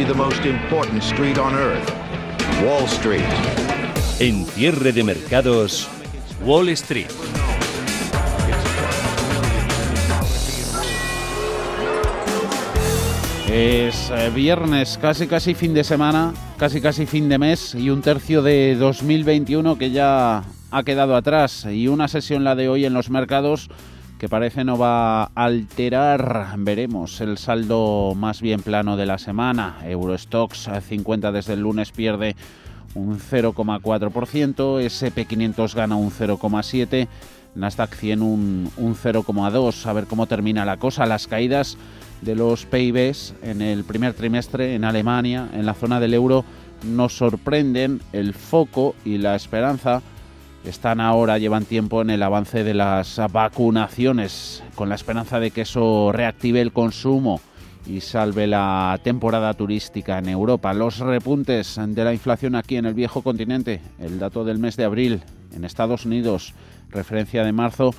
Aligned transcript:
Be 0.00 0.06
the 0.06 0.14
most 0.14 0.46
important 0.46 1.02
street 1.02 1.36
on 1.36 1.52
earth, 1.54 1.86
Wall 2.64 2.88
Street. 2.88 3.20
En 4.18 4.46
cierre 4.46 4.92
de 4.92 5.04
mercados, 5.04 5.86
Wall 6.42 6.70
Street. 6.70 7.10
Es 13.52 14.10
eh, 14.10 14.30
viernes, 14.34 14.96
casi 14.96 15.26
casi 15.26 15.52
fin 15.52 15.74
de 15.74 15.84
semana, 15.84 16.32
casi 16.56 16.80
casi 16.80 17.04
fin 17.04 17.28
de 17.28 17.36
mes 17.36 17.74
y 17.74 17.90
un 17.90 18.00
tercio 18.00 18.40
de 18.40 18.76
2021 18.76 19.76
que 19.76 19.90
ya 19.90 20.44
ha 20.70 20.82
quedado 20.82 21.14
atrás 21.14 21.66
y 21.70 21.88
una 21.88 22.08
sesión 22.08 22.42
la 22.42 22.54
de 22.54 22.70
hoy 22.70 22.86
en 22.86 22.94
los 22.94 23.10
mercados 23.10 23.68
que 24.20 24.28
parece 24.28 24.64
no 24.64 24.76
va 24.76 25.22
a 25.22 25.30
alterar, 25.34 26.54
veremos, 26.58 27.22
el 27.22 27.38
saldo 27.38 28.12
más 28.14 28.42
bien 28.42 28.60
plano 28.60 28.98
de 28.98 29.06
la 29.06 29.16
semana. 29.16 29.78
Eurostox 29.82 30.68
50 30.86 31.32
desde 31.32 31.54
el 31.54 31.60
lunes 31.60 31.90
pierde 31.90 32.36
un 32.94 33.18
0,4%, 33.18 34.84
SP500 34.84 35.74
gana 35.74 35.96
un 35.96 36.10
0,7%, 36.10 37.08
Nasdaq 37.54 37.94
100 37.94 38.20
un, 38.20 38.70
un 38.76 38.94
0,2%. 38.94 39.86
A 39.86 39.92
ver 39.94 40.04
cómo 40.04 40.26
termina 40.26 40.66
la 40.66 40.76
cosa. 40.76 41.06
Las 41.06 41.26
caídas 41.26 41.78
de 42.20 42.34
los 42.34 42.66
PIBs 42.66 43.32
en 43.42 43.62
el 43.62 43.84
primer 43.84 44.12
trimestre 44.12 44.74
en 44.74 44.84
Alemania, 44.84 45.48
en 45.54 45.64
la 45.64 45.72
zona 45.72 45.98
del 45.98 46.12
euro, 46.12 46.44
nos 46.84 47.16
sorprenden. 47.16 48.02
El 48.12 48.34
foco 48.34 48.94
y 49.02 49.16
la 49.16 49.34
esperanza 49.34 50.02
están 50.64 51.00
ahora, 51.00 51.38
llevan 51.38 51.64
tiempo 51.64 52.02
en 52.02 52.10
el 52.10 52.22
avance 52.22 52.64
de 52.64 52.74
las 52.74 53.20
vacunaciones, 53.32 54.62
con 54.74 54.88
la 54.88 54.94
esperanza 54.94 55.40
de 55.40 55.50
que 55.50 55.62
eso 55.62 56.10
reactive 56.12 56.60
el 56.60 56.72
consumo 56.72 57.40
y 57.86 58.00
salve 58.00 58.46
la 58.46 58.98
temporada 59.02 59.54
turística 59.54 60.18
en 60.18 60.28
Europa. 60.28 60.74
Los 60.74 60.98
repuntes 60.98 61.80
de 61.82 62.04
la 62.04 62.12
inflación 62.12 62.54
aquí 62.54 62.76
en 62.76 62.84
el 62.84 62.94
viejo 62.94 63.22
continente, 63.22 63.80
el 63.98 64.18
dato 64.18 64.44
del 64.44 64.58
mes 64.58 64.76
de 64.76 64.84
abril 64.84 65.22
en 65.54 65.64
Estados 65.64 66.04
Unidos, 66.04 66.52
referencia 66.90 67.42
de 67.42 67.52
marzo, 67.52 67.94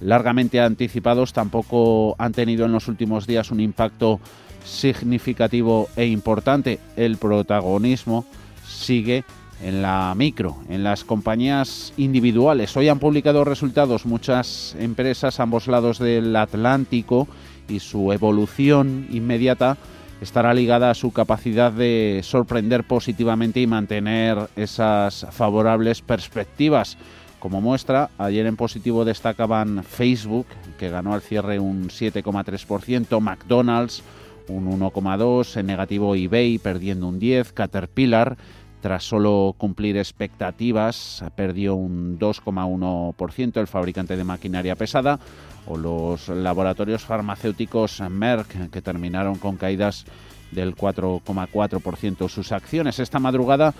largamente 0.00 0.60
anticipados, 0.60 1.32
tampoco 1.32 2.14
han 2.18 2.32
tenido 2.32 2.64
en 2.64 2.72
los 2.72 2.88
últimos 2.88 3.26
días 3.26 3.50
un 3.50 3.60
impacto 3.60 4.20
significativo 4.64 5.88
e 5.96 6.06
importante. 6.06 6.78
El 6.96 7.16
protagonismo 7.16 8.24
sigue 8.66 9.24
en 9.62 9.82
la 9.82 10.14
micro, 10.16 10.56
en 10.68 10.84
las 10.84 11.04
compañías 11.04 11.92
individuales. 11.96 12.76
Hoy 12.76 12.88
han 12.88 12.98
publicado 12.98 13.44
resultados 13.44 14.06
muchas 14.06 14.76
empresas 14.78 15.40
ambos 15.40 15.68
lados 15.68 15.98
del 15.98 16.34
Atlántico 16.36 17.28
y 17.68 17.80
su 17.80 18.12
evolución 18.12 19.06
inmediata 19.10 19.76
estará 20.20 20.54
ligada 20.54 20.90
a 20.90 20.94
su 20.94 21.12
capacidad 21.12 21.72
de 21.72 22.20
sorprender 22.22 22.84
positivamente 22.84 23.60
y 23.60 23.66
mantener 23.66 24.48
esas 24.56 25.26
favorables 25.30 26.02
perspectivas. 26.02 26.96
Como 27.38 27.60
muestra, 27.60 28.10
ayer 28.16 28.46
en 28.46 28.56
positivo 28.56 29.04
destacaban 29.04 29.84
Facebook, 29.84 30.46
que 30.78 30.88
ganó 30.88 31.12
al 31.12 31.20
cierre 31.20 31.58
un 31.58 31.88
7,3%, 31.88 33.20
McDonald's 33.20 34.02
un 34.48 34.78
1,2%, 34.78 35.60
en 35.60 35.66
negativo 35.66 36.14
eBay 36.14 36.58
perdiendo 36.58 37.08
un 37.08 37.20
10%, 37.20 37.52
Caterpillar 37.52 38.36
tras 38.84 39.04
solo 39.04 39.54
cumplir 39.56 39.96
expectativas 39.96 41.24
perdió 41.34 41.74
un 41.74 42.18
2,1% 42.18 43.58
el 43.58 43.66
fabricante 43.66 44.14
de 44.14 44.24
maquinaria 44.24 44.76
pesada 44.76 45.18
o 45.66 45.78
los 45.78 46.28
laboratorios 46.28 47.02
farmacéuticos 47.02 48.02
Merck 48.10 48.68
que 48.68 48.82
terminaron 48.82 49.36
con 49.36 49.56
caídas 49.56 50.04
del 50.50 50.76
4,4% 50.76 52.28
sus 52.28 52.52
acciones. 52.52 52.98
Esta 52.98 53.18
madrugada 53.18 53.72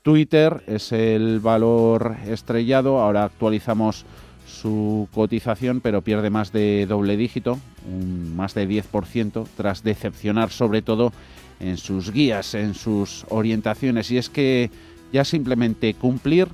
Twitter 0.00 0.64
es 0.66 0.90
el 0.90 1.40
valor 1.40 2.16
estrellado. 2.26 3.00
Ahora 3.00 3.24
actualizamos 3.24 4.06
su 4.46 5.06
cotización, 5.12 5.82
pero 5.82 6.00
pierde 6.00 6.30
más 6.30 6.50
de 6.50 6.86
doble 6.86 7.18
dígito, 7.18 7.58
un 7.86 8.34
más 8.34 8.54
de 8.54 8.66
10%, 8.66 9.46
tras 9.54 9.82
decepcionar 9.82 10.48
sobre 10.48 10.80
todo 10.80 11.12
en 11.60 11.76
sus 11.76 12.12
guías, 12.12 12.54
en 12.54 12.74
sus 12.74 13.24
orientaciones. 13.28 14.10
Y 14.10 14.18
es 14.18 14.28
que 14.28 14.70
ya 15.12 15.24
simplemente 15.24 15.94
cumplir 15.94 16.48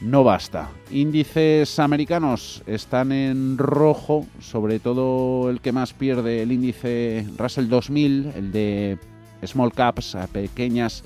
no 0.00 0.24
basta. 0.24 0.70
Índices 0.90 1.78
americanos 1.78 2.62
están 2.66 3.12
en 3.12 3.56
rojo, 3.58 4.26
sobre 4.40 4.78
todo 4.78 5.50
el 5.50 5.60
que 5.60 5.72
más 5.72 5.92
pierde 5.92 6.42
el 6.42 6.52
índice 6.52 7.26
Russell 7.38 7.68
2000, 7.68 8.32
el 8.36 8.52
de 8.52 8.98
small 9.44 9.72
caps, 9.72 10.16
pequeñas 10.32 11.04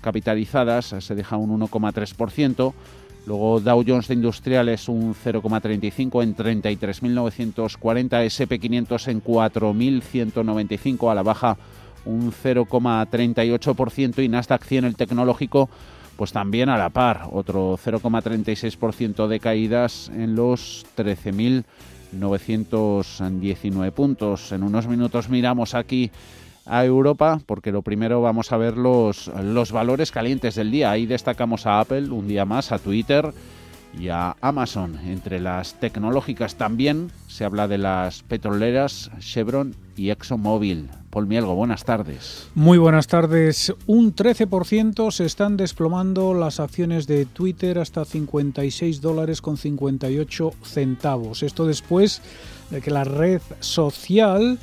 capitalizadas 0.00 0.94
se 0.98 1.14
deja 1.14 1.36
un 1.36 1.58
1,3%. 1.60 2.72
Luego 3.26 3.60
Dow 3.60 3.84
Jones 3.84 4.06
de 4.06 4.14
Industriales 4.14 4.88
un 4.88 5.14
0,35 5.14 6.22
en 6.22 6.36
33.940, 6.36 8.24
SP500 8.24 9.08
en 9.08 9.22
4.195 9.22 11.10
a 11.10 11.14
la 11.14 11.24
baja 11.24 11.56
un 12.06 12.32
0,38% 12.32 14.24
y 14.24 14.28
Nasdaq 14.28 14.64
100 14.64 14.84
el 14.84 14.96
tecnológico 14.96 15.68
pues 16.16 16.32
también 16.32 16.70
a 16.70 16.78
la 16.78 16.90
par, 16.90 17.28
otro 17.30 17.76
0,36% 17.76 19.28
de 19.28 19.38
caídas 19.38 20.10
en 20.14 20.34
los 20.34 20.84
13.919 20.96 23.92
puntos. 23.92 24.50
En 24.52 24.62
unos 24.62 24.88
minutos 24.88 25.28
miramos 25.28 25.74
aquí 25.74 26.10
a 26.64 26.82
Europa, 26.84 27.40
porque 27.46 27.70
lo 27.70 27.82
primero 27.82 28.22
vamos 28.22 28.52
a 28.52 28.56
ver 28.56 28.76
los, 28.76 29.28
los 29.28 29.72
valores 29.72 30.10
calientes 30.10 30.56
del 30.56 30.70
día. 30.70 30.90
Ahí 30.90 31.06
destacamos 31.06 31.66
a 31.66 31.80
Apple 31.80 32.10
un 32.10 32.26
día 32.26 32.44
más, 32.44 32.72
a 32.72 32.78
Twitter 32.78 33.32
y 33.98 34.08
a 34.08 34.36
Amazon. 34.40 34.98
Entre 35.06 35.38
las 35.38 35.78
tecnológicas 35.78 36.56
también 36.56 37.12
se 37.28 37.44
habla 37.44 37.68
de 37.68 37.78
las 37.78 38.22
petroleras 38.22 39.10
Chevron 39.20 39.76
y 39.96 40.10
ExxonMobil. 40.10 40.88
Mielgo, 41.24 41.54
buenas 41.54 41.84
tardes. 41.84 42.48
Muy 42.54 42.76
buenas 42.76 43.06
tardes. 43.06 43.72
Un 43.86 44.14
13% 44.14 45.10
se 45.10 45.24
están 45.24 45.56
desplomando 45.56 46.34
las 46.34 46.60
acciones 46.60 47.06
de 47.06 47.24
Twitter 47.24 47.78
hasta 47.78 48.04
56 48.04 49.00
dólares 49.00 49.40
con 49.40 49.56
58 49.56 50.52
centavos. 50.62 51.42
Esto 51.42 51.66
después 51.66 52.20
de 52.70 52.82
que 52.82 52.90
la 52.90 53.04
red 53.04 53.40
social 53.60 54.58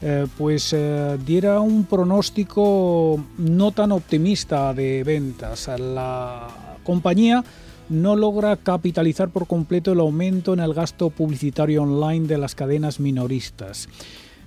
eh, 0.00 0.26
pues 0.38 0.72
eh, 0.72 1.18
diera 1.26 1.60
un 1.60 1.84
pronóstico 1.84 3.22
no 3.36 3.72
tan 3.72 3.92
optimista 3.92 4.72
de 4.72 5.02
ventas. 5.04 5.68
La 5.78 6.48
compañía 6.84 7.44
no 7.88 8.16
logra 8.16 8.56
capitalizar 8.56 9.30
por 9.30 9.46
completo 9.46 9.92
el 9.92 10.00
aumento 10.00 10.52
en 10.52 10.60
el 10.60 10.74
gasto 10.74 11.10
publicitario 11.10 11.82
online 11.82 12.26
de 12.26 12.38
las 12.38 12.54
cadenas 12.54 13.00
minoristas. 13.00 13.88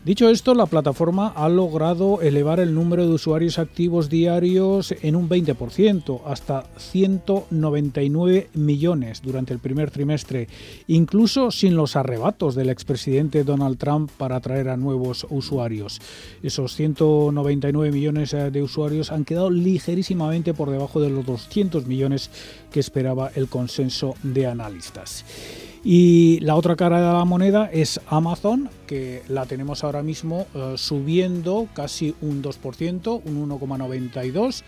Dicho 0.03 0.29
esto, 0.29 0.55
la 0.55 0.65
plataforma 0.65 1.27
ha 1.27 1.47
logrado 1.47 2.21
elevar 2.21 2.59
el 2.59 2.73
número 2.73 3.05
de 3.05 3.13
usuarios 3.13 3.59
activos 3.59 4.09
diarios 4.09 4.95
en 5.03 5.15
un 5.15 5.29
20%, 5.29 6.21
hasta 6.25 6.65
199 6.75 8.49
millones 8.55 9.21
durante 9.21 9.53
el 9.53 9.59
primer 9.59 9.91
trimestre, 9.91 10.47
incluso 10.87 11.51
sin 11.51 11.75
los 11.75 11.95
arrebatos 11.95 12.55
del 12.55 12.71
expresidente 12.71 13.43
Donald 13.43 13.77
Trump 13.77 14.09
para 14.17 14.37
atraer 14.37 14.69
a 14.69 14.77
nuevos 14.77 15.27
usuarios. 15.29 16.01
Esos 16.41 16.73
199 16.73 17.91
millones 17.91 18.33
eh, 18.33 18.49
de 18.49 18.63
usuarios 18.63 19.11
han 19.11 19.23
quedado 19.23 19.51
ligerísimamente 19.51 20.55
por 20.55 20.71
debajo 20.71 20.99
de 20.99 21.11
los 21.11 21.27
200 21.27 21.85
millones 21.85 22.31
que 22.71 22.79
esperaba 22.79 23.29
el 23.35 23.47
consenso 23.49 24.15
de 24.23 24.47
analistas. 24.47 25.70
Y 25.83 26.39
la 26.41 26.55
otra 26.55 26.75
cara 26.75 26.99
de 26.99 27.05
la 27.17 27.25
moneda 27.25 27.67
es 27.71 27.99
Amazon, 28.07 28.69
que 28.85 29.23
la 29.27 29.47
tenemos 29.47 29.83
ahora 29.83 30.03
mismo 30.03 30.45
eh, 30.53 30.75
subiendo 30.77 31.67
casi 31.73 32.13
un 32.21 32.43
2%, 32.43 33.21
un 33.25 33.49
1,92 33.49 34.61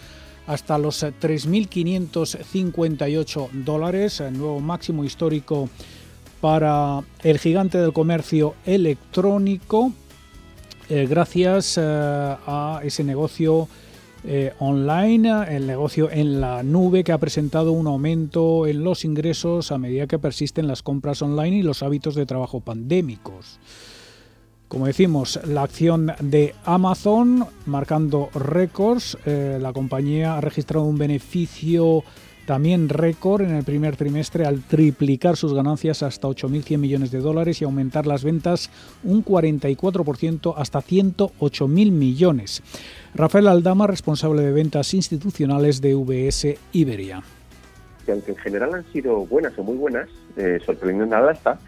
hasta 0.48 0.80
los 0.80 1.04
3.558 1.04 3.52
dólares, 3.52 4.20
el 4.20 4.38
nuevo 4.38 4.60
máximo 4.60 5.06
histórico 5.06 5.70
para 6.42 7.02
el 7.22 7.40
gigante 7.40 7.78
del 7.78 7.94
comercio 7.94 8.56
electrónico, 8.66 9.94
eh, 10.90 11.08
gracias 11.10 11.78
eh, 11.78 11.82
a 11.82 12.82
ese 12.84 13.06
negocio 13.06 13.70
eh, 14.26 14.54
online, 14.60 15.56
el 15.56 15.68
negocio 15.68 16.10
en 16.10 16.40
la 16.40 16.64
nube 16.64 17.04
que 17.04 17.12
ha 17.12 17.18
presentado 17.18 17.74
un 17.74 17.88
aumento 17.88 18.68
en 18.68 18.84
los 18.84 19.04
ingresos 19.04 19.72
a 19.72 19.78
medida 19.78 20.08
que 20.08 20.18
persisten 20.18 20.68
las 20.68 20.82
compras 20.82 21.22
online 21.22 21.58
y 21.58 21.62
los 21.62 21.84
hábitos 21.84 22.16
de 22.16 22.26
trabajo 22.26 22.62
pandémicos. 22.62 23.60
Como 24.70 24.88
decimos, 24.88 25.40
la 25.46 25.64
acción 25.64 26.14
de 26.20 26.56
Amazon 26.66 27.46
marcando 27.66 28.30
récords, 28.34 29.18
eh, 29.26 29.60
la 29.62 29.74
compañía 29.74 30.38
ha 30.38 30.42
registrado 30.42 30.86
un 30.86 30.98
beneficio 30.98 32.04
también 32.46 32.90
récord 32.90 33.42
en 33.42 33.56
el 33.56 33.64
primer 33.64 33.96
trimestre 33.96 34.46
al 34.46 34.62
triplicar 34.64 35.38
sus 35.38 35.54
ganancias 35.54 36.04
hasta 36.04 36.28
8.100 36.28 36.78
millones 36.78 37.12
de 37.12 37.20
dólares 37.20 37.62
y 37.62 37.66
aumentar 37.66 38.08
las 38.08 38.24
ventas 38.24 38.70
un 39.04 39.24
44% 39.24 40.54
hasta 40.58 40.82
108.000 40.82 41.92
millones. 41.92 42.62
Rafael 43.16 43.48
Aldama, 43.48 43.86
responsable 43.86 44.42
de 44.42 44.52
ventas 44.52 44.94
institucionales 44.94 45.82
de 45.82 45.94
VS 45.94 46.58
Iberia. 46.72 47.22
Que 48.06 48.12
aunque 48.12 48.32
en 48.32 48.38
general 48.38 48.74
han 48.74 48.86
sido 48.92 49.26
buenas 49.28 49.58
o 49.58 49.64
muy 49.64 49.78
buenas, 49.78 50.10
eh, 50.36 50.60
sorprendiendo 50.66 51.06
nada 51.06 51.32
está, 51.32 51.60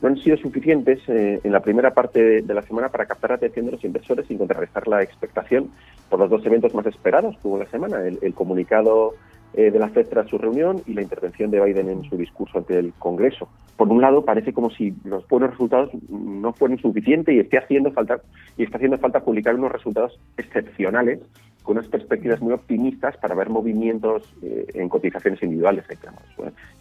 no 0.00 0.08
han 0.08 0.16
sido 0.16 0.36
suficientes 0.38 1.00
eh, 1.08 1.40
en 1.44 1.52
la 1.52 1.60
primera 1.60 1.92
parte 1.92 2.42
de, 2.42 2.54
la 2.54 2.62
semana 2.62 2.88
para 2.88 3.06
captar 3.06 3.30
la 3.30 3.36
atención 3.36 3.66
de 3.66 3.72
los 3.72 3.84
inversores 3.84 4.30
y 4.30 4.36
contrarrestar 4.36 4.88
la 4.88 5.02
expectación 5.02 5.70
por 6.08 6.18
los 6.18 6.30
dos 6.30 6.44
eventos 6.46 6.74
más 6.74 6.86
esperados 6.86 7.36
que 7.36 7.48
hubo 7.48 7.58
la 7.58 7.66
semana, 7.66 7.98
el 8.06 8.34
comunicado 8.34 9.14
eh, 9.56 9.70
de 9.70 9.78
la 9.78 9.88
FED 9.88 10.08
tras 10.08 10.28
su 10.28 10.36
reunión 10.36 10.82
y 10.84 10.94
la 10.94 11.02
intervención 11.02 11.48
de 11.50 11.64
Biden 11.64 11.88
en 11.88 12.02
su 12.04 12.16
discurso 12.16 12.58
ante 12.58 12.76
el 12.76 12.92
Congreso. 12.94 13.48
Por 13.76 13.88
un 13.88 14.00
lado, 14.00 14.24
parece 14.24 14.52
como 14.52 14.68
si 14.70 14.92
los 15.04 15.28
buenos 15.28 15.50
resultados 15.50 15.90
no 16.08 16.52
fueran 16.54 16.78
suficientes 16.78 17.32
y 17.32 17.38
esté 17.38 17.58
haciendo 17.58 17.92
falta 17.92 18.20
y 18.56 18.64
está 18.64 18.78
haciendo 18.78 18.98
falta 18.98 19.20
publicar 19.20 19.54
unos 19.54 19.70
resultados 19.70 20.18
excepcionales 20.36 21.20
con 21.62 21.76
unas 21.76 21.88
perspectivas 21.88 22.40
muy 22.40 22.52
optimistas 22.52 23.16
para 23.18 23.36
ver 23.36 23.48
movimientos 23.48 24.24
eh, 24.42 24.66
en 24.74 24.88
cotizaciones 24.88 25.40
individuales, 25.42 25.84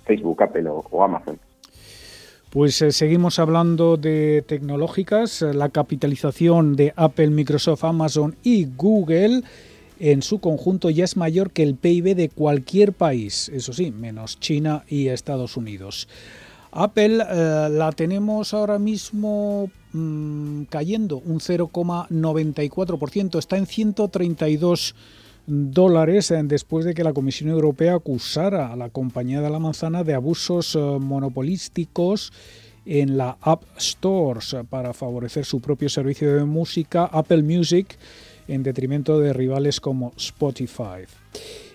Facebook, 0.05 0.41
Apple 0.41 0.65
o, 0.67 1.03
Amazon. 1.03 1.37
Pues 2.49 2.81
eh, 2.81 2.91
seguimos 2.91 3.37
hablando 3.37 3.97
de 3.97 4.43
tecnológicas, 4.47 5.43
la 5.43 5.69
capitalización 5.69 6.75
de 6.75 6.91
Apple, 6.95 7.29
Microsoft, 7.29 7.83
Amazon 7.83 8.35
y 8.41 8.67
Google 8.75 9.43
en 10.11 10.21
su 10.21 10.39
conjunto 10.39 10.89
ya 10.89 11.05
es 11.05 11.15
mayor 11.15 11.51
que 11.51 11.63
el 11.63 11.75
PIB 11.75 12.15
de 12.15 12.27
cualquier 12.27 12.91
país, 12.91 13.47
eso 13.47 13.71
sí, 13.71 13.91
menos 13.91 14.37
China 14.37 14.83
y 14.89 15.07
Estados 15.07 15.55
Unidos. 15.55 16.09
Apple 16.73 17.23
eh, 17.25 17.69
la 17.71 17.89
tenemos 17.93 18.53
ahora 18.53 18.79
mismo 18.79 19.71
mm, 19.93 20.63
cayendo 20.63 21.19
un 21.19 21.39
0,94%, 21.39 23.39
está 23.39 23.55
en 23.55 23.65
132 23.65 24.93
dólares 25.47 26.31
eh, 26.31 26.41
después 26.43 26.83
de 26.83 26.95
que 26.95 27.05
la 27.05 27.13
Comisión 27.13 27.51
Europea 27.51 27.95
acusara 27.95 28.73
a 28.73 28.75
la 28.75 28.89
compañía 28.89 29.39
de 29.39 29.49
la 29.49 29.59
manzana 29.59 30.03
de 30.03 30.15
abusos 30.15 30.75
eh, 30.75 30.79
monopolísticos 30.79 32.33
en 32.85 33.15
la 33.15 33.37
App 33.39 33.63
Stores 33.79 34.57
para 34.69 34.91
favorecer 34.91 35.45
su 35.45 35.61
propio 35.61 35.87
servicio 35.87 36.35
de 36.35 36.43
música 36.43 37.05
Apple 37.05 37.43
Music 37.43 37.97
en 38.47 38.63
detrimento 38.63 39.19
de 39.19 39.33
rivales 39.33 39.79
como 39.79 40.13
Spotify. 40.17 41.05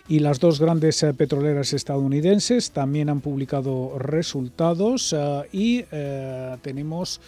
Y 0.09 0.20
las 0.20 0.41
dos 0.41 0.59
grandes 0.59 1.03
eh, 1.03 1.12
petroleras 1.12 1.75
estadounidenses 1.75 2.70
también 2.70 3.11
han 3.11 3.20
publicado 3.20 3.99
resultados 3.99 5.15
eh, 5.17 5.43
y 5.53 5.85
eh, 5.93 6.56
tenemos 6.62 7.20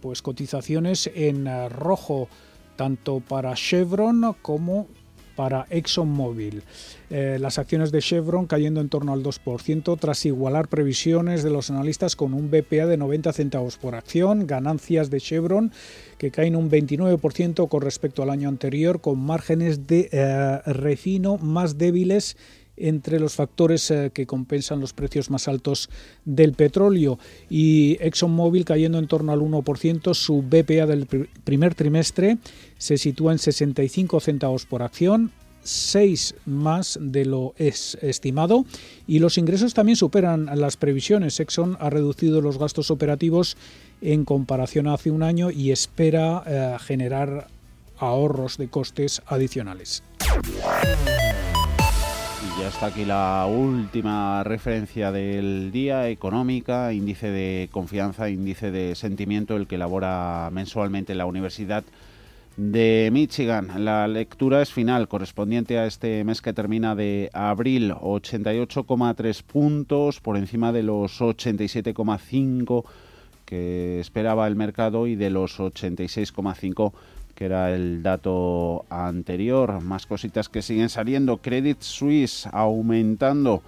pues 0.00 0.22
cotizaciones 0.22 1.08
en 1.14 1.46
rojo 1.70 2.28
tanto 2.74 3.20
para 3.20 3.54
Chevron 3.54 4.34
como 4.42 4.88
para 5.36 5.68
ExxonMobil. 5.70 6.64
Eh, 7.14 7.36
las 7.38 7.58
acciones 7.58 7.92
de 7.92 8.00
Chevron 8.00 8.46
cayendo 8.46 8.80
en 8.80 8.88
torno 8.88 9.12
al 9.12 9.22
2% 9.22 9.98
tras 10.00 10.24
igualar 10.24 10.68
previsiones 10.68 11.42
de 11.42 11.50
los 11.50 11.70
analistas 11.70 12.16
con 12.16 12.32
un 12.32 12.50
BPA 12.50 12.86
de 12.86 12.96
90 12.96 13.34
centavos 13.34 13.76
por 13.76 13.94
acción, 13.94 14.46
ganancias 14.46 15.10
de 15.10 15.20
Chevron 15.20 15.72
que 16.16 16.30
caen 16.30 16.56
un 16.56 16.70
29% 16.70 17.68
con 17.68 17.82
respecto 17.82 18.22
al 18.22 18.30
año 18.30 18.48
anterior 18.48 19.02
con 19.02 19.18
márgenes 19.18 19.86
de 19.86 20.08
eh, 20.10 20.60
refino 20.64 21.36
más 21.36 21.76
débiles 21.76 22.38
entre 22.78 23.20
los 23.20 23.34
factores 23.34 23.90
eh, 23.90 24.10
que 24.14 24.26
compensan 24.26 24.80
los 24.80 24.94
precios 24.94 25.28
más 25.28 25.48
altos 25.48 25.90
del 26.24 26.54
petróleo. 26.54 27.18
Y 27.50 27.98
ExxonMobil 28.00 28.64
cayendo 28.64 28.98
en 28.98 29.06
torno 29.06 29.32
al 29.32 29.40
1%, 29.40 30.14
su 30.14 30.40
BPA 30.40 30.86
del 30.86 31.06
primer 31.44 31.74
trimestre 31.74 32.38
se 32.78 32.96
sitúa 32.96 33.32
en 33.32 33.38
65 33.38 34.18
centavos 34.20 34.64
por 34.64 34.82
acción, 34.82 35.30
6 35.62 36.34
más 36.46 36.98
de 37.00 37.24
lo 37.24 37.54
es 37.56 37.98
estimado 38.00 38.64
y 39.06 39.18
los 39.18 39.38
ingresos 39.38 39.74
también 39.74 39.96
superan 39.96 40.48
las 40.54 40.76
previsiones. 40.76 41.40
Exxon 41.40 41.76
ha 41.80 41.90
reducido 41.90 42.40
los 42.40 42.58
gastos 42.58 42.90
operativos 42.90 43.56
en 44.00 44.24
comparación 44.24 44.88
a 44.88 44.94
hace 44.94 45.10
un 45.10 45.22
año 45.22 45.50
y 45.50 45.70
espera 45.70 46.42
eh, 46.46 46.76
generar 46.80 47.48
ahorros 47.98 48.58
de 48.58 48.68
costes 48.68 49.22
adicionales. 49.26 50.02
Y 52.42 52.60
ya 52.60 52.68
está 52.68 52.86
aquí 52.86 53.04
la 53.04 53.46
última 53.46 54.42
referencia 54.44 55.12
del 55.12 55.70
día, 55.72 56.08
económica, 56.08 56.92
índice 56.92 57.30
de 57.30 57.68
confianza, 57.70 58.28
índice 58.28 58.70
de 58.70 58.94
sentimiento, 58.96 59.56
el 59.56 59.66
que 59.66 59.76
elabora 59.76 60.50
mensualmente 60.52 61.14
la 61.14 61.26
Universidad 61.26 61.84
de 62.56 63.10
Michigan. 63.12 63.84
La 63.84 64.06
lectura 64.08 64.62
es 64.62 64.72
final, 64.72 65.08
correspondiente 65.08 65.78
a 65.78 65.86
este 65.86 66.24
mes 66.24 66.40
que 66.40 66.52
termina 66.52 66.94
de 66.94 67.30
abril, 67.32 67.92
88,3 67.92 69.42
puntos 69.42 70.20
por 70.20 70.36
encima 70.36 70.72
de 70.72 70.82
los 70.82 71.20
87,5 71.20 72.84
que 73.44 74.00
esperaba 74.00 74.46
el 74.46 74.56
mercado 74.56 75.06
y 75.06 75.14
de 75.14 75.30
los 75.30 75.58
86,5 75.58 76.92
que 77.34 77.46
era 77.46 77.74
el 77.74 78.02
dato 78.02 78.84
anterior. 78.90 79.80
Más 79.82 80.06
cositas 80.06 80.48
que 80.48 80.62
siguen 80.62 80.88
saliendo. 80.88 81.38
Credit 81.38 81.80
Suisse 81.80 82.46
aumentando 82.52 83.62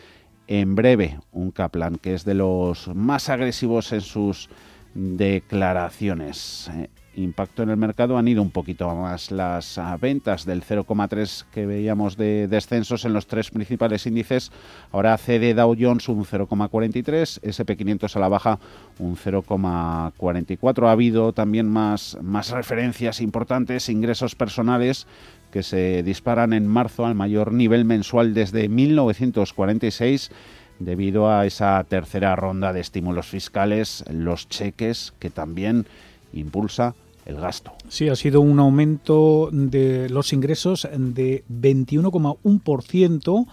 en 0.48 0.76
breve. 0.76 1.20
Un 1.32 1.52
Kaplan 1.52 1.98
que 1.98 2.14
es 2.14 2.24
de 2.24 2.36
los 2.36 2.88
más 2.96 3.30
agresivos 3.30 3.92
en 3.92 4.02
sus 4.02 4.50
declaraciones. 4.94 6.70
Impacto 7.16 7.64
en 7.64 7.70
el 7.70 7.78
mercado 7.78 8.18
han 8.18 8.28
ido 8.30 8.42
un 8.42 8.52
poquito 8.52 8.94
más 8.96 9.32
las 9.32 9.78
ah, 9.78 9.98
ventas 10.00 10.46
del 10.46 10.64
0,3 10.64 11.46
que 11.52 11.66
veíamos 11.66 12.16
de 12.16 12.48
descensos 12.48 13.04
en 13.04 13.12
los 13.12 13.28
tres 13.28 13.52
principales 13.52 14.06
índices. 14.06 14.52
Ahora 14.92 15.18
cede 15.18 15.54
Dow 15.54 15.76
Jones 15.78 16.08
un 16.08 16.24
0,43, 16.24 17.42
SP500 17.42 18.16
a 18.16 18.20
la 18.20 18.30
baja 18.30 18.60
un 19.00 19.18
0,44. 19.18 20.88
Ha 20.88 20.92
habido 20.92 21.34
también 21.34 21.70
más, 21.70 22.18
más 22.22 22.52
referencias 22.52 23.20
importantes, 23.20 23.90
ingresos 23.90 24.36
personales 24.36 25.06
que 25.52 25.64
se 25.64 26.04
disparan 26.04 26.54
en 26.54 26.66
marzo 26.66 27.06
al 27.06 27.16
mayor 27.16 27.52
nivel 27.52 27.84
mensual 27.84 28.34
desde 28.34 28.70
1946 28.70 30.32
debido 30.80 31.30
a 31.30 31.46
esa 31.46 31.84
tercera 31.84 32.36
ronda 32.36 32.74
de 32.74 32.80
estímulos 32.80 33.28
fiscales, 33.28 34.04
los 34.10 34.48
cheques 34.50 35.14
que 35.20 35.30
también 35.30 35.86
impulsa 36.34 36.96
el 37.26 37.36
gasto. 37.36 37.72
Sí, 37.88 38.10
ha 38.10 38.16
sido 38.16 38.42
un 38.42 38.60
aumento 38.60 39.50
de 39.52 40.10
los 40.10 40.34
ingresos 40.34 40.88
de 40.92 41.44
21,1%. 41.50 43.48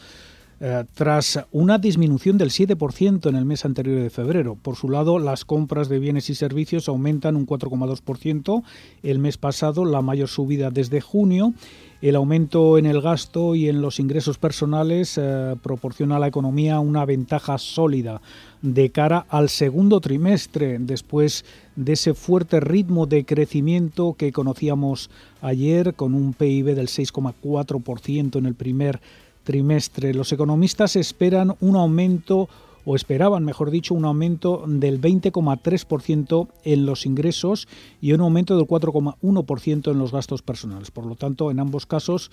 Eh, 0.61 0.85
tras 0.93 1.39
una 1.53 1.79
disminución 1.79 2.37
del 2.37 2.51
7% 2.51 3.29
en 3.29 3.37
el 3.37 3.45
mes 3.45 3.65
anterior 3.65 4.03
de 4.03 4.11
febrero. 4.11 4.57
Por 4.61 4.75
su 4.75 4.89
lado, 4.89 5.21
las 5.21 5.45
compras 5.45 5.89
de 5.89 6.01
bienes 6.01 6.31
y 6.31 6.35
servicios 6.35 6.89
aumentan 6.89 7.37
un 7.37 7.47
4,2% 7.47 8.65
el 9.05 9.21
mes 9.21 9.39
pasado, 9.39 9.85
la 9.85 10.03
mayor 10.03 10.27
subida 10.27 10.73
desde 10.73 11.01
junio. 11.01 11.55
El 12.01 12.17
aumento 12.17 12.77
en 12.77 12.87
el 12.87 13.01
gasto 13.01 13.55
y 13.55 13.69
en 13.69 13.81
los 13.81 14.01
ingresos 14.01 14.39
personales 14.39 15.17
eh, 15.17 15.55
proporciona 15.63 16.17
a 16.17 16.19
la 16.19 16.27
economía 16.27 16.81
una 16.81 17.05
ventaja 17.05 17.57
sólida 17.59 18.21
de 18.63 18.91
cara 18.91 19.27
al 19.29 19.49
segundo 19.49 20.01
trimestre, 20.01 20.79
después 20.79 21.45
de 21.77 21.93
ese 21.93 22.15
fuerte 22.15 22.61
ritmo 22.61 23.07
de 23.07 23.25
crecimiento 23.25 24.15
que 24.19 24.33
conocíamos 24.33 25.11
ayer, 25.41 25.95
con 25.95 26.15
un 26.15 26.33
PIB 26.35 26.75
del 26.75 26.89
6,4% 26.89 28.37
en 28.37 28.47
el 28.47 28.55
primer 28.55 29.01
trimestre. 29.45 30.13
Los 30.15 30.33
economistas 30.33 30.97
esperan 30.97 31.55
un 31.61 31.77
aumento 31.77 32.49
o 32.85 32.97
esperaban, 32.97 33.45
mejor 33.45 33.71
dicho, 33.71 33.95
un 33.95 34.07
aumento 34.07 34.65
del 34.67 35.01
20,3% 35.01 36.49
en 36.65 36.87
los 36.87 37.05
ingresos 37.05 37.69
y 38.01 38.13
un 38.13 38.23
aumento 38.23 38.57
del 38.57 38.67
4,1% 38.67 39.91
en 39.91 39.99
los 39.99 40.11
gastos 40.11 40.41
personales. 40.41 40.91
Por 40.91 41.05
lo 41.05 41.15
tanto, 41.15 41.51
en 41.51 41.61
ambos 41.61 41.85
casos 41.85 42.31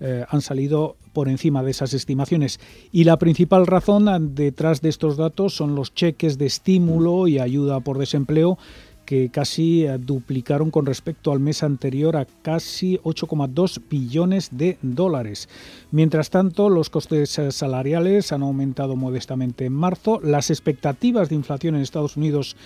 eh, 0.00 0.24
han 0.28 0.40
salido 0.40 0.96
por 1.12 1.28
encima 1.28 1.62
de 1.62 1.70
esas 1.70 1.94
estimaciones. 1.94 2.60
Y 2.92 3.04
la 3.04 3.18
principal 3.18 3.66
razón 3.66 4.34
detrás 4.34 4.82
de 4.82 4.88
estos 4.88 5.16
datos 5.16 5.54
son 5.54 5.74
los 5.74 5.94
cheques 5.94 6.38
de 6.38 6.46
estímulo 6.46 7.28
y 7.28 7.38
ayuda 7.38 7.80
por 7.80 7.98
desempleo 7.98 8.58
que 9.06 9.30
casi 9.30 9.86
eh, 9.86 9.96
duplicaron 9.98 10.70
con 10.70 10.84
respecto 10.84 11.32
al 11.32 11.40
mes 11.40 11.62
anterior 11.62 12.16
a 12.16 12.26
casi 12.42 12.98
8,2 12.98 13.80
billones 13.88 14.50
de 14.52 14.76
dólares. 14.82 15.48
Mientras 15.92 16.28
tanto, 16.28 16.68
los 16.68 16.90
costes 16.90 17.38
eh, 17.38 17.52
salariales 17.52 18.32
han 18.32 18.42
aumentado 18.42 18.96
modestamente 18.96 19.64
en 19.64 19.72
marzo. 19.72 20.20
Las 20.22 20.50
expectativas 20.50 21.30
de 21.30 21.36
inflación 21.36 21.76
en 21.76 21.82
Estados 21.82 22.16
Unidos 22.16 22.56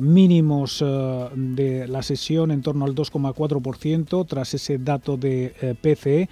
mínimos 0.00 0.82
eh, 0.82 1.28
de 1.34 1.88
la 1.88 2.02
sesión 2.02 2.50
en 2.50 2.62
torno 2.62 2.84
al 2.84 2.94
2,4% 2.94 4.26
tras 4.26 4.54
ese 4.54 4.78
dato 4.78 5.16
de 5.16 5.76
PCE 5.82 6.28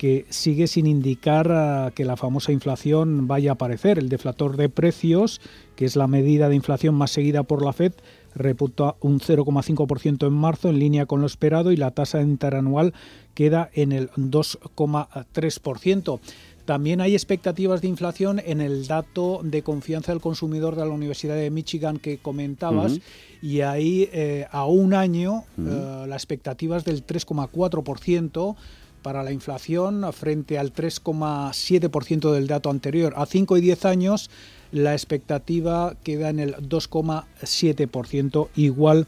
que 0.00 0.24
sigue 0.30 0.66
sin 0.66 0.86
indicar 0.86 1.52
ah, 1.52 1.92
que 1.94 2.06
la 2.06 2.16
famosa 2.16 2.52
inflación 2.52 3.28
vaya 3.28 3.50
a 3.50 3.52
aparecer. 3.52 3.98
El 3.98 4.08
deflator 4.08 4.56
de 4.56 4.70
precios, 4.70 5.42
que 5.76 5.84
es 5.84 5.94
la 5.94 6.06
medida 6.06 6.48
de 6.48 6.54
inflación 6.54 6.94
más 6.94 7.10
seguida 7.10 7.42
por 7.42 7.62
la 7.62 7.74
Fed, 7.74 7.92
reputa 8.34 8.96
un 9.00 9.20
0,5% 9.20 10.26
en 10.26 10.32
marzo 10.32 10.70
en 10.70 10.78
línea 10.78 11.04
con 11.04 11.20
lo 11.20 11.26
esperado 11.26 11.70
y 11.70 11.76
la 11.76 11.90
tasa 11.90 12.22
interanual 12.22 12.94
queda 13.34 13.68
en 13.74 13.92
el 13.92 14.08
2,3%. 14.12 16.18
También 16.64 17.00
hay 17.00 17.14
expectativas 17.14 17.80
de 17.80 17.88
inflación 17.88 18.40
en 18.44 18.60
el 18.60 18.86
dato 18.86 19.40
de 19.42 19.62
confianza 19.62 20.12
del 20.12 20.20
consumidor 20.20 20.76
de 20.76 20.84
la 20.84 20.92
Universidad 20.92 21.34
de 21.34 21.50
Michigan 21.50 21.98
que 21.98 22.18
comentabas 22.18 23.00
y 23.42 23.62
ahí 23.62 24.08
eh, 24.12 24.46
a 24.50 24.66
un 24.66 24.94
año 24.94 25.44
uh 25.58 26.06
la 26.06 26.16
expectativa 26.16 26.76
es 26.76 26.84
del 26.84 27.06
3,4% 27.06 28.56
para 29.02 29.22
la 29.22 29.32
inflación 29.32 30.04
frente 30.12 30.58
al 30.58 30.72
3,7% 30.72 32.32
del 32.32 32.46
dato 32.46 32.70
anterior. 32.70 33.14
A 33.16 33.26
5 33.26 33.56
y 33.56 33.60
10 33.60 33.84
años 33.84 34.30
la 34.72 34.92
expectativa 34.92 35.94
queda 36.02 36.30
en 36.30 36.38
el 36.38 36.54
2,7%, 36.56 38.48
igual 38.56 39.06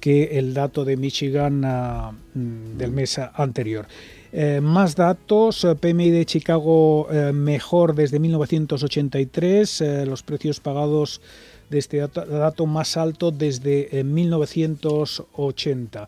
que 0.00 0.38
el 0.38 0.54
dato 0.54 0.84
de 0.84 0.96
Michigan 0.96 1.62
ah, 1.64 2.12
mm, 2.34 2.78
del 2.78 2.92
mes 2.92 3.18
anterior. 3.18 3.86
Eh, 4.32 4.60
más 4.62 4.94
datos, 4.94 5.64
eh, 5.64 5.74
PMI 5.74 6.10
de 6.10 6.24
Chicago 6.24 7.08
eh, 7.10 7.32
mejor 7.32 7.96
desde 7.96 8.20
1983, 8.20 9.82
los 10.06 10.22
precios 10.22 10.60
pagados 10.60 11.20
de 11.68 11.78
este 11.78 11.98
dato, 11.98 12.66
más 12.66 12.96
alto 12.96 13.30
desde 13.30 14.02
1980. 14.04 16.06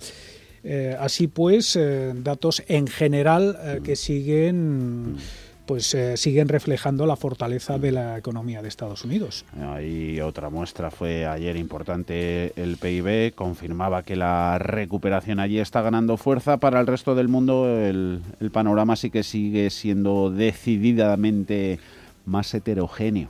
así 0.98 1.26
pues, 1.28 1.78
datos 2.16 2.64
en 2.66 2.88
general 2.88 3.80
que 3.84 3.94
siguen 3.94 5.18
pues 5.66 5.94
eh, 5.94 6.16
siguen 6.16 6.48
reflejando 6.48 7.06
la 7.06 7.16
fortaleza 7.16 7.78
de 7.78 7.92
la 7.92 8.18
economía 8.18 8.62
de 8.62 8.68
Estados 8.68 9.04
Unidos. 9.04 9.44
Y 9.82 10.20
otra 10.20 10.50
muestra 10.50 10.90
fue 10.90 11.26
ayer 11.26 11.56
importante 11.56 12.52
el 12.56 12.76
PIB, 12.76 13.34
confirmaba 13.34 14.02
que 14.02 14.16
la 14.16 14.58
recuperación 14.58 15.40
allí 15.40 15.58
está 15.58 15.82
ganando 15.82 16.16
fuerza. 16.16 16.56
Para 16.58 16.80
el 16.80 16.86
resto 16.86 17.14
del 17.14 17.28
mundo 17.28 17.68
el, 17.68 18.20
el 18.40 18.50
panorama 18.50 18.96
sí 18.96 19.10
que 19.10 19.22
sigue 19.22 19.70
siendo 19.70 20.30
decididamente 20.30 21.78
más 22.24 22.52
heterogéneo. 22.54 23.28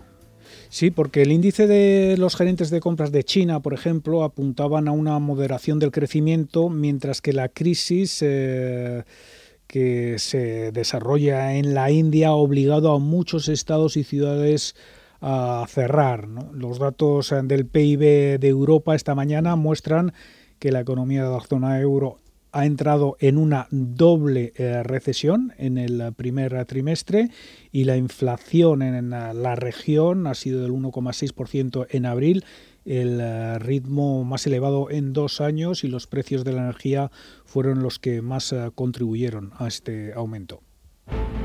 Sí, 0.68 0.90
porque 0.90 1.22
el 1.22 1.32
índice 1.32 1.66
de 1.66 2.16
los 2.16 2.34
gerentes 2.34 2.70
de 2.70 2.80
compras 2.80 3.12
de 3.12 3.24
China, 3.24 3.60
por 3.60 3.74
ejemplo, 3.74 4.24
apuntaban 4.24 4.88
a 4.88 4.92
una 4.92 5.18
moderación 5.18 5.78
del 5.78 5.90
crecimiento, 5.90 6.70
mientras 6.70 7.20
que 7.20 7.32
la 7.32 7.48
crisis... 7.48 8.20
Eh, 8.22 9.04
que 9.72 10.18
se 10.18 10.70
desarrolla 10.70 11.54
en 11.54 11.72
la 11.72 11.90
India 11.90 12.28
ha 12.28 12.34
obligado 12.34 12.92
a 12.92 12.98
muchos 12.98 13.48
estados 13.48 13.96
y 13.96 14.04
ciudades 14.04 14.76
a 15.22 15.64
cerrar. 15.66 16.28
Los 16.52 16.78
datos 16.78 17.32
del 17.44 17.64
PIB 17.64 18.38
de 18.38 18.48
Europa 18.48 18.94
esta 18.94 19.14
mañana 19.14 19.56
muestran 19.56 20.12
que 20.58 20.72
la 20.72 20.80
economía 20.80 21.24
de 21.24 21.30
la 21.30 21.40
zona 21.40 21.80
euro 21.80 22.18
ha 22.52 22.66
entrado 22.66 23.16
en 23.18 23.38
una 23.38 23.66
doble 23.70 24.52
eh, 24.56 24.82
recesión 24.82 25.54
en 25.56 25.78
el 25.78 26.12
primer 26.12 26.66
trimestre 26.66 27.30
y 27.72 27.84
la 27.84 27.96
inflación 27.96 28.82
en 28.82 29.08
la 29.08 29.54
región 29.56 30.26
ha 30.26 30.34
sido 30.34 30.60
del 30.60 30.72
1,6% 30.72 31.86
en 31.88 32.04
abril 32.04 32.44
el 32.84 33.20
eh, 33.20 33.58
ritmo 33.58 34.24
más 34.24 34.46
elevado 34.46 34.90
en 34.90 35.12
dos 35.12 35.40
años 35.40 35.84
y 35.84 35.88
los 35.88 36.06
precios 36.06 36.44
de 36.44 36.52
la 36.52 36.62
energía 36.62 37.10
fueron 37.44 37.82
los 37.82 37.98
que 37.98 38.22
más 38.22 38.52
eh, 38.52 38.70
contribuyeron 38.74 39.52
a 39.58 39.68
este 39.68 40.12
aumento. 40.14 40.62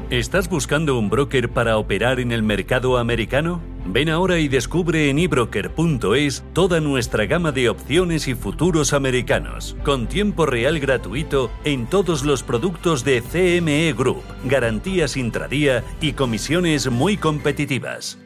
¿Estás 0.09 0.47
buscando 0.47 0.97
un 0.97 1.09
broker 1.09 1.49
para 1.49 1.77
operar 1.77 2.21
en 2.21 2.31
el 2.31 2.41
mercado 2.41 2.97
americano? 2.97 3.61
Ven 3.85 4.07
ahora 4.07 4.39
y 4.39 4.47
descubre 4.47 5.09
en 5.09 5.19
ebroker.es 5.19 6.45
toda 6.53 6.79
nuestra 6.79 7.25
gama 7.25 7.51
de 7.51 7.67
opciones 7.67 8.29
y 8.29 8.33
futuros 8.33 8.93
americanos, 8.93 9.75
con 9.83 10.07
tiempo 10.07 10.45
real 10.45 10.79
gratuito 10.79 11.51
en 11.65 11.87
todos 11.87 12.23
los 12.23 12.41
productos 12.41 13.03
de 13.03 13.21
CME 13.21 13.93
Group, 13.97 14.23
garantías 14.45 15.17
intradía 15.17 15.83
y 15.99 16.13
comisiones 16.13 16.89
muy 16.89 17.17
competitivas. 17.17 18.17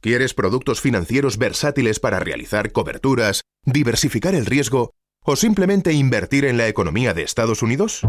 ¿Quieres 0.00 0.34
productos 0.34 0.80
financieros 0.80 1.38
versátiles 1.38 2.00
para 2.00 2.20
realizar 2.20 2.70
coberturas, 2.70 3.42
diversificar 3.64 4.34
el 4.34 4.46
riesgo 4.46 4.92
o 5.24 5.36
simplemente 5.36 5.92
invertir 5.92 6.44
en 6.44 6.58
la 6.58 6.68
economía 6.68 7.14
de 7.14 7.22
Estados 7.22 7.62
Unidos? 7.62 8.02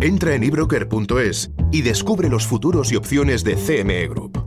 Entra 0.00 0.34
en 0.34 0.42
ebroker.es 0.44 1.50
y 1.72 1.82
descubre 1.82 2.28
los 2.28 2.46
futuros 2.46 2.92
y 2.92 2.96
opciones 2.96 3.42
de 3.42 3.54
CME 3.54 4.08
Group. 4.08 4.38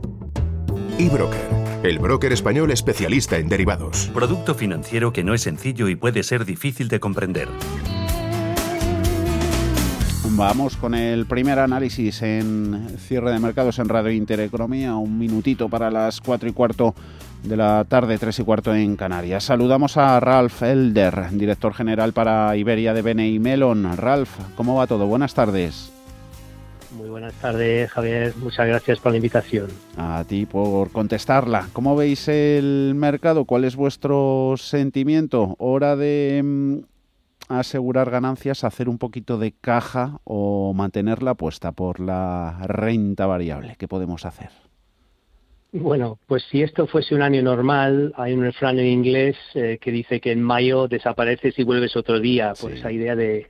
eBroker, 0.98 1.80
el 1.82 1.98
broker 1.98 2.32
español 2.32 2.70
especialista 2.70 3.38
en 3.38 3.48
derivados. 3.48 4.10
Producto 4.14 4.54
financiero 4.54 5.12
que 5.12 5.24
no 5.24 5.34
es 5.34 5.42
sencillo 5.42 5.88
y 5.88 5.96
puede 5.96 6.22
ser 6.22 6.44
difícil 6.44 6.88
de 6.88 7.00
comprender. 7.00 7.48
Vamos 10.36 10.76
con 10.76 10.94
el 10.94 11.24
primer 11.24 11.58
análisis 11.58 12.20
en 12.20 12.90
cierre 12.98 13.32
de 13.32 13.38
mercados 13.38 13.78
en 13.78 13.88
Radio 13.88 14.10
Intereconomía. 14.10 14.94
Un 14.94 15.18
minutito 15.18 15.70
para 15.70 15.90
las 15.90 16.20
cuatro 16.20 16.46
y 16.46 16.52
cuarto 16.52 16.94
de 17.42 17.56
la 17.56 17.86
tarde, 17.88 18.18
tres 18.18 18.38
y 18.38 18.44
cuarto 18.44 18.74
en 18.74 18.96
Canarias. 18.96 19.44
Saludamos 19.44 19.96
a 19.96 20.20
Ralph 20.20 20.62
Elder, 20.62 21.30
director 21.30 21.72
general 21.72 22.12
para 22.12 22.54
Iberia 22.54 22.92
de 22.92 23.00
BNI 23.00 23.38
Melon. 23.38 23.96
Ralph, 23.96 24.28
¿cómo 24.56 24.74
va 24.74 24.86
todo? 24.86 25.06
Buenas 25.06 25.32
tardes. 25.32 25.90
Muy 26.94 27.08
buenas 27.08 27.32
tardes, 27.34 27.90
Javier. 27.90 28.34
Muchas 28.36 28.66
gracias 28.66 28.98
por 28.98 29.12
la 29.12 29.16
invitación. 29.16 29.68
A 29.96 30.22
ti 30.28 30.44
por 30.44 30.90
contestarla. 30.92 31.68
¿Cómo 31.72 31.96
veis 31.96 32.28
el 32.28 32.92
mercado? 32.94 33.46
¿Cuál 33.46 33.64
es 33.64 33.74
vuestro 33.74 34.56
sentimiento? 34.58 35.56
¿Hora 35.58 35.96
de 35.96 36.42
mm, 36.44 36.95
asegurar 37.48 38.10
ganancias, 38.10 38.64
hacer 38.64 38.88
un 38.88 38.98
poquito 38.98 39.38
de 39.38 39.52
caja 39.52 40.20
o 40.24 40.72
mantener 40.74 41.22
la 41.22 41.32
apuesta 41.32 41.72
por 41.72 42.00
la 42.00 42.58
renta 42.66 43.26
variable? 43.26 43.76
¿Qué 43.78 43.88
podemos 43.88 44.24
hacer? 44.24 44.50
Bueno, 45.72 46.18
pues 46.26 46.44
si 46.44 46.62
esto 46.62 46.86
fuese 46.86 47.14
un 47.14 47.22
año 47.22 47.42
normal, 47.42 48.12
hay 48.16 48.32
un 48.32 48.42
refrán 48.42 48.78
en 48.78 48.86
inglés 48.86 49.36
eh, 49.54 49.78
que 49.80 49.90
dice 49.90 50.20
que 50.20 50.32
en 50.32 50.42
mayo 50.42 50.88
desapareces 50.88 51.58
y 51.58 51.64
vuelves 51.64 51.96
otro 51.96 52.18
día, 52.18 52.54
por 52.58 52.72
esa 52.72 52.90
idea 52.90 53.14
de, 53.14 53.48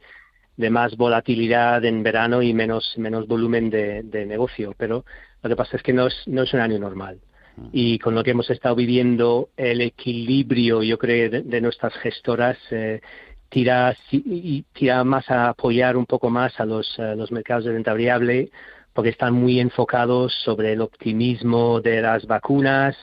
más 0.71 0.97
volatilidad 0.97 1.85
en 1.85 2.03
verano 2.03 2.43
y 2.43 2.53
menos, 2.53 2.95
menos 2.97 3.29
volumen 3.29 3.71
de, 3.71 4.27
negocio. 4.27 4.75
Pero 4.77 5.05
lo 5.43 5.49
que 5.49 5.57
pasa 5.57 5.77
es 5.77 5.83
que 5.83 5.93
no 5.93 6.09
es, 6.09 6.15
no 6.27 6.43
es 6.43 6.53
un 6.53 6.61
año 6.61 6.79
normal. 6.79 7.21
Ah. 7.59 7.69
Y 7.73 7.99
con 7.99 8.15
lo 8.15 8.25
que 8.25 8.33
hemos 8.33 8.51
estado 8.51 8.75
viviendo, 8.75 9.51
el 9.57 9.81
equilibrio, 9.81 10.83
yo 10.83 10.99
creo, 10.99 11.31
de, 11.31 11.61
nuestras 11.61 11.95
gestoras 11.95 12.59
eh, 12.71 13.03
tira, 13.49 13.97
y, 14.11 14.63
tira 14.73 15.05
más 15.05 15.31
a 15.31 15.51
apoyar 15.51 15.97
un 15.97 16.07
poco 16.07 16.31
más 16.31 16.59
a 16.61 16.65
los, 16.65 16.97
los 16.99 17.31
mercados 17.33 17.65
de 17.65 17.73
renta 17.73 17.93
variable 17.93 18.51
porque 18.97 19.11
están 19.11 19.35
muy 19.35 19.61
enfocados 19.61 20.33
sobre 20.43 20.73
el 20.73 20.81
optimismo 20.81 21.83
de 21.83 22.01
las 22.01 22.27
vacunas, 22.27 22.97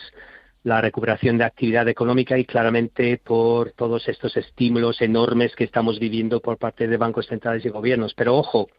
la 0.63 0.81
recuperación 0.81 1.37
de 1.37 1.43
actividad 1.43 1.87
económica 1.87 2.37
y 2.37 2.45
claramente 2.45 3.17
por 3.23 3.71
todos 3.73 4.07
estos 4.07 4.35
estímulos 4.35 5.01
enormes 5.01 5.55
que 5.55 5.65
estamos 5.65 5.99
viviendo 5.99 6.41
por 6.41 6.57
parte 6.57 6.87
de 6.87 6.97
bancos 6.97 7.27
centrales 7.27 7.63
y 7.63 7.69
gobiernos. 7.69 8.15
Pero 8.15 8.35
ojo, 8.35 8.69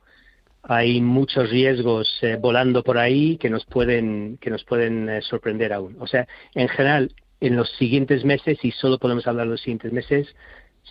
hay 0.62 1.00
muchos 1.00 1.50
riesgos 1.50 2.18
eh, 2.22 2.36
volando 2.40 2.82
por 2.82 2.98
ahí 2.98 3.36
que 3.36 3.48
nos 3.48 3.64
pueden 3.64 4.38
que 4.38 4.50
nos 4.50 4.64
pueden 4.64 5.08
eh, 5.08 5.22
sorprender 5.22 5.72
aún. 5.72 5.96
O 6.00 6.08
sea, 6.08 6.26
en 6.54 6.68
general, 6.68 7.12
en 7.40 7.54
los 7.54 7.70
siguientes 7.76 8.24
meses 8.24 8.58
y 8.64 8.72
solo 8.72 8.98
podemos 8.98 9.26
hablar 9.28 9.46
de 9.46 9.52
los 9.52 9.60
siguientes 9.60 9.92
meses, 9.92 10.34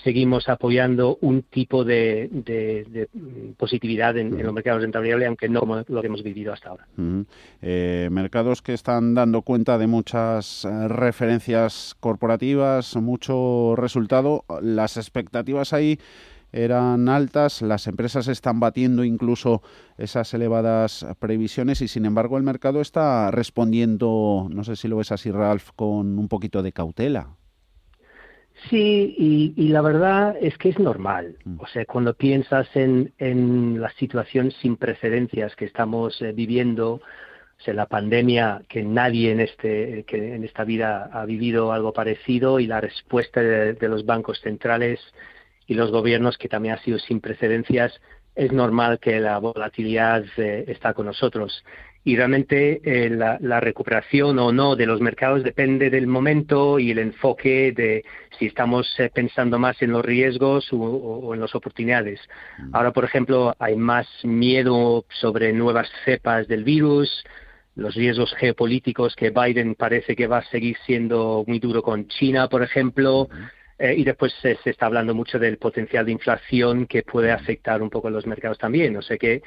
seguimos 0.03 0.49
apoyando 0.49 1.17
un 1.21 1.43
tipo 1.43 1.83
de, 1.83 2.29
positividad 3.57 4.17
en, 4.17 4.41
los 4.41 4.53
mercados 4.53 4.81
de 4.81 4.87
rentabilidad, 4.87 5.27
aunque 5.27 5.49
no 5.49 5.59
como 5.59 5.83
lo 5.87 6.03
hemos 6.03 6.23
vivido 6.23 6.51
hasta 6.51 6.69
ahora. 6.69 6.87
Eh, 7.61 8.09
mercados 8.11 8.61
que 8.61 8.73
están 8.73 9.13
dando 9.13 9.43
cuenta 9.43 9.77
de 9.77 9.87
muchas 9.87 10.65
eh, 10.65 10.87
referencias 10.87 11.95
corporativas, 11.99 12.95
mucho 12.95 13.75
resultado. 13.77 14.45
Las 14.61 14.97
expectativas 14.97 15.73
ahí 15.73 15.99
eran 16.51 17.09
altas, 17.09 17.61
las 17.61 17.87
empresas 17.87 18.27
están 18.27 18.59
batiendo 18.59 19.03
incluso 19.03 19.63
esas 19.97 20.33
elevadas 20.33 21.05
previsiones 21.19 21.81
y 21.81 21.87
sin 21.87 22.05
embargo 22.05 22.37
el 22.37 22.43
mercado 22.43 22.79
está 22.79 23.31
respondiendo, 23.31 24.47
no 24.51 24.63
sé 24.63 24.75
si 24.75 24.87
lo 24.87 24.97
ves 24.97 25.11
así 25.11 25.31
Ralph, 25.31 25.69
con 25.75 26.19
un 26.19 26.27
poquito 26.27 26.61
de 26.61 26.71
cautela. 26.71 27.35
Sí, 28.69 29.53
y, 29.57 29.67
la 29.69 29.81
verdad 29.81 30.35
es 30.39 30.57
que 30.57 30.69
es 30.69 30.79
normal. 30.79 31.37
Mm. 31.43 31.59
O 31.59 31.67
sea, 31.67 31.85
cuando 31.85 32.13
piensas 32.13 32.67
en, 32.75 33.13
en 33.17 33.81
la 33.81 33.91
situación 33.93 34.51
sin 34.51 34.77
precedencias 34.77 35.55
que 35.55 35.65
estamos 35.65 36.21
eh, 36.21 36.31
viviendo, 36.31 37.01
o 37.59 37.61
sea, 37.63 37.73
la 37.73 37.87
pandemia 37.87 38.61
que 38.67 38.83
nadie 38.83 39.31
en 39.31 39.39
este 39.39 40.03
que 40.05 40.35
en 40.35 40.43
esta 40.43 40.63
vida 40.63 41.09
ha 41.13 41.25
vivido 41.25 41.71
algo 41.71 41.93
parecido 41.93 42.59
y 42.59 42.67
la 42.67 42.81
respuesta 42.81 43.41
de, 43.41 43.87
los 43.87 44.05
bancos 44.05 44.39
centrales 44.41 44.99
y 45.67 45.73
los 45.73 45.91
gobiernos 45.91 46.37
que 46.37 46.49
también 46.49 46.75
ha 46.75 46.83
sido 46.83 46.99
sin 46.99 47.21
precedencias, 47.21 48.01
es 48.35 48.51
normal 48.51 48.99
que 48.99 49.19
la 49.19 49.37
volatilidad 49.39 50.25
eh, 50.37 50.65
está 50.67 50.93
con 50.93 51.05
nosotros 51.05 51.63
y 52.05 52.17
realmente 52.17 52.81
eh, 52.83 53.09
la, 53.09 53.59
recuperación 53.61 54.37
o 54.39 54.51
no 54.51 54.75
de 54.75 54.85
los 54.85 54.99
mercados 54.99 55.43
depende 55.43 55.89
del 55.89 56.07
momento 56.07 56.77
y 56.77 56.91
el 56.91 56.99
enfoque 56.99 57.71
de 57.71 58.03
si 58.37 58.47
estamos 58.47 58.93
eh, 58.99 59.09
pensando 59.13 59.57
más 59.57 59.81
en 59.81 59.91
los 59.91 60.03
riesgos 60.03 60.67
o, 60.71 61.33
en 61.33 61.39
las 61.39 61.55
oportunidades. 61.55 62.19
Mm. 62.59 62.75
Ahora, 62.75 62.91
por 62.91 63.05
ejemplo, 63.05 63.55
hay 63.57 63.77
más 63.77 64.07
miedo 64.23 65.05
sobre 65.09 65.53
nuevas 65.53 65.89
cepas 66.03 66.47
del 66.47 66.65
virus, 66.65 67.23
los 67.75 67.95
riesgos 67.95 68.35
geopolíticos 68.35 69.15
que 69.15 69.29
Biden 69.29 69.75
parece 69.75 70.15
que 70.15 70.27
va 70.27 70.39
a 70.39 70.49
seguir 70.49 70.77
siendo 70.85 71.43
muy 71.47 71.59
duro 71.59 71.81
con 71.81 72.07
China, 72.07 72.49
por 72.49 72.63
ejemplo. 72.63 73.29
Eh, 73.79 73.95
y 73.97 74.03
después 74.03 74.33
se, 74.41 74.57
está 74.65 74.85
hablando 74.85 75.15
mucho 75.15 75.39
del 75.39 75.57
potencial 75.57 76.05
de 76.05 76.11
inflación 76.11 76.85
que 76.85 77.01
puede 77.01 77.31
afectar 77.31 77.81
un 77.81 77.89
poco 77.89 78.09
los 78.09 78.27
mercados 78.27 78.57
también. 78.57 78.95
O 78.97 79.01
sea 79.01 79.17
que 79.17 79.41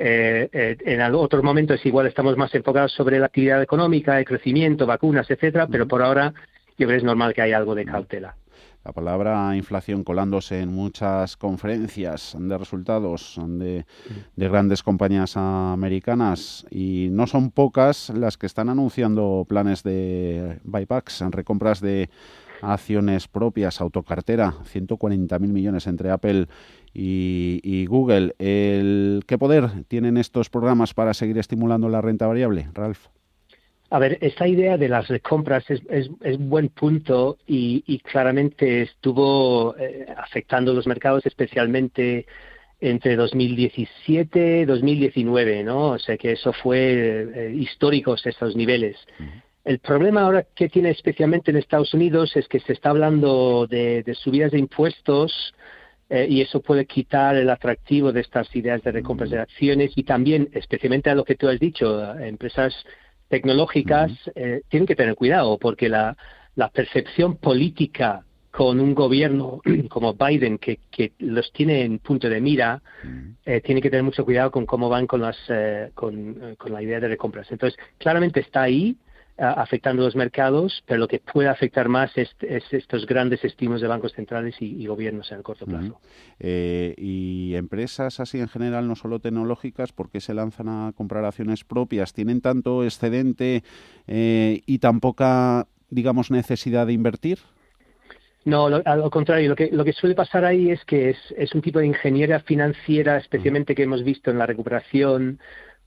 eh, 0.00 0.48
eh, 0.52 0.76
en 0.84 1.02
otros 1.14 1.42
momentos 1.42 1.84
igual 1.84 2.06
estamos 2.06 2.36
más 2.36 2.54
enfocados 2.54 2.92
sobre 2.92 3.18
la 3.18 3.26
actividad 3.26 3.60
económica, 3.60 4.16
el 4.18 4.24
crecimiento, 4.24 4.86
vacunas, 4.86 5.28
etcétera, 5.28 5.66
pero 5.66 5.88
por 5.88 6.02
ahora 6.02 6.32
yo 6.78 6.86
creo 6.86 6.90
que 6.90 6.96
es 6.96 7.04
normal 7.04 7.34
que 7.34 7.42
haya 7.42 7.56
algo 7.56 7.74
de 7.74 7.84
cautela. 7.84 8.36
La 8.84 8.92
palabra 8.92 9.56
inflación 9.56 10.04
colándose 10.04 10.60
en 10.60 10.72
muchas 10.72 11.36
conferencias 11.36 12.36
de 12.38 12.56
resultados 12.56 13.38
de, 13.44 13.84
de, 14.36 14.48
grandes 14.48 14.84
compañías 14.84 15.36
americanas 15.36 16.64
y 16.70 17.08
no 17.10 17.26
son 17.26 17.50
pocas 17.50 18.10
las 18.10 18.38
que 18.38 18.46
están 18.46 18.68
anunciando 18.68 19.44
planes 19.48 19.82
de 19.82 20.60
buybacks, 20.62 21.22
recompras 21.32 21.80
de 21.80 22.08
acciones 22.62 23.28
propias, 23.28 23.80
autocartera, 23.80 24.52
140.000 24.72 25.38
millones 25.40 25.86
entre 25.86 26.10
Apple 26.10 26.46
y, 27.00 27.86
Google. 27.86 28.34
El, 28.38 29.22
¿Qué 29.26 29.38
poder 29.38 29.84
tienen 29.86 30.16
estos 30.16 30.50
programas 30.50 30.94
para 30.94 31.14
seguir 31.14 31.38
estimulando 31.38 31.88
la 31.88 32.00
renta 32.00 32.26
variable, 32.26 32.68
Ralph? 32.74 33.06
A 33.90 33.98
ver, 33.98 34.18
esta 34.20 34.46
idea 34.46 34.76
de 34.76 34.88
las 34.88 35.08
recompras 35.08 35.70
es, 35.70 35.80
es, 35.88 36.10
es 36.22 36.38
buen 36.38 36.68
punto 36.68 37.38
y, 37.46 38.00
claramente 38.00 38.82
estuvo 38.82 39.74
eh, 39.78 40.06
afectando 40.16 40.74
los 40.74 40.86
mercados, 40.86 41.24
especialmente 41.24 42.26
entre 42.80 43.16
2017 43.16 44.60
y 44.60 44.64
2019, 44.64 45.64
¿no? 45.64 45.90
O 45.90 45.98
sea 45.98 46.16
que 46.16 46.32
eso 46.32 46.52
fue 46.52 47.28
eh, 47.34 47.54
histórico 47.54 48.14
estos 48.14 48.56
niveles. 48.56 48.96
El 49.64 49.78
problema 49.78 50.22
ahora 50.22 50.46
que 50.54 50.68
tiene 50.68 50.90
especialmente 50.90 51.50
en 51.50 51.56
Estados 51.56 51.94
Unidos 51.94 52.36
es 52.36 52.46
que 52.46 52.60
se 52.60 52.72
está 52.72 52.90
hablando 52.90 53.66
de, 53.66 54.02
de 54.02 54.14
subidas 54.14 54.52
de 54.52 54.58
impuestos 54.58 55.54
eh, 56.10 56.26
y 56.28 56.40
eso 56.40 56.60
puede 56.60 56.86
quitar 56.86 57.36
el 57.36 57.50
atractivo 57.50 58.12
de 58.12 58.20
estas 58.20 58.54
ideas 58.56 58.82
de 58.82 58.92
recompras 58.92 59.28
de 59.28 59.40
acciones 59.40 59.92
y 59.94 60.04
también, 60.04 60.48
especialmente 60.52 61.10
a 61.10 61.14
lo 61.14 61.24
que 61.24 61.34
tú 61.34 61.48
has 61.48 61.60
dicho, 61.60 62.14
empresas 62.18 62.74
tecnológicas 63.28 64.10
eh, 64.34 64.62
tienen 64.70 64.86
que 64.86 64.96
tener 64.96 65.14
cuidado 65.16 65.58
porque 65.58 65.90
la, 65.90 66.16
la 66.54 66.70
percepción 66.70 67.36
política 67.36 68.24
con 68.50 68.80
un 68.80 68.94
gobierno 68.94 69.60
como 69.90 70.14
Biden 70.14 70.56
que, 70.56 70.78
que 70.90 71.12
los 71.18 71.52
tiene 71.52 71.82
en 71.82 71.98
punto 71.98 72.30
de 72.30 72.40
mira, 72.40 72.80
eh, 73.44 73.60
tiene 73.60 73.82
que 73.82 73.90
tener 73.90 74.02
mucho 74.02 74.24
cuidado 74.24 74.50
con 74.50 74.64
cómo 74.64 74.88
van 74.88 75.06
con, 75.06 75.20
las, 75.20 75.36
con, 75.92 76.56
con 76.56 76.72
la 76.72 76.82
idea 76.82 77.00
de 77.00 77.08
recompras. 77.08 77.52
Entonces, 77.52 77.78
claramente 77.98 78.40
está 78.40 78.62
ahí, 78.62 78.96
afectando 79.38 80.02
los 80.02 80.16
mercados, 80.16 80.82
pero 80.86 80.98
lo 81.00 81.08
que 81.08 81.20
puede 81.20 81.48
afectar 81.48 81.88
más 81.88 82.10
es, 82.16 82.34
estos 82.40 83.06
grandes 83.06 83.44
estímulos 83.44 83.80
de 83.80 83.86
bancos 83.86 84.12
centrales 84.12 84.56
y, 84.60 84.86
gobiernos 84.86 85.30
en 85.30 85.38
el 85.38 85.44
corto 85.44 85.66
plazo. 85.66 86.00
Eh, 86.40 86.94
y 86.96 87.54
empresas 87.54 88.20
así 88.20 88.40
en 88.40 88.48
general, 88.48 88.88
no 88.88 88.96
solo 88.96 89.20
tecnológicas, 89.20 89.92
¿por 89.92 90.10
qué 90.10 90.20
se 90.20 90.34
lanzan 90.34 90.68
a 90.68 90.92
comprar 90.96 91.24
acciones 91.24 91.64
propias? 91.64 92.12
¿Tienen 92.12 92.40
tanto 92.40 92.84
excedente 92.84 93.62
eh, 94.06 94.62
y 94.66 94.78
tan 94.78 95.00
poca, 95.00 95.66
digamos, 95.90 96.30
necesidad 96.30 96.86
de 96.86 96.94
invertir? 96.94 97.38
No, 98.44 98.66
al 98.66 99.10
contrario, 99.10 99.50
lo 99.50 99.56
que, 99.56 99.68
lo 99.70 99.84
que 99.84 99.92
suele 99.92 100.14
pasar 100.14 100.44
ahí 100.44 100.70
es 100.70 100.82
que 100.86 101.10
es, 101.10 101.18
es 101.36 101.54
un 101.54 101.60
tipo 101.60 101.80
de 101.80 101.86
ingeniería 101.86 102.40
financiera, 102.40 103.18
especialmente 103.18 103.74
que 103.74 103.82
hemos 103.82 104.02
visto 104.02 104.30
en 104.30 104.38
la 104.38 104.46
recuperación 104.46 105.38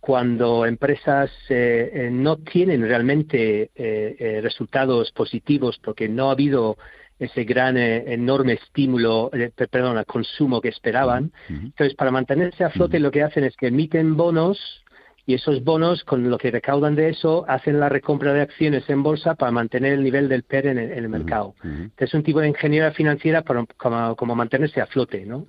cuando 0.01 0.65
empresas 0.65 1.29
eh, 1.47 1.91
eh, 1.93 2.09
no 2.11 2.37
tienen 2.37 2.81
realmente 2.81 3.69
eh, 3.75 4.39
resultados 4.41 5.11
positivos 5.11 5.79
porque 5.81 6.09
no 6.09 6.29
ha 6.29 6.31
habido 6.31 6.77
ese 7.19 7.43
gran 7.43 7.77
enorme 7.77 8.53
estímulo, 8.53 9.29
perdón, 9.69 9.95
al 9.95 10.07
consumo 10.07 10.59
que 10.59 10.69
esperaban. 10.69 11.31
Entonces, 11.47 11.93
para 11.93 12.09
mantenerse 12.09 12.63
a 12.63 12.71
flote, 12.71 12.99
lo 12.99 13.11
que 13.11 13.21
hacen 13.21 13.43
es 13.43 13.55
que 13.55 13.67
emiten 13.67 14.17
bonos 14.17 14.81
y 15.25 15.34
esos 15.36 15.63
bonos, 15.63 16.03
con 16.03 16.29
lo 16.29 16.38
que 16.38 16.51
recaudan 16.51 16.95
de 16.95 17.10
eso, 17.10 17.45
hacen 17.47 17.79
la 17.79 17.89
recompra 17.89 18.34
de 18.34 18.41
acciones 18.41 18.89
en 18.89 19.03
bolsa 19.03 19.36
para 19.36 19.51
mantener 19.51 19.93
el 19.93 20.03
nivel 20.03 20.27
del 20.29 20.43
PER 20.43 20.67
en 20.67 20.77
el, 20.77 21.10
mercado. 21.10 21.55
Es 21.97 22.13
un 22.13 22.23
tipo 22.23 22.39
de 22.39 22.47
ingeniería 22.47 22.91
financiera 22.91 23.41
para, 23.43 23.65
como, 23.65 24.36
mantenerse 24.36 24.81
a 24.81 24.88
flote, 24.88 25.25
¿no? 25.25 25.45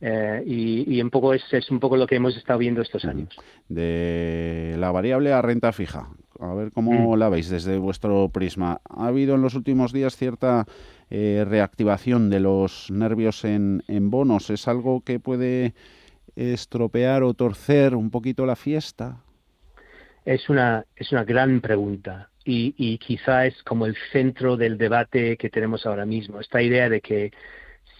Eh, 0.00 0.42
y, 0.46 1.00
un 1.00 1.10
poco 1.10 1.34
es, 1.34 1.42
es, 1.52 1.70
un 1.70 1.80
poco 1.80 1.96
lo 1.96 2.06
que 2.06 2.16
hemos 2.16 2.36
estado 2.36 2.58
viendo 2.58 2.82
estos 2.82 3.04
años. 3.04 3.28
De 3.68 4.76
la 4.78 4.90
variable 4.92 5.32
a 5.32 5.42
renta 5.42 5.72
fija, 5.72 6.08
a 6.38 6.54
ver 6.54 6.72
cómo 6.72 7.16
la 7.16 7.28
veis 7.28 7.48
desde 7.48 7.78
vuestro 7.78 8.28
prisma. 8.28 8.80
¿Ha 8.88 9.08
habido 9.08 9.34
en 9.34 9.42
los 9.42 9.54
últimos 9.54 9.92
días 9.92 10.16
cierta 10.16 10.66
eh, 11.10 11.44
reactivación 11.48 12.30
de 12.30 12.40
los 12.40 12.90
nervios 12.90 13.44
en, 13.44 13.82
en 13.88 14.10
bonos? 14.10 14.50
¿Es 14.50 14.68
algo 14.68 15.00
que 15.00 15.18
puede 15.18 15.74
estropear 16.36 17.22
o 17.22 17.34
torcer 17.34 17.94
un 17.94 18.10
poquito 18.10 18.46
la 18.46 18.56
fiesta? 18.56 19.22
Es 20.24 20.48
una, 20.48 20.84
es 20.94 21.12
una 21.12 21.24
gran 21.24 21.60
pregunta 21.60 22.30
y, 22.44 22.74
y 22.76 22.98
quizá 22.98 23.46
es 23.46 23.62
como 23.62 23.86
el 23.86 23.96
centro 24.12 24.56
del 24.56 24.76
debate 24.78 25.36
que 25.36 25.50
tenemos 25.50 25.86
ahora 25.86 26.04
mismo. 26.04 26.40
Esta 26.40 26.62
idea 26.62 26.88
de 26.88 27.00
que 27.00 27.32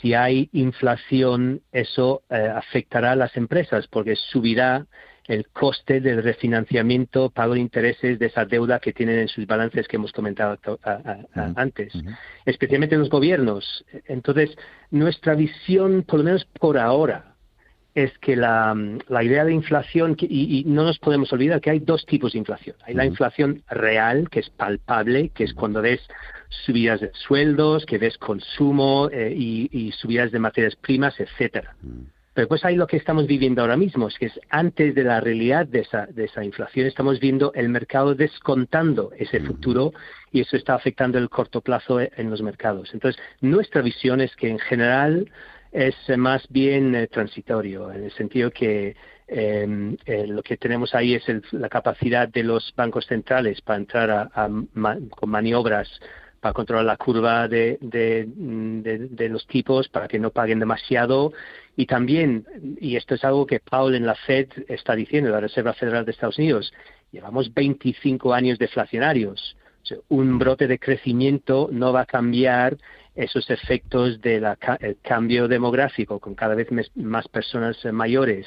si 0.01 0.15
hay 0.15 0.49
inflación, 0.53 1.63
eso 1.73 2.23
eh, 2.29 2.53
afectará 2.55 3.13
a 3.13 3.17
las 3.17 3.37
empresas 3.37 3.87
porque 3.89 4.17
subirá 4.17 4.87
el 5.27 5.49
coste 5.49 6.01
del 6.01 6.23
refinanciamiento, 6.23 7.31
pago 7.31 7.55
de 7.55 7.61
intereses 7.61 8.19
de 8.19 8.27
esa 8.27 8.45
deuda 8.45 8.79
que 8.79 8.93
tienen 8.93 9.19
en 9.19 9.29
sus 9.29 9.47
balances 9.47 9.89
que 9.89 9.97
hemos 9.97 10.13
comentado 10.13 10.59
antes, 11.57 11.93
especialmente 12.45 12.97
los 12.97 13.11
gobiernos. 13.11 13.85
Entonces, 14.07 14.57
nuestra 14.91 15.35
visión, 15.35 16.05
por 16.05 16.21
lo 16.21 16.27
menos 16.27 16.45
por 16.61 16.79
ahora, 16.79 17.36
es 17.97 18.17
que 18.19 18.37
la, 18.37 18.77
idea 19.23 19.47
de 19.47 19.55
inflación, 19.55 20.17
y, 20.21 20.65
no 20.67 20.85
nos 20.85 20.99
podemos 20.99 21.33
olvidar 21.33 21.63
que 21.63 21.71
hay 21.71 21.79
dos 21.79 22.05
tipos 22.05 22.35
de 22.35 22.39
inflación. 22.39 22.77
Hay 22.85 22.93
la 22.93 23.07
inflación 23.07 23.63
real, 23.71 24.29
que 24.29 24.41
es 24.41 24.51
palpable, 24.51 25.31
que 25.31 25.45
es 25.45 25.55
cuando 25.55 25.81
ves 25.81 26.07
subidas 26.67 27.01
de 27.01 27.11
sueldos, 27.15 27.87
que 27.87 27.97
ves 27.97 28.19
consumo 28.19 29.09
eh, 29.11 29.33
y, 29.35 29.93
subidas 29.93 30.31
de 30.31 30.39
materias 30.39 30.77
primas, 30.77 31.19
etcétera. 31.19 31.75
Pero 32.35 32.49
pues 32.49 32.67
ahí 32.67 32.77
lo 32.77 32.87
que 32.87 32.99
estamos 32.99 33.27
viviendo 33.27 33.63
ahora 33.63 33.79
mismo 33.79 34.09
es 34.09 34.19
que 34.19 34.27
es 34.27 34.39
antes 34.51 34.95
de 34.95 35.03
la 35.03 35.23
realidad 35.23 35.65
de 35.65 35.81
esa, 35.81 36.05
de 36.05 36.25
esa 36.27 36.45
inflación, 36.45 36.87
estamos 36.87 37.19
viendo 37.19 37.51
el 37.55 37.71
mercado 37.71 38.15
descontando 38.15 39.11
ese 39.17 39.41
futuro 39.41 39.95
y 40.33 40.43
eso 40.43 40.55
está 40.55 40.75
afectando 40.75 41.17
el 41.17 41.31
corto 41.31 41.63
plazo 41.63 41.99
en 41.99 42.29
los 42.29 42.43
mercados. 42.43 42.91
Entonces, 42.93 43.19
nuestra 43.41 43.81
visión 43.81 44.21
es 44.21 44.37
que 44.37 44.51
en 44.51 44.59
general 44.59 45.31
es 45.73 45.95
más 46.17 46.47
bien 46.49 46.95
eh, 46.95 47.07
transitorio, 47.09 47.93
en 47.93 48.05
el 48.05 48.13
sentido 48.13 48.51
que 48.51 48.97
em, 49.27 49.97
eh, 50.07 50.27
lo 50.27 50.43
que 50.43 50.57
tenemos 50.57 50.95
ahí 50.95 51.15
es 51.15 51.25
la 51.53 51.69
capacidad 51.69 52.29
de 52.29 52.43
los 52.43 52.73
bancos 52.77 53.07
centrales 53.07 53.61
para 53.61 53.79
entrar 53.79 54.11
a, 54.11 54.49
con 55.11 55.31
maniobras 55.31 55.89
para 56.41 56.53
controlar 56.53 56.85
la 56.85 56.97
curva 56.97 57.49
de, 57.49 57.79
de, 57.81 59.29
los 59.29 59.47
tipos 59.47 59.89
para 59.89 60.07
que 60.07 60.19
no 60.19 60.31
paguen 60.31 60.61
demasiado 60.61 61.33
y 61.77 61.87
también, 61.87 62.47
y 62.81 62.97
esto 62.97 63.15
es 63.15 63.25
algo 63.25 63.47
que 63.47 63.61
Paul 63.61 63.95
en 63.95 64.07
la 64.07 64.15
Fed 64.15 64.49
está 64.69 64.95
diciendo, 64.95 65.31
la 65.31 65.41
Reserva 65.41 65.75
Federal 65.75 66.05
de 66.05 66.13
Estados 66.13 66.39
Unidos, 66.39 66.73
llevamos 67.13 67.53
25 67.53 68.33
años 68.33 68.59
deflacionarios. 68.59 69.57
un 70.09 70.39
brote 70.39 70.67
de 70.67 70.79
crecimiento 70.79 71.69
no 71.71 71.93
va 71.93 72.03
a 72.03 72.07
cambiar 72.07 72.77
esos 73.17 73.49
efectos 73.51 74.21
del 74.21 74.47
cambio 75.03 75.49
demográfico, 75.49 76.21
con 76.21 76.35
cada 76.35 76.55
vez 76.55 76.69
más 76.95 77.27
personas 77.29 77.77
mayores, 77.93 78.47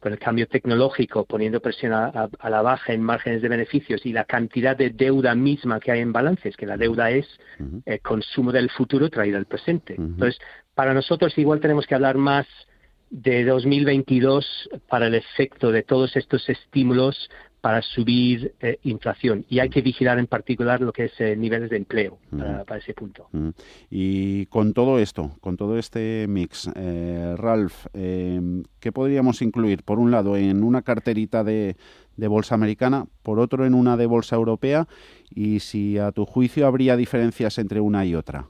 con 0.00 0.12
el 0.12 0.18
cambio 0.18 0.46
tecnológico, 0.46 1.24
poniendo 1.24 1.60
presión 1.60 1.92
a, 1.92 2.28
la 2.48 2.62
baja 2.62 2.92
en 2.92 3.02
márgenes 3.02 3.42
de 3.42 3.48
beneficios 3.48 4.04
y 4.04 4.12
la 4.12 4.24
cantidad 4.24 4.76
de 4.76 4.90
deuda 4.90 5.34
misma 5.34 5.80
que 5.80 5.92
hay 5.92 6.00
en 6.00 6.12
balances, 6.12 6.56
que 6.56 6.66
la 6.66 6.76
deuda 6.76 7.10
es 7.10 7.26
el 7.84 8.00
consumo 8.00 8.52
del 8.52 8.70
futuro 8.70 9.08
traído 9.08 9.38
al 9.38 9.46
presente. 9.46 9.94
Entonces, 9.96 10.38
para 10.74 10.94
nosotros 10.94 11.36
igual 11.38 11.60
tenemos 11.60 11.86
que 11.86 11.94
hablar 11.94 12.16
más 12.16 12.46
de 13.10 13.44
2022 13.44 14.70
para 14.88 15.06
el 15.06 15.14
efecto 15.14 15.72
de 15.72 15.82
todos 15.82 16.14
estos 16.16 16.48
estímulos 16.48 17.30
para 17.60 17.82
subir 17.82 18.54
eh, 18.60 18.78
inflación 18.84 19.44
y 19.48 19.58
hay 19.58 19.68
que 19.68 19.82
vigilar 19.82 20.18
en 20.18 20.26
particular 20.26 20.80
lo 20.80 20.92
que 20.92 21.06
es 21.06 21.20
eh, 21.20 21.36
niveles 21.36 21.70
de 21.70 21.76
empleo 21.76 22.18
para, 22.30 22.78
ese 22.78 22.94
punto. 22.94 23.28
Y 23.90 24.46
con 24.46 24.72
todo 24.72 24.98
esto, 24.98 25.32
con 25.40 25.56
todo 25.56 25.78
este 25.78 26.26
mix, 26.28 26.70
eh, 26.76 27.34
Ralph, 27.36 27.86
em, 27.94 28.62
¿qué 28.78 28.92
podríamos 28.92 29.42
incluir? 29.42 29.82
Por 29.82 29.98
un 29.98 30.10
lado, 30.10 30.36
en 30.36 30.62
una 30.62 30.82
carterita 30.82 31.42
de, 31.42 31.76
de 32.16 32.28
bolsa 32.28 32.54
americana, 32.54 33.06
por 33.22 33.40
otro, 33.40 33.66
en 33.66 33.74
una 33.74 33.96
de 33.96 34.06
bolsa 34.06 34.36
europea 34.36 34.86
y 35.30 35.60
si 35.60 35.98
a 35.98 36.12
tu 36.12 36.26
juicio 36.26 36.66
habría 36.66 36.96
diferencias 36.96 37.58
entre 37.58 37.80
una 37.80 38.06
y 38.06 38.14
otra. 38.14 38.46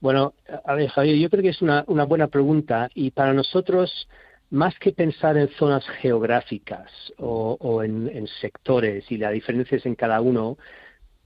Bueno, 0.00 0.34
a 0.66 0.74
ver, 0.74 0.90
Javier, 0.90 1.16
yo 1.16 1.30
creo 1.30 1.42
que 1.42 1.48
es 1.50 1.62
una, 1.62 1.84
una 1.86 2.04
buena 2.04 2.26
pregunta 2.26 2.90
y 2.94 3.12
para 3.12 3.32
nosotros 3.32 4.08
más 4.54 4.78
que 4.78 4.92
pensar 4.92 5.36
en 5.36 5.48
zonas 5.48 5.84
geográficas 6.00 6.88
o, 7.18 7.82
en, 7.82 8.26
sectores 8.40 9.04
y 9.10 9.18
las 9.18 9.32
diferencias 9.32 9.84
en 9.84 9.96
cada 9.96 10.20
uno, 10.20 10.58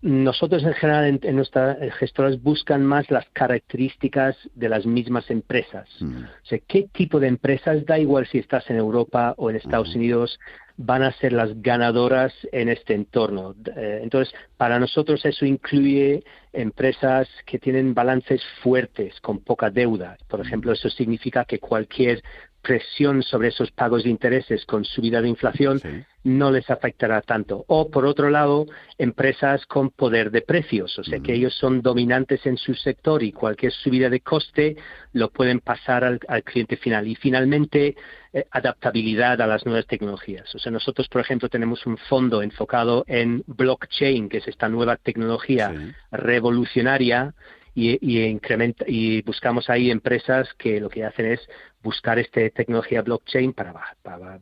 nosotros 0.01 0.63
en 0.63 0.73
general 0.73 1.21
en, 1.23 1.37
nuestras 1.37 1.77
gestoras 1.99 2.43
buscan 2.43 2.83
más 2.87 3.11
las 3.11 3.27
características 3.35 4.35
de 4.55 4.71
las 4.71 4.87
mismas 4.87 5.31
empresas. 5.31 5.89
Mm. 6.01 6.25
O 6.25 6.47
sea, 6.47 6.59
qué 6.67 6.89
tipo 6.91 7.21
de 7.21 7.29
empresas, 7.29 7.85
da 7.85 7.99
igual 7.99 8.27
si 8.27 8.39
estás 8.39 8.71
en 8.71 8.77
Europa 8.77 9.35
o 9.37 9.51
en 9.51 9.57
Estados 9.57 9.95
Unidos, 9.95 10.39
van 10.79 11.03
a 11.03 11.13
ser 11.13 11.33
las 11.33 11.61
ganadoras 11.61 12.33
en 12.53 12.69
este 12.69 12.95
entorno. 12.95 13.55
Eh, 13.77 14.01
entonces, 14.03 14.33
para 14.57 14.79
nosotros 14.79 15.23
eso 15.27 15.45
incluye 15.45 16.23
empresas 16.53 17.29
que 17.45 17.59
tienen 17.59 17.93
balances 17.93 18.41
fuertes, 18.63 19.21
con 19.21 19.41
poca 19.41 19.71
deuda. 19.71 20.17
Por 20.29 20.41
ejemplo, 20.41 20.73
eso 20.73 20.89
significa 20.89 21.45
que 21.45 21.59
cualquier 21.59 22.23
presión 22.63 23.23
sobre 23.23 23.49
esos 23.49 23.71
pagos 23.71 24.05
de 24.05 24.11
intereses 24.11 24.65
con 24.67 24.85
subida 24.85 25.23
de 25.23 25.29
inflación 25.29 25.81
no 26.25 26.51
les 26.51 26.69
afectará 26.69 27.23
tanto. 27.23 27.65
O, 27.69 27.91
por 27.91 28.05
otro 28.05 28.29
lado, 28.29 28.67
empresas 28.99 29.65
con 29.67 29.91
poder 29.91 30.31
de 30.31 30.43
precios, 30.43 30.99
o 30.99 31.05
sea, 31.05 31.21
que 31.21 31.35
ellos 31.35 31.55
son 31.55 31.81
dominantes 31.81 32.45
en 32.47 32.57
su 32.57 32.75
sector 32.75 33.23
y 33.23 33.33
cualquier 33.33 33.73
subida 33.73 34.11
de 34.11 34.21
coste 34.21 34.77
lo 35.13 35.31
pueden 35.31 35.61
pasar 35.61 36.05
al, 36.05 36.19
cliente 36.45 36.77
final. 36.77 37.07
Y, 37.07 37.15
finalmente, 37.15 37.97
eh, 38.33 38.45
adaptabilidad 38.51 39.41
a 39.41 39.47
las 39.47 39.65
nuevas 39.65 39.87
tecnologías. 39.87 40.55
O 40.55 40.59
sea, 40.59 40.71
nosotros, 40.71 41.09
por 41.09 41.21
ejemplo, 41.21 41.49
tenemos 41.49 41.87
un 41.87 41.97
fondo 41.97 42.43
enfocado 42.43 43.05
en 43.07 43.43
blockchain, 43.47 44.29
que 44.29 44.39
es 44.39 44.49
esta 44.49 44.69
nueva 44.69 44.97
tecnología 44.97 45.73
revolucionaria 46.11 47.35
y, 47.75 48.21
incrementa, 48.23 48.85
y 48.89 49.23
buscamos 49.23 49.71
ahí 49.71 49.91
empresas 49.91 50.49
que 50.59 50.81
lo 50.81 50.89
que 50.89 51.05
hacen 51.05 51.27
es 51.27 51.41
buscar 51.83 52.19
esta 52.19 52.41
tecnología 52.51 53.03
blockchain 53.03 53.53
para, 53.53 53.73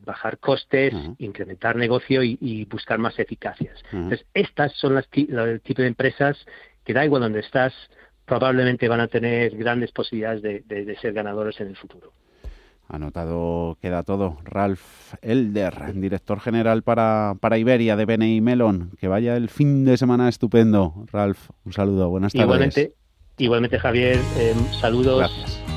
bajar, 0.05 0.39
costes, 0.39 0.93
incrementar 1.19 1.75
negocio 1.75 2.23
y, 2.23 2.65
buscar 2.65 2.97
más 2.99 3.17
eficacias. 3.19 3.79
Entonces, 3.91 4.25
estas 4.33 4.73
son 4.73 4.95
las 4.95 5.07
el 5.13 5.61
tipo 5.61 5.81
de 5.81 5.87
empresas 5.87 6.37
que 6.83 6.93
da 6.93 7.05
igual 7.05 7.21
donde 7.21 7.41
estás, 7.41 7.73
probablemente 8.25 8.87
van 8.87 9.01
a 9.01 9.07
tener 9.07 9.55
grandes 9.55 9.91
posibilidades 9.91 10.41
de, 10.41 10.97
ser 11.01 11.13
ganadores 11.13 11.59
en 11.59 11.67
el 11.67 11.75
futuro. 11.75 12.11
Anotado 12.89 13.77
queda 13.81 14.03
todo. 14.03 14.37
Ralph 14.45 15.13
Elder, 15.21 15.93
director 15.95 16.39
general 16.39 16.83
para, 16.83 17.35
para 17.41 17.57
Iberia 17.57 17.97
de 17.97 18.05
BNI 18.05 18.39
Melon. 18.39 18.91
Que 18.97 19.09
vaya 19.09 19.35
el 19.35 19.49
fin 19.49 19.83
de 19.83 19.97
semana 19.97 20.29
estupendo. 20.29 21.05
Ralph, 21.11 21.49
un 21.65 21.73
saludo. 21.73 22.09
Buenas 22.09 22.31
tardes. 22.31 22.45
Igualmente, 22.45 22.93
igualmente 23.37 23.79
Javier, 23.79 24.19
eh, 24.37 24.53
saludos. 24.79 25.19
Gracias. 25.19 25.76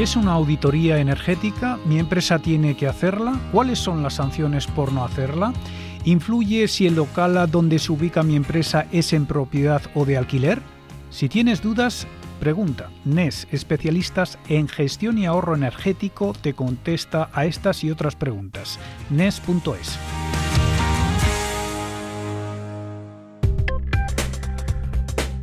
¿Qué 0.00 0.04
es 0.04 0.16
una 0.16 0.32
auditoría 0.32 0.98
energética? 0.98 1.78
¿Mi 1.84 1.98
empresa 1.98 2.38
tiene 2.38 2.74
que 2.74 2.86
hacerla? 2.86 3.38
¿Cuáles 3.52 3.80
son 3.80 4.02
las 4.02 4.14
sanciones 4.14 4.66
por 4.66 4.94
no 4.94 5.04
hacerla? 5.04 5.52
¿Influye 6.06 6.68
si 6.68 6.86
el 6.86 6.94
local 6.94 7.50
donde 7.50 7.78
se 7.78 7.92
ubica 7.92 8.22
mi 8.22 8.34
empresa 8.34 8.86
es 8.92 9.12
en 9.12 9.26
propiedad 9.26 9.82
o 9.94 10.06
de 10.06 10.16
alquiler? 10.16 10.62
Si 11.10 11.28
tienes 11.28 11.60
dudas, 11.60 12.06
pregunta. 12.40 12.88
NES, 13.04 13.46
especialistas 13.52 14.38
en 14.48 14.68
gestión 14.68 15.18
y 15.18 15.26
ahorro 15.26 15.54
energético, 15.54 16.32
te 16.32 16.54
contesta 16.54 17.28
a 17.34 17.44
estas 17.44 17.84
y 17.84 17.90
otras 17.90 18.16
preguntas. 18.16 18.78
NES.es. 19.10 19.98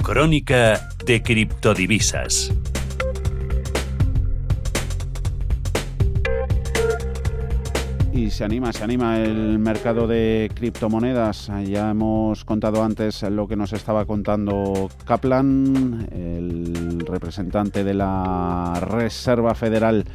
Crónica 0.02 0.90
de 1.06 1.22
criptodivisas. 1.22 2.52
Y 8.18 8.32
se 8.32 8.44
anima, 8.44 8.74
se 8.74 8.84
anima 8.84 9.20
el 9.20 9.60
mercado 9.60 10.08
de 10.08 10.50
criptomonedas. 10.56 11.52
Ya 11.66 11.92
hemos 11.92 12.44
contado 12.46 12.84
antes 12.84 13.22
lo 13.22 13.48
que 13.48 13.56
nos 13.56 13.74
estaba 13.74 14.06
contando 14.06 14.90
Kaplan, 15.06 16.08
el 16.12 17.06
representante 17.06 17.84
de 17.84 17.94
la 17.94 18.74
Reserva 18.82 19.54
Federal 19.54 20.06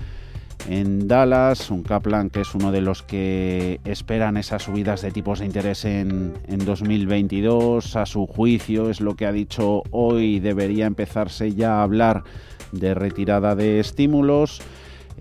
en 0.69 1.07
Dallas, 1.07 1.71
un 1.71 1.85
Kaplan 1.85 2.31
que 2.31 2.41
es 2.41 2.55
uno 2.57 2.73
de 2.73 2.81
los 2.81 3.03
que 3.03 3.81
esperan 3.85 4.37
esas 4.37 4.65
subidas 4.65 5.03
de 5.03 5.12
tipos 5.12 5.38
de 5.38 5.47
interés 5.47 5.85
en, 5.85 6.35
en 6.49 6.65
2022. 6.65 7.95
A 7.95 8.05
su 8.05 8.27
juicio 8.27 8.91
es 8.91 9.01
lo 9.01 9.15
que 9.15 9.27
ha 9.27 9.33
dicho 9.33 9.85
hoy, 9.93 10.41
debería 10.41 10.87
empezarse 10.87 11.55
ya 11.55 11.79
a 11.79 11.83
hablar 11.85 12.25
de 12.73 12.95
retirada 12.95 13.55
de 13.55 13.79
estímulos. 13.79 14.61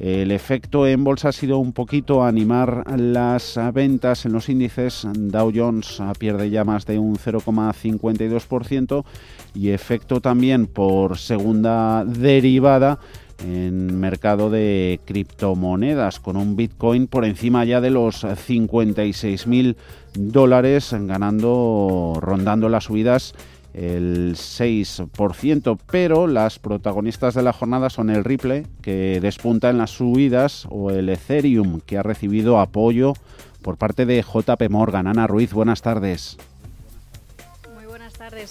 El 0.01 0.31
efecto 0.31 0.87
en 0.87 1.03
bolsa 1.03 1.29
ha 1.29 1.31
sido 1.31 1.59
un 1.59 1.73
poquito 1.73 2.23
animar 2.23 2.85
las 2.99 3.59
ventas 3.71 4.25
en 4.25 4.33
los 4.33 4.49
índices. 4.49 5.07
Dow 5.13 5.51
Jones 5.53 6.01
pierde 6.17 6.49
ya 6.49 6.63
más 6.63 6.87
de 6.87 6.97
un 6.97 7.17
0,52% 7.17 9.05
y 9.53 9.69
efecto 9.69 10.19
también 10.19 10.65
por 10.65 11.19
segunda 11.19 12.03
derivada 12.03 12.97
en 13.45 13.99
mercado 13.99 14.49
de 14.49 14.99
criptomonedas, 15.05 16.19
con 16.19 16.35
un 16.35 16.55
Bitcoin 16.55 17.05
por 17.05 17.23
encima 17.23 17.63
ya 17.63 17.79
de 17.79 17.91
los 17.91 18.23
56.000 18.23 19.75
dólares, 20.15 20.95
ganando, 20.99 22.17
rondando 22.19 22.69
las 22.69 22.85
subidas 22.85 23.35
el 23.73 24.35
6%, 24.35 25.79
pero 25.89 26.27
las 26.27 26.59
protagonistas 26.59 27.33
de 27.33 27.43
la 27.43 27.53
jornada 27.53 27.89
son 27.89 28.09
el 28.09 28.23
Ripple, 28.23 28.67
que 28.81 29.19
despunta 29.21 29.69
en 29.69 29.77
las 29.77 29.91
subidas, 29.91 30.67
o 30.69 30.91
el 30.91 31.09
Ethereum, 31.09 31.79
que 31.81 31.97
ha 31.97 32.03
recibido 32.03 32.59
apoyo 32.59 33.13
por 33.61 33.77
parte 33.77 34.05
de 34.05 34.21
JP 34.21 34.69
Morgan. 34.69 35.07
Ana 35.07 35.27
Ruiz, 35.27 35.53
buenas 35.53 35.81
tardes 35.81 36.37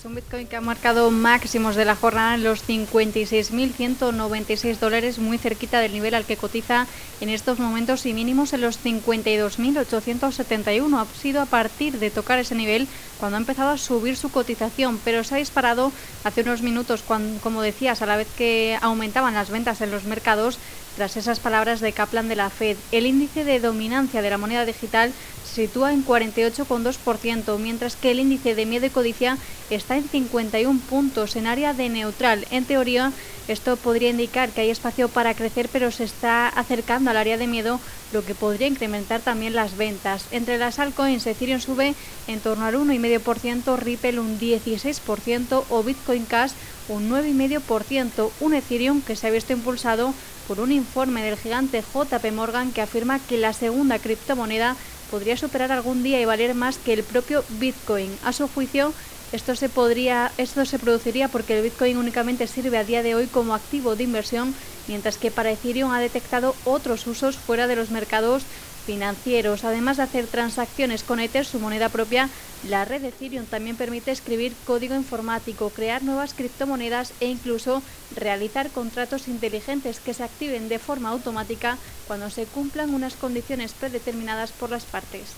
Un 0.05 0.14
Bitcoin 0.14 0.47
que 0.47 0.57
ha 0.57 0.61
marcado 0.61 1.11
máximos 1.11 1.75
de 1.75 1.87
la 1.87 1.97
jornada 1.97 2.35
en 2.35 2.45
los 2.45 2.69
56.196 2.69 4.79
dólares, 4.79 5.19
muy 5.19 5.38
cerquita 5.38 5.81
del 5.81 5.95
nivel 5.95 6.14
al 6.14 6.27
que 6.27 6.37
cotiza 6.37 6.87
en 7.23 7.31
estos 7.31 7.59
momentos 7.59 8.05
y 8.05 8.12
mínimos 8.12 8.53
en 8.53 8.61
los 8.61 8.79
52.871. 8.85 11.01
Ha 11.01 11.07
sido 11.19 11.40
a 11.40 11.47
partir 11.47 11.99
de 11.99 12.11
tocar 12.11 12.38
ese 12.38 12.55
nivel 12.55 12.88
cuando 13.19 13.38
ha 13.38 13.40
empezado 13.40 13.71
a 13.71 13.79
subir 13.79 14.19
su 14.19 14.31
cotización, 14.31 15.01
pero 15.03 15.25
se 15.25 15.37
ha 15.37 15.38
disparado 15.38 15.93
hace 16.25 16.43
unos 16.43 16.61
minutos, 16.61 17.03
como 17.43 17.62
decías, 17.62 18.03
a 18.03 18.07
la 18.07 18.19
vez 18.19 18.29
que 18.37 18.79
aumentaban 18.83 19.33
las 19.33 19.49
ventas 19.49 19.81
en 19.81 19.90
los 19.90 20.05
mercados, 20.05 20.59
tras 20.97 21.16
esas 21.16 21.38
palabras 21.40 21.81
de 21.81 21.93
Kaplan 21.93 22.29
de 22.29 22.37
la 22.37 22.51
Fed. 22.51 22.77
El 22.93 23.07
índice 23.07 23.45
de 23.45 23.61
dominancia 23.61 24.21
de 24.21 24.29
la 24.29 24.37
moneda 24.37 24.66
digital 24.66 25.14
sitúa 25.50 25.92
en 25.92 26.04
48,2%, 26.04 27.58
mientras 27.58 27.96
que 27.96 28.10
el 28.10 28.20
índice 28.20 28.54
de 28.54 28.66
miedo 28.66 28.86
y 28.86 28.90
codicia 28.90 29.38
está 29.68 29.96
en 29.96 30.08
51 30.08 30.80
puntos 30.88 31.36
en 31.36 31.46
área 31.46 31.74
de 31.74 31.88
neutral. 31.88 32.46
En 32.50 32.64
teoría, 32.64 33.12
esto 33.48 33.76
podría 33.76 34.10
indicar 34.10 34.50
que 34.50 34.62
hay 34.62 34.70
espacio 34.70 35.08
para 35.08 35.34
crecer, 35.34 35.68
pero 35.72 35.90
se 35.90 36.04
está 36.04 36.48
acercando 36.48 37.10
al 37.10 37.16
área 37.16 37.36
de 37.36 37.46
miedo, 37.46 37.80
lo 38.12 38.24
que 38.24 38.34
podría 38.34 38.68
incrementar 38.68 39.20
también 39.20 39.54
las 39.54 39.76
ventas. 39.76 40.24
Entre 40.30 40.56
las 40.56 40.78
altcoins, 40.78 41.26
Ethereum 41.26 41.60
sube 41.60 41.94
en 42.28 42.40
torno 42.40 42.64
al 42.64 42.76
1,5%, 42.76 43.76
Ripple 43.76 44.20
un 44.20 44.38
16% 44.38 45.64
o 45.68 45.82
Bitcoin 45.82 46.24
Cash 46.24 46.52
un 46.90 47.08
9,5%. 47.08 48.30
Un 48.40 48.54
Ethereum 48.54 49.00
que 49.00 49.16
se 49.16 49.26
ha 49.26 49.30
visto 49.30 49.52
impulsado 49.52 50.12
por 50.46 50.60
un 50.60 50.72
informe 50.72 51.22
del 51.22 51.38
gigante 51.38 51.82
JP 51.82 52.32
Morgan 52.32 52.72
que 52.72 52.82
afirma 52.82 53.20
que 53.20 53.38
la 53.38 53.52
segunda 53.52 53.98
criptomoneda 53.98 54.76
podría 55.11 55.37
superar 55.37 55.73
algún 55.73 56.03
día 56.03 56.20
y 56.20 56.25
valer 56.25 56.55
más 56.55 56.79
que 56.79 56.92
el 56.92 57.03
propio 57.03 57.44
Bitcoin. 57.59 58.11
A 58.25 58.33
su 58.33 58.49
juicio, 58.49 58.92
esto 59.33 59.55
se, 59.55 59.68
podría, 59.68 60.33
esto 60.38 60.64
se 60.64 60.79
produciría 60.79 61.29
porque 61.29 61.57
el 61.57 61.62
Bitcoin 61.62 61.96
únicamente 61.96 62.46
sirve 62.46 62.79
a 62.79 62.85
día 62.85 63.03
de 63.03 63.14
hoy 63.14 63.27
como 63.27 63.55
activo 63.55 63.94
de 63.96 64.05
inversión, 64.05 64.55
mientras 64.88 65.18
que 65.18 65.31
para 65.31 65.51
Ethereum 65.51 65.92
ha 65.92 66.01
detectado 66.01 66.55
otros 66.64 67.07
usos 67.07 67.37
fuera 67.37 67.66
de 67.66 67.77
los 67.77 67.90
mercados 67.90 68.44
financieros. 68.90 69.62
Además 69.62 69.98
de 69.98 70.03
hacer 70.03 70.26
transacciones 70.26 71.05
con 71.05 71.20
Ether, 71.20 71.46
su 71.46 71.61
moneda 71.61 71.90
propia, 71.90 72.29
la 72.68 72.85
red 72.85 73.05
Ethereum 73.05 73.46
también 73.46 73.76
permite 73.76 74.11
escribir 74.11 74.53
código 74.66 74.96
informático, 74.96 75.70
crear 75.70 76.03
nuevas 76.03 76.35
criptomonedas 76.35 77.12
e 77.20 77.26
incluso 77.26 77.85
realizar 78.16 78.68
contratos 78.70 79.29
inteligentes 79.29 80.00
que 80.00 80.12
se 80.12 80.24
activen 80.24 80.68
de 80.68 80.81
forma 80.81 81.11
automática 81.11 81.79
cuando 82.09 82.31
se 82.31 82.46
cumplan 82.46 82.92
unas 82.92 83.14
condiciones 83.14 83.74
predeterminadas 83.74 84.50
por 84.50 84.70
las 84.70 84.85
partes. 84.85 85.35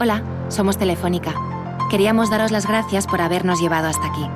Hola, 0.00 0.24
somos 0.48 0.76
Telefónica. 0.76 1.34
Queríamos 1.88 2.30
daros 2.30 2.50
las 2.50 2.66
gracias 2.66 3.06
por 3.06 3.20
habernos 3.20 3.60
llevado 3.60 3.86
hasta 3.86 4.08
aquí 4.08 4.26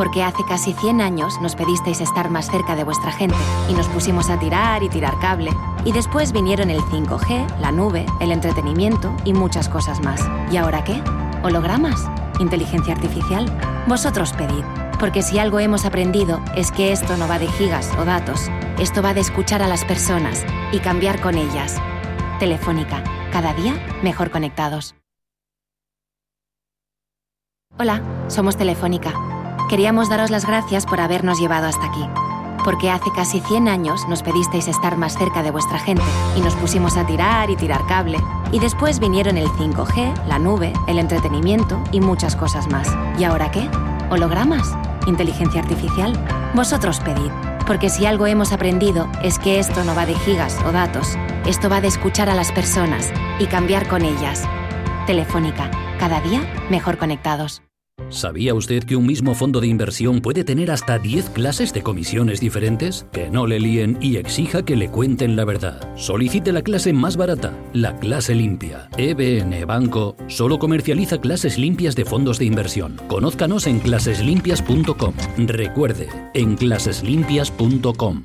porque 0.00 0.22
hace 0.22 0.42
casi 0.44 0.72
100 0.72 1.02
años 1.02 1.38
nos 1.42 1.54
pedisteis 1.54 2.00
estar 2.00 2.30
más 2.30 2.50
cerca 2.50 2.74
de 2.74 2.84
vuestra 2.84 3.12
gente 3.12 3.36
y 3.68 3.74
nos 3.74 3.86
pusimos 3.88 4.30
a 4.30 4.38
tirar 4.38 4.82
y 4.82 4.88
tirar 4.88 5.18
cable. 5.18 5.50
Y 5.84 5.92
después 5.92 6.32
vinieron 6.32 6.70
el 6.70 6.80
5G, 6.80 7.58
la 7.58 7.70
nube, 7.70 8.06
el 8.18 8.32
entretenimiento 8.32 9.14
y 9.26 9.34
muchas 9.34 9.68
cosas 9.68 10.02
más. 10.02 10.26
¿Y 10.50 10.56
ahora 10.56 10.82
qué? 10.84 11.02
¿Hologramas? 11.42 12.10
¿Inteligencia 12.38 12.94
artificial? 12.94 13.44
Vosotros 13.88 14.32
pedid. 14.32 14.64
Porque 14.98 15.20
si 15.20 15.38
algo 15.38 15.60
hemos 15.60 15.84
aprendido 15.84 16.40
es 16.56 16.72
que 16.72 16.92
esto 16.92 17.18
no 17.18 17.28
va 17.28 17.38
de 17.38 17.48
gigas 17.48 17.92
o 17.98 18.06
datos, 18.06 18.50
esto 18.78 19.02
va 19.02 19.12
de 19.12 19.20
escuchar 19.20 19.62
a 19.62 19.68
las 19.68 19.84
personas 19.84 20.46
y 20.72 20.78
cambiar 20.78 21.20
con 21.20 21.36
ellas. 21.36 21.76
Telefónica, 22.38 23.04
cada 23.32 23.52
día 23.52 23.74
mejor 24.02 24.30
conectados. 24.30 24.94
Hola, 27.76 28.00
somos 28.28 28.56
Telefónica 28.56 29.12
Queríamos 29.70 30.08
daros 30.08 30.30
las 30.30 30.46
gracias 30.46 30.84
por 30.84 31.00
habernos 31.00 31.38
llevado 31.38 31.68
hasta 31.68 31.86
aquí, 31.86 32.04
porque 32.64 32.90
hace 32.90 33.08
casi 33.14 33.38
100 33.38 33.68
años 33.68 34.04
nos 34.08 34.20
pedisteis 34.20 34.66
estar 34.66 34.96
más 34.96 35.16
cerca 35.16 35.44
de 35.44 35.52
vuestra 35.52 35.78
gente 35.78 36.02
y 36.36 36.40
nos 36.40 36.56
pusimos 36.56 36.96
a 36.96 37.06
tirar 37.06 37.50
y 37.50 37.56
tirar 37.56 37.86
cable, 37.86 38.18
y 38.50 38.58
después 38.58 38.98
vinieron 38.98 39.36
el 39.36 39.46
5G, 39.46 40.26
la 40.26 40.40
nube, 40.40 40.72
el 40.88 40.98
entretenimiento 40.98 41.80
y 41.92 42.00
muchas 42.00 42.34
cosas 42.34 42.66
más. 42.66 42.88
¿Y 43.16 43.22
ahora 43.22 43.52
qué? 43.52 43.70
¿Hologramas? 44.10 44.76
¿Inteligencia 45.06 45.60
artificial? 45.60 46.18
Vosotros 46.52 46.98
pedid, 46.98 47.30
porque 47.64 47.90
si 47.90 48.06
algo 48.06 48.26
hemos 48.26 48.52
aprendido 48.52 49.08
es 49.22 49.38
que 49.38 49.60
esto 49.60 49.84
no 49.84 49.94
va 49.94 50.04
de 50.04 50.16
gigas 50.16 50.58
o 50.66 50.72
datos, 50.72 51.16
esto 51.46 51.68
va 51.68 51.80
de 51.80 51.86
escuchar 51.86 52.28
a 52.28 52.34
las 52.34 52.50
personas 52.50 53.12
y 53.38 53.46
cambiar 53.46 53.86
con 53.86 54.02
ellas. 54.02 54.42
Telefónica, 55.06 55.70
cada 56.00 56.20
día 56.20 56.42
mejor 56.70 56.98
conectados. 56.98 57.62
¿Sabía 58.10 58.54
usted 58.54 58.82
que 58.82 58.96
un 58.96 59.06
mismo 59.06 59.34
fondo 59.36 59.60
de 59.60 59.68
inversión 59.68 60.20
puede 60.20 60.42
tener 60.42 60.72
hasta 60.72 60.98
10 60.98 61.30
clases 61.30 61.72
de 61.72 61.82
comisiones 61.82 62.40
diferentes? 62.40 63.06
Que 63.12 63.30
no 63.30 63.46
le 63.46 63.60
líen 63.60 63.98
y 64.00 64.16
exija 64.16 64.64
que 64.64 64.74
le 64.74 64.90
cuenten 64.90 65.36
la 65.36 65.44
verdad. 65.44 65.96
Solicite 65.96 66.52
la 66.52 66.62
clase 66.62 66.92
más 66.92 67.16
barata, 67.16 67.56
la 67.72 67.96
clase 67.98 68.34
limpia. 68.34 68.88
EBN 68.96 69.64
Banco 69.64 70.16
solo 70.26 70.58
comercializa 70.58 71.20
clases 71.20 71.56
limpias 71.56 71.94
de 71.94 72.04
fondos 72.04 72.38
de 72.40 72.46
inversión. 72.46 73.00
Conózcanos 73.06 73.68
en 73.68 73.78
claseslimpias.com. 73.78 75.14
Recuerde, 75.46 76.08
en 76.34 76.56
claseslimpias.com. 76.56 78.24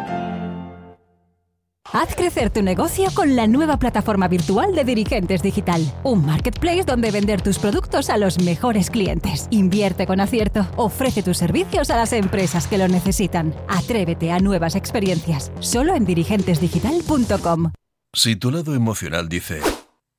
Haz 1.93 2.15
crecer 2.15 2.49
tu 2.49 2.61
negocio 2.61 3.09
con 3.13 3.35
la 3.35 3.47
nueva 3.47 3.77
plataforma 3.77 4.29
virtual 4.29 4.73
de 4.73 4.85
Dirigentes 4.85 5.41
Digital. 5.41 5.81
Un 6.03 6.25
marketplace 6.25 6.85
donde 6.85 7.11
vender 7.11 7.41
tus 7.41 7.59
productos 7.59 8.09
a 8.09 8.17
los 8.17 8.39
mejores 8.39 8.89
clientes. 8.89 9.49
Invierte 9.51 10.07
con 10.07 10.21
acierto. 10.21 10.65
Ofrece 10.77 11.21
tus 11.21 11.37
servicios 11.37 11.89
a 11.89 11.97
las 11.97 12.13
empresas 12.13 12.67
que 12.67 12.77
lo 12.77 12.87
necesitan. 12.87 13.53
Atrévete 13.67 14.31
a 14.31 14.39
nuevas 14.39 14.75
experiencias. 14.75 15.51
Solo 15.59 15.93
en 15.93 16.05
dirigentesdigital.com. 16.05 17.73
Si 18.13 18.37
tu 18.37 18.51
lado 18.51 18.73
emocional 18.73 19.27
dice... 19.27 19.59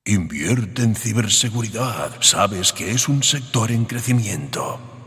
Invierte 0.05 0.83
en 0.83 0.95
ciberseguridad. 0.95 2.11
Sabes 2.19 2.73
que 2.73 2.91
es 2.91 3.07
un 3.07 3.23
sector 3.23 3.71
en 3.71 3.85
crecimiento. 3.85 4.92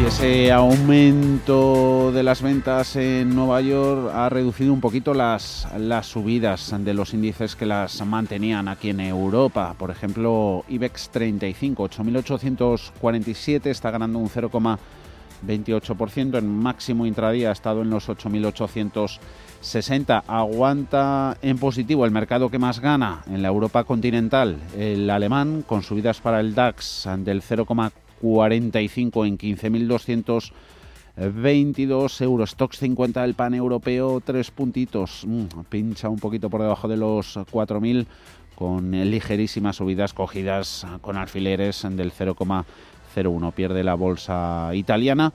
Y 0.00 0.06
ese 0.06 0.50
aumento 0.50 2.10
de 2.12 2.22
las 2.22 2.40
ventas 2.40 2.96
en 2.96 3.34
Nueva 3.34 3.60
York 3.60 4.10
ha 4.14 4.30
reducido 4.30 4.72
un 4.72 4.80
poquito 4.80 5.12
las, 5.12 5.68
las 5.76 6.06
subidas 6.06 6.74
de 6.78 6.94
los 6.94 7.12
índices 7.12 7.56
que 7.56 7.66
las 7.66 8.00
mantenían 8.06 8.68
aquí 8.68 8.88
en 8.90 9.00
Europa. 9.00 9.74
Por 9.78 9.90
ejemplo, 9.90 10.64
IBEX 10.68 11.10
35, 11.10 11.90
8.847, 11.90 13.66
está 13.66 13.90
ganando 13.90 14.18
un 14.18 14.30
0,28%. 14.30 16.38
En 16.38 16.48
máximo 16.48 17.04
intradía 17.04 17.50
ha 17.50 17.52
estado 17.52 17.82
en 17.82 17.90
los 17.90 18.08
8.860. 18.08 20.22
Aguanta 20.26 21.36
en 21.42 21.58
positivo 21.58 22.06
el 22.06 22.12
mercado 22.12 22.48
que 22.50 22.58
más 22.58 22.80
gana 22.80 23.24
en 23.26 23.42
la 23.42 23.48
Europa 23.48 23.84
continental, 23.84 24.58
el 24.76 25.10
alemán, 25.10 25.62
con 25.66 25.82
subidas 25.82 26.20
para 26.20 26.40
el 26.40 26.54
DAX 26.54 27.06
del 27.18 27.42
0,4%. 27.42 28.01
45 28.22 29.26
en 29.26 29.36
15.222 29.36 32.22
euros. 32.22 32.50
Stocks 32.50 32.78
50 32.78 33.22
del 33.22 33.34
pan 33.34 33.54
europeo, 33.54 34.22
tres 34.24 34.52
puntitos. 34.52 35.24
Mm, 35.26 35.46
pincha 35.68 36.08
un 36.08 36.20
poquito 36.20 36.48
por 36.48 36.62
debajo 36.62 36.88
de 36.88 36.96
los 36.96 37.36
4.000 37.36 38.06
con 38.54 38.92
ligerísimas 38.92 39.76
subidas 39.76 40.14
cogidas 40.14 40.86
con 41.00 41.16
alfileres 41.16 41.84
del 41.90 42.12
0,01. 42.12 43.52
Pierde 43.52 43.82
la 43.82 43.94
bolsa 43.94 44.70
italiana. 44.72 45.32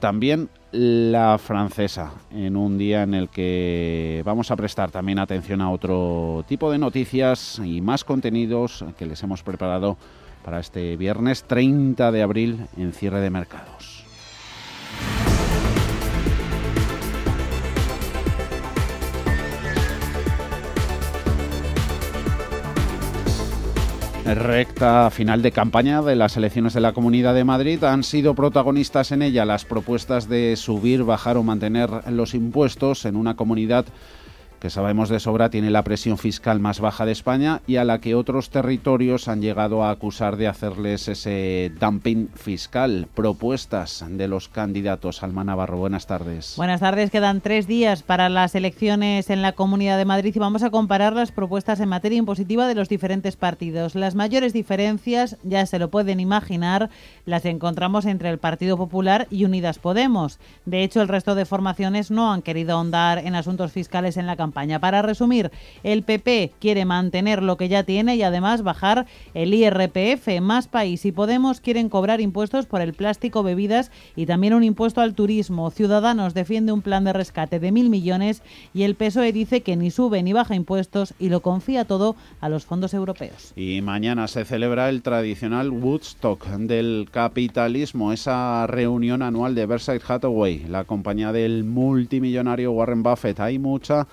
También 0.00 0.48
la 0.72 1.38
francesa, 1.38 2.12
en 2.30 2.56
un 2.56 2.76
día 2.76 3.04
en 3.04 3.14
el 3.14 3.30
que 3.30 4.20
vamos 4.26 4.50
a 4.50 4.56
prestar 4.56 4.90
también 4.90 5.18
atención 5.18 5.62
a 5.62 5.70
otro 5.70 6.44
tipo 6.46 6.70
de 6.70 6.76
noticias 6.78 7.58
y 7.64 7.80
más 7.80 8.04
contenidos 8.04 8.84
que 8.98 9.06
les 9.06 9.22
hemos 9.22 9.42
preparado 9.42 9.96
para 10.46 10.60
este 10.60 10.96
viernes 10.96 11.42
30 11.42 12.12
de 12.12 12.22
abril 12.22 12.66
en 12.76 12.92
cierre 12.92 13.20
de 13.20 13.30
mercados. 13.30 14.04
Recta 24.24 25.10
final 25.10 25.42
de 25.42 25.50
campaña 25.50 26.00
de 26.02 26.14
las 26.14 26.36
elecciones 26.36 26.74
de 26.74 26.80
la 26.80 26.92
Comunidad 26.92 27.34
de 27.34 27.42
Madrid. 27.42 27.82
Han 27.82 28.04
sido 28.04 28.34
protagonistas 28.36 29.10
en 29.10 29.22
ella 29.22 29.44
las 29.44 29.64
propuestas 29.64 30.28
de 30.28 30.54
subir, 30.54 31.02
bajar 31.02 31.36
o 31.38 31.42
mantener 31.42 31.90
los 32.12 32.34
impuestos 32.34 33.04
en 33.04 33.16
una 33.16 33.34
comunidad 33.34 33.86
que 34.66 34.70
sabemos 34.70 35.08
de 35.08 35.20
sobra 35.20 35.48
tiene 35.48 35.70
la 35.70 35.84
presión 35.84 36.18
fiscal 36.18 36.58
más 36.58 36.80
baja 36.80 37.06
de 37.06 37.12
España 37.12 37.62
y 37.68 37.76
a 37.76 37.84
la 37.84 38.00
que 38.00 38.16
otros 38.16 38.50
territorios 38.50 39.28
han 39.28 39.40
llegado 39.40 39.84
a 39.84 39.90
acusar 39.90 40.36
de 40.36 40.48
hacerles 40.48 41.06
ese 41.06 41.70
dumping 41.78 42.30
fiscal. 42.34 43.06
Propuestas 43.14 44.04
de 44.08 44.26
los 44.26 44.48
candidatos. 44.48 45.22
Alma 45.22 45.44
Navarro, 45.44 45.78
buenas 45.78 46.08
tardes. 46.08 46.54
Buenas 46.56 46.80
tardes, 46.80 47.12
quedan 47.12 47.42
tres 47.42 47.68
días 47.68 48.02
para 48.02 48.28
las 48.28 48.56
elecciones 48.56 49.30
en 49.30 49.40
la 49.40 49.52
Comunidad 49.52 49.98
de 49.98 50.04
Madrid 50.04 50.34
y 50.34 50.40
vamos 50.40 50.64
a 50.64 50.70
comparar 50.70 51.12
las 51.12 51.30
propuestas 51.30 51.78
en 51.78 51.88
materia 51.88 52.18
impositiva 52.18 52.66
de 52.66 52.74
los 52.74 52.88
diferentes 52.88 53.36
partidos. 53.36 53.94
Las 53.94 54.16
mayores 54.16 54.52
diferencias, 54.52 55.36
ya 55.44 55.64
se 55.66 55.78
lo 55.78 55.92
pueden 55.92 56.18
imaginar, 56.18 56.90
las 57.24 57.44
encontramos 57.44 58.04
entre 58.04 58.30
el 58.30 58.38
Partido 58.38 58.76
Popular 58.76 59.28
y 59.30 59.44
Unidas 59.44 59.78
Podemos. 59.78 60.40
De 60.64 60.82
hecho, 60.82 61.02
el 61.02 61.06
resto 61.06 61.36
de 61.36 61.44
formaciones 61.44 62.10
no 62.10 62.32
han 62.32 62.42
querido 62.42 62.74
ahondar 62.74 63.18
en 63.18 63.36
asuntos 63.36 63.70
fiscales 63.70 64.16
en 64.16 64.26
la 64.26 64.34
campaña 64.34 64.55
para 64.80 65.02
resumir, 65.02 65.50
el 65.82 66.02
PP 66.02 66.52
quiere 66.60 66.84
mantener 66.86 67.42
lo 67.42 67.56
que 67.56 67.68
ya 67.68 67.82
tiene 67.82 68.16
y 68.16 68.22
además 68.22 68.62
bajar 68.62 69.06
el 69.34 69.52
IRPF. 69.52 70.40
Más 70.40 70.66
País 70.66 71.04
y 71.04 71.12
Podemos 71.12 71.60
quieren 71.60 71.88
cobrar 71.88 72.20
impuestos 72.20 72.66
por 72.66 72.80
el 72.80 72.94
plástico, 72.94 73.42
bebidas 73.42 73.90
y 74.16 74.26
también 74.26 74.54
un 74.54 74.64
impuesto 74.64 75.00
al 75.00 75.14
turismo. 75.14 75.70
Ciudadanos 75.70 76.34
defiende 76.34 76.72
un 76.72 76.82
plan 76.82 77.04
de 77.04 77.12
rescate 77.12 77.60
de 77.60 77.70
mil 77.70 77.90
millones 77.90 78.42
y 78.72 78.84
el 78.84 78.94
PSOE 78.94 79.32
dice 79.32 79.60
que 79.60 79.76
ni 79.76 79.90
sube 79.90 80.22
ni 80.22 80.32
baja 80.32 80.54
impuestos 80.54 81.14
y 81.18 81.28
lo 81.28 81.40
confía 81.40 81.84
todo 81.84 82.16
a 82.40 82.48
los 82.48 82.64
fondos 82.64 82.94
europeos. 82.94 83.52
Y 83.56 83.82
mañana 83.82 84.26
se 84.28 84.44
celebra 84.44 84.88
el 84.88 85.02
tradicional 85.02 85.70
Woodstock 85.70 86.46
del 86.46 87.08
capitalismo, 87.10 88.12
esa 88.12 88.66
reunión 88.66 89.22
anual 89.22 89.54
de 89.54 89.66
Versailles 89.66 90.08
Hathaway, 90.08 90.64
la 90.68 90.84
compañía 90.84 91.32
del 91.32 91.64
multimillonario 91.64 92.72
Warren 92.72 93.02
Buffett. 93.02 93.40
Hay 93.40 93.58
mucha 93.58 94.06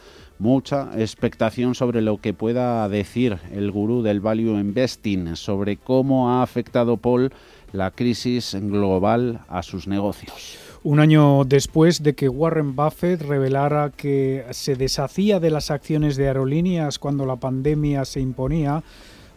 mucha 0.43 0.89
expectación 0.97 1.73
sobre 1.73 2.01
lo 2.01 2.17
que 2.17 2.33
pueda 2.33 2.87
decir 2.89 3.37
el 3.53 3.71
gurú 3.71 4.01
del 4.03 4.19
value 4.19 4.59
investing, 4.59 5.37
sobre 5.37 5.77
cómo 5.77 6.29
ha 6.29 6.43
afectado 6.43 6.97
Paul 6.97 7.31
la 7.71 7.91
crisis 7.91 8.53
global 8.59 9.39
a 9.47 9.63
sus 9.63 9.87
negocios. 9.87 10.57
Un 10.83 10.99
año 10.99 11.45
después 11.45 12.03
de 12.03 12.13
que 12.13 12.27
Warren 12.27 12.75
Buffett 12.75 13.21
revelara 13.21 13.91
que 13.95 14.43
se 14.51 14.75
deshacía 14.75 15.39
de 15.39 15.49
las 15.49 15.71
acciones 15.71 16.17
de 16.17 16.27
aerolíneas 16.27 16.99
cuando 16.99 17.25
la 17.25 17.37
pandemia 17.37 18.03
se 18.03 18.19
imponía, 18.19 18.83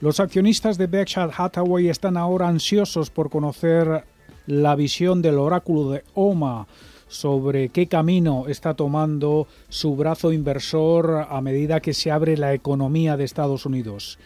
los 0.01 0.19
accionistas 0.19 0.77
de 0.77 0.89
Berkshire 0.89 1.31
Hathaway 1.35 1.89
están 1.89 2.17
ahora 2.17 2.49
ansiosos 2.49 3.11
por 3.11 3.31
conocer 3.31 4.05
la 4.49 4.75
visión 4.75 5.23
del 5.23 5.39
oráculo 5.39 5.89
de 5.93 6.03
Oma 6.15 6.67
sobre 7.09 7.69
qué 7.69 7.87
camino 7.87 8.45
está 8.49 8.75
tomando 8.75 9.47
su 9.69 9.97
brazo 9.97 10.33
inversor 10.33 11.27
a 11.29 11.41
medida 11.41 11.81
que 11.81 11.95
se 11.95 12.11
abre 12.11 12.37
la 12.37 12.55
economía 12.55 13.17
de 13.17 13.25
Estados 13.25 13.67
Unidos. 13.67 14.19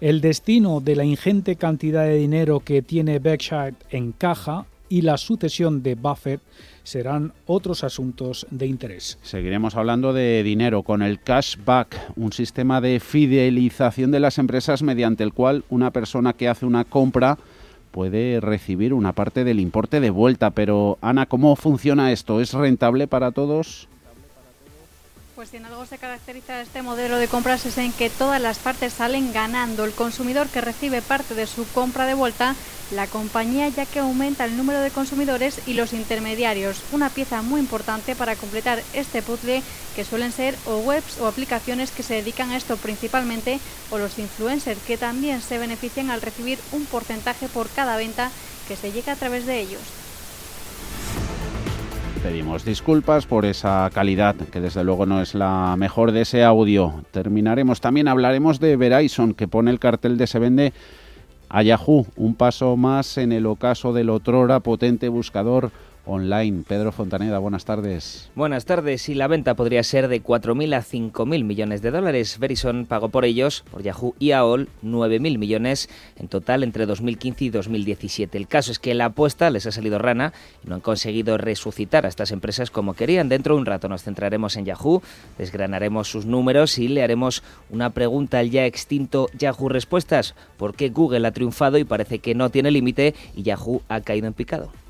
El 0.00 0.20
destino 0.20 0.80
de 0.80 0.96
la 0.96 1.04
ingente 1.04 1.56
cantidad 1.56 2.04
de 2.04 2.16
dinero 2.16 2.60
que 2.60 2.82
tiene 2.82 3.18
Berkshire 3.18 3.74
en 3.90 4.12
caja 4.12 4.66
y 4.88 5.02
la 5.02 5.16
sucesión 5.16 5.82
de 5.82 5.94
Buffett 5.94 6.40
serán 6.82 7.32
otros 7.46 7.82
asuntos 7.82 8.46
de 8.50 8.66
interés. 8.66 9.18
Seguiremos 9.22 9.74
hablando 9.74 10.12
de 10.12 10.42
dinero 10.42 10.82
con 10.82 11.02
el 11.02 11.20
cashback, 11.20 12.12
un 12.16 12.32
sistema 12.32 12.80
de 12.80 13.00
fidelización 13.00 14.10
de 14.10 14.20
las 14.20 14.38
empresas 14.38 14.82
mediante 14.82 15.24
el 15.24 15.32
cual 15.32 15.64
una 15.70 15.90
persona 15.90 16.34
que 16.34 16.48
hace 16.48 16.66
una 16.66 16.84
compra 16.84 17.38
puede 17.94 18.40
recibir 18.40 18.92
una 18.92 19.12
parte 19.12 19.44
del 19.44 19.60
importe 19.60 20.00
de 20.00 20.10
vuelta. 20.10 20.50
Pero 20.50 20.98
Ana, 21.00 21.26
¿cómo 21.26 21.54
funciona 21.54 22.10
esto? 22.10 22.40
¿Es 22.40 22.52
rentable 22.52 23.06
para 23.06 23.30
todos? 23.30 23.88
Pues 25.34 25.48
si 25.48 25.56
en 25.56 25.66
algo 25.66 25.84
se 25.84 25.98
caracteriza 25.98 26.60
este 26.60 26.82
modelo 26.82 27.16
de 27.16 27.26
compras 27.26 27.66
es 27.66 27.76
en 27.78 27.92
que 27.92 28.08
todas 28.08 28.40
las 28.40 28.58
partes 28.58 28.92
salen 28.92 29.32
ganando. 29.32 29.84
El 29.84 29.92
consumidor 29.92 30.46
que 30.46 30.60
recibe 30.60 31.02
parte 31.02 31.34
de 31.34 31.48
su 31.48 31.66
compra 31.72 32.06
de 32.06 32.14
vuelta, 32.14 32.54
la 32.92 33.08
compañía 33.08 33.68
ya 33.68 33.84
que 33.84 33.98
aumenta 33.98 34.44
el 34.44 34.56
número 34.56 34.78
de 34.80 34.92
consumidores 34.92 35.60
y 35.66 35.74
los 35.74 35.92
intermediarios. 35.92 36.82
Una 36.92 37.10
pieza 37.10 37.42
muy 37.42 37.60
importante 37.60 38.14
para 38.14 38.36
completar 38.36 38.80
este 38.92 39.22
puzzle 39.22 39.64
que 39.96 40.04
suelen 40.04 40.30
ser 40.30 40.56
o 40.66 40.78
webs 40.78 41.18
o 41.18 41.26
aplicaciones 41.26 41.90
que 41.90 42.04
se 42.04 42.14
dedican 42.14 42.52
a 42.52 42.56
esto 42.56 42.76
principalmente 42.76 43.58
o 43.90 43.98
los 43.98 44.20
influencers 44.20 44.80
que 44.86 44.98
también 44.98 45.42
se 45.42 45.58
benefician 45.58 46.10
al 46.10 46.22
recibir 46.22 46.60
un 46.70 46.86
porcentaje 46.86 47.48
por 47.48 47.68
cada 47.70 47.96
venta 47.96 48.30
que 48.68 48.76
se 48.76 48.92
llega 48.92 49.14
a 49.14 49.16
través 49.16 49.46
de 49.46 49.58
ellos. 49.58 50.03
Pedimos 52.24 52.64
disculpas 52.64 53.26
por 53.26 53.44
esa 53.44 53.90
calidad, 53.92 54.34
que 54.34 54.58
desde 54.58 54.82
luego 54.82 55.04
no 55.04 55.20
es 55.20 55.34
la 55.34 55.74
mejor 55.76 56.10
de 56.10 56.22
ese 56.22 56.42
audio. 56.42 57.04
Terminaremos 57.10 57.82
también, 57.82 58.08
hablaremos 58.08 58.60
de 58.60 58.78
Verizon, 58.78 59.34
que 59.34 59.46
pone 59.46 59.70
el 59.70 59.78
cartel 59.78 60.16
de 60.16 60.26
se 60.26 60.38
vende 60.38 60.72
a 61.50 61.62
Yahoo, 61.62 62.06
un 62.16 62.34
paso 62.34 62.78
más 62.78 63.18
en 63.18 63.30
el 63.30 63.44
ocaso 63.44 63.92
del 63.92 64.08
otrora 64.08 64.60
potente 64.60 65.10
buscador 65.10 65.70
online. 66.06 66.64
Pedro 66.66 66.92
Fontaneda, 66.92 67.38
buenas 67.38 67.64
tardes. 67.64 68.30
Buenas 68.34 68.64
tardes. 68.64 69.08
Y 69.08 69.14
la 69.14 69.26
venta 69.26 69.54
podría 69.54 69.82
ser 69.82 70.08
de 70.08 70.22
4.000 70.22 70.74
a 70.74 70.82
5.000 70.82 71.44
millones 71.44 71.82
de 71.82 71.90
dólares. 71.90 72.38
Verizon 72.38 72.86
pagó 72.86 73.08
por 73.08 73.24
ellos, 73.24 73.64
por 73.70 73.82
Yahoo 73.82 74.14
y 74.18 74.32
AOL, 74.32 74.68
9.000 74.84 75.38
millones 75.38 75.88
en 76.16 76.28
total 76.28 76.62
entre 76.62 76.86
2015 76.86 77.44
y 77.44 77.50
2017. 77.50 78.36
El 78.38 78.48
caso 78.48 78.72
es 78.72 78.78
que 78.78 78.94
la 78.94 79.06
apuesta 79.06 79.50
les 79.50 79.66
ha 79.66 79.72
salido 79.72 79.98
rana 79.98 80.32
y 80.64 80.68
no 80.68 80.76
han 80.76 80.80
conseguido 80.80 81.38
resucitar 81.38 82.06
a 82.06 82.08
estas 82.08 82.30
empresas 82.30 82.70
como 82.70 82.94
querían. 82.94 83.28
Dentro 83.28 83.54
de 83.54 83.60
un 83.60 83.66
rato 83.66 83.88
nos 83.88 84.02
centraremos 84.02 84.56
en 84.56 84.64
Yahoo, 84.64 85.02
desgranaremos 85.38 86.08
sus 86.08 86.26
números 86.26 86.78
y 86.78 86.88
le 86.88 87.02
haremos 87.02 87.42
una 87.70 87.90
pregunta 87.90 88.38
al 88.38 88.50
ya 88.50 88.66
extinto 88.66 89.28
Yahoo 89.38 89.68
Respuestas. 89.68 90.34
¿Por 90.56 90.74
qué 90.74 90.90
Google 90.90 91.26
ha 91.26 91.32
triunfado 91.32 91.78
y 91.78 91.84
parece 91.84 92.18
que 92.18 92.34
no 92.34 92.50
tiene 92.50 92.70
límite 92.70 93.14
y 93.34 93.42
Yahoo 93.42 93.82
ha 93.88 94.00
caído 94.00 94.26
en 94.26 94.34
picado? 94.34 94.83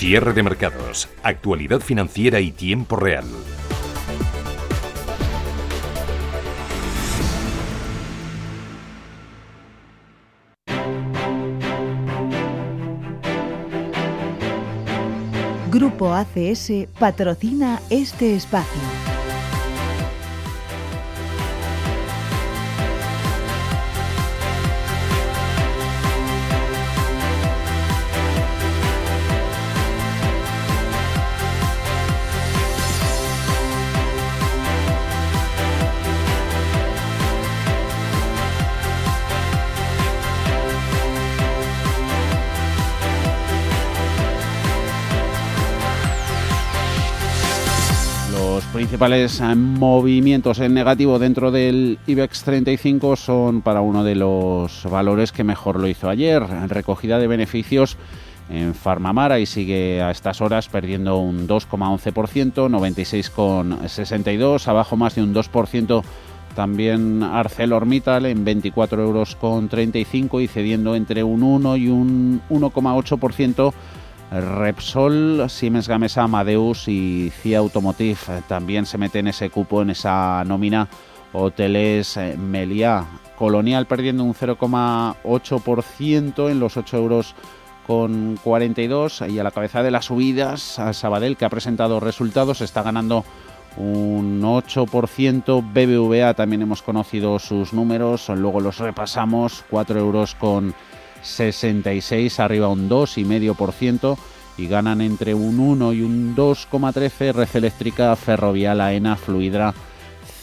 Cierre 0.00 0.32
de 0.32 0.42
mercados, 0.42 1.10
actualidad 1.22 1.80
financiera 1.80 2.40
y 2.40 2.52
tiempo 2.52 2.96
real. 2.96 3.26
Grupo 15.70 16.14
ACS 16.14 16.72
patrocina 16.98 17.82
este 17.90 18.34
espacio. 18.36 18.99
Principales 48.90 49.40
eh, 49.40 49.54
movimientos 49.54 50.58
en 50.58 50.74
negativo 50.74 51.20
dentro 51.20 51.52
del 51.52 52.00
IBEX 52.08 52.42
35 52.42 53.14
son 53.14 53.62
para 53.62 53.82
uno 53.82 54.02
de 54.02 54.16
los 54.16 54.82
valores 54.90 55.30
que 55.30 55.44
mejor 55.44 55.78
lo 55.78 55.86
hizo 55.86 56.08
ayer, 56.08 56.42
recogida 56.66 57.20
de 57.20 57.28
beneficios 57.28 57.96
en 58.48 58.74
Farmamara 58.74 59.38
y 59.38 59.46
sigue 59.46 60.02
a 60.02 60.10
estas 60.10 60.40
horas 60.40 60.68
perdiendo 60.68 61.18
un 61.18 61.46
2,11%, 61.46 62.68
96,62, 62.68 64.66
abajo 64.66 64.96
más 64.96 65.14
de 65.14 65.22
un 65.22 65.32
2% 65.32 66.02
también 66.56 67.22
ArcelorMittal 67.22 68.26
en 68.26 68.44
24 68.44 69.04
euros 69.04 69.36
con 69.36 69.68
35 69.68 70.40
y 70.40 70.48
cediendo 70.48 70.96
entre 70.96 71.22
un 71.22 71.44
1 71.44 71.76
y 71.76 71.86
un 71.86 72.42
1,8% 72.50 73.72
Repsol, 74.30 75.46
Siemens 75.48 75.88
Gamesa, 75.88 76.22
Amadeus 76.22 76.86
y 76.86 77.32
CIA 77.42 77.58
Automotive 77.58 78.42
también 78.46 78.86
se 78.86 78.96
meten 78.96 79.26
en 79.26 79.30
ese 79.30 79.50
cupo, 79.50 79.82
en 79.82 79.90
esa 79.90 80.44
nómina. 80.44 80.88
Hoteles 81.32 82.16
eh, 82.16 82.36
Meliá, 82.36 83.06
Colonial 83.36 83.86
perdiendo 83.86 84.24
un 84.24 84.34
0,8% 84.34 86.50
en 86.50 86.60
los 86.60 86.76
8 86.76 86.96
euros 86.96 87.34
con 87.86 88.38
42 88.42 89.24
y 89.28 89.38
a 89.38 89.44
la 89.44 89.50
cabeza 89.50 89.82
de 89.82 89.90
las 89.90 90.06
subidas 90.06 90.78
a 90.78 90.92
Sabadell 90.92 91.36
que 91.36 91.44
ha 91.44 91.50
presentado 91.50 91.98
resultados 91.98 92.60
está 92.60 92.82
ganando 92.82 93.24
un 93.76 94.42
8%. 94.42 95.62
BBVA 95.72 96.34
también 96.34 96.62
hemos 96.62 96.82
conocido 96.82 97.38
sus 97.38 97.72
números, 97.72 98.28
luego 98.28 98.60
los 98.60 98.78
repasamos, 98.78 99.64
4 99.70 99.98
euros 99.98 100.34
con 100.34 100.74
66, 101.22 102.40
arriba 102.40 102.68
un 102.68 102.88
2,5% 102.88 104.16
y 104.58 104.66
ganan 104.66 105.00
entre 105.00 105.34
un 105.34 105.58
1 105.58 105.92
y 105.92 106.02
un 106.02 106.36
2,13 106.36 107.32
Red 107.32 107.48
Eléctrica, 107.54 108.14
Ferrovial, 108.16 108.80
AENA, 108.80 109.16
Fluidra, 109.16 109.74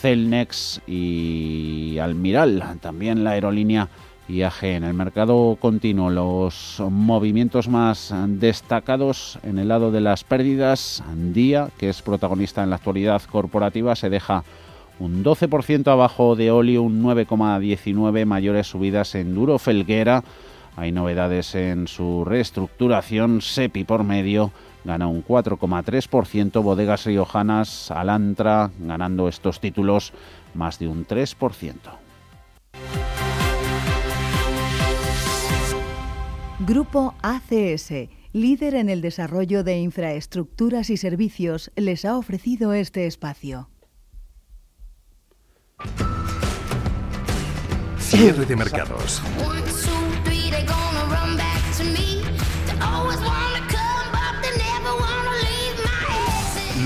Celnex 0.01 0.81
y 0.87 1.97
Almiral, 1.99 2.79
también 2.81 3.23
la 3.23 3.31
aerolínea 3.31 3.89
IAG. 4.27 4.63
En 4.63 4.83
el 4.83 4.93
mercado 4.93 5.57
continuo, 5.59 6.09
los 6.09 6.81
movimientos 6.89 7.67
más 7.67 8.13
destacados 8.27 9.39
en 9.43 9.57
el 9.59 9.69
lado 9.69 9.91
de 9.91 10.01
las 10.01 10.23
pérdidas, 10.23 11.03
Día, 11.15 11.69
que 11.77 11.89
es 11.89 12.01
protagonista 12.01 12.63
en 12.63 12.69
la 12.69 12.77
actualidad 12.77 13.21
corporativa, 13.23 13.95
se 13.95 14.09
deja 14.09 14.43
un 14.99 15.23
12% 15.23 15.87
abajo 15.91 16.35
de 16.35 16.51
Oli, 16.51 16.77
un 16.77 17.03
9,19 17.03 18.25
mayores 18.25 18.67
subidas 18.67 19.15
en 19.15 19.35
Duro 19.35 19.59
Felguera, 19.59 20.23
hay 20.77 20.91
novedades 20.91 21.55
en 21.55 21.87
su 21.87 22.23
reestructuración. 22.23 23.41
SEPI 23.41 23.83
por 23.83 24.03
medio 24.03 24.51
gana 24.85 25.07
un 25.07 25.25
4,3%. 25.25 26.61
Bodegas 26.61 27.05
Riojanas, 27.05 27.89
Alantra, 27.89 28.69
ganando 28.79 29.27
estos 29.27 29.59
títulos 29.59 30.13
más 30.53 30.77
de 30.77 30.87
un 30.87 31.05
3%. 31.07 31.73
Grupo 36.59 37.15
ACS, 37.23 38.09
líder 38.33 38.75
en 38.75 38.89
el 38.89 39.01
desarrollo 39.01 39.63
de 39.63 39.79
infraestructuras 39.79 40.91
y 40.91 40.97
servicios, 40.97 41.71
les 41.75 42.05
ha 42.05 42.15
ofrecido 42.15 42.73
este 42.73 43.07
espacio. 43.07 43.67
Cierre 47.97 48.45
de 48.45 48.55
mercados. 48.55 49.23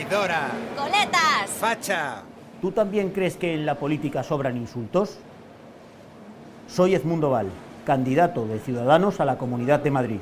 Traidora. 0.00 0.50
Coletas. 0.76 1.50
Facha. 1.58 2.22
¿Tú 2.62 2.72
también 2.72 3.10
crees 3.10 3.36
que 3.36 3.52
en 3.52 3.66
la 3.66 3.74
política 3.74 4.22
sobran 4.22 4.56
insultos? 4.56 5.18
Soy 6.68 6.94
Edmundo 6.94 7.28
Val, 7.28 7.48
candidato 7.84 8.46
de 8.46 8.60
Ciudadanos 8.60 9.20
a 9.20 9.26
la 9.26 9.36
Comunidad 9.36 9.80
de 9.80 9.90
Madrid. 9.90 10.20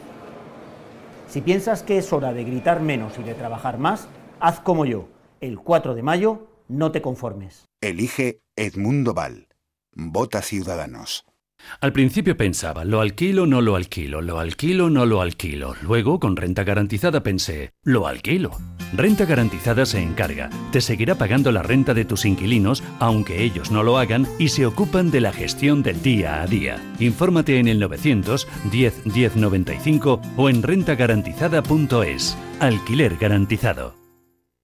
Si 1.29 1.43
piensas 1.43 1.85
que 1.85 1.99
es 1.99 2.13
hora 2.13 2.33
de 2.33 2.43
gritar 2.43 2.81
menos 2.81 3.19
y 3.19 3.23
de 3.23 3.35
trabajar 3.35 3.79
más, 3.79 4.09
haz 4.41 4.59
como 4.59 4.85
yo. 4.85 5.09
El 5.41 5.61
4 5.61 5.95
de 5.95 6.03
mayo, 6.03 6.49
no 6.67 6.91
te 6.91 7.01
conformes. 7.01 7.67
Elige 7.81 8.41
Edmundo 8.57 9.15
Val. 9.15 9.47
Vota 9.93 10.43
Ciudadanos. 10.43 11.25
Al 11.81 11.93
principio 11.93 12.37
pensaba, 12.37 12.85
lo 12.85 13.01
alquilo, 13.01 13.47
no 13.47 13.61
lo 13.61 13.77
alquilo, 13.77 14.23
lo 14.23 14.41
alquilo, 14.41 14.91
no 14.91 15.07
lo 15.07 15.21
alquilo. 15.21 15.75
Luego, 15.83 16.19
con 16.19 16.37
renta 16.37 16.65
garantizada, 16.65 17.23
pensé, 17.23 17.71
lo 17.85 18.07
alquilo. 18.07 18.53
Renta 18.93 19.25
garantizada 19.25 19.85
se 19.87 20.03
encarga, 20.03 20.51
te 20.73 20.81
seguirá 20.81 21.17
pagando 21.17 21.53
la 21.53 21.63
renta 21.63 21.95
de 21.95 22.05
tus 22.05 22.25
inquilinos, 22.25 22.83
aunque 22.99 23.43
ellos 23.43 23.71
no 23.71 23.83
lo 23.83 23.99
hagan, 23.99 24.27
y 24.39 24.49
se 24.49 24.67
ocupan 24.67 25.11
de 25.11 25.21
la 25.21 25.33
gestión 25.33 25.83
del 25.83 26.03
día 26.03 26.41
a 26.43 26.47
día. 26.47 26.81
Infórmate 26.99 27.59
en 27.59 27.69
el 27.69 27.79
900 27.81 28.49
10 28.71 29.05
10 29.05 29.37
95 29.37 30.21
o 30.37 30.49
en 30.49 30.63
rentagarantizada.es. 30.63 32.37
Alquiler 32.61 33.17
garantizado. 33.17 33.98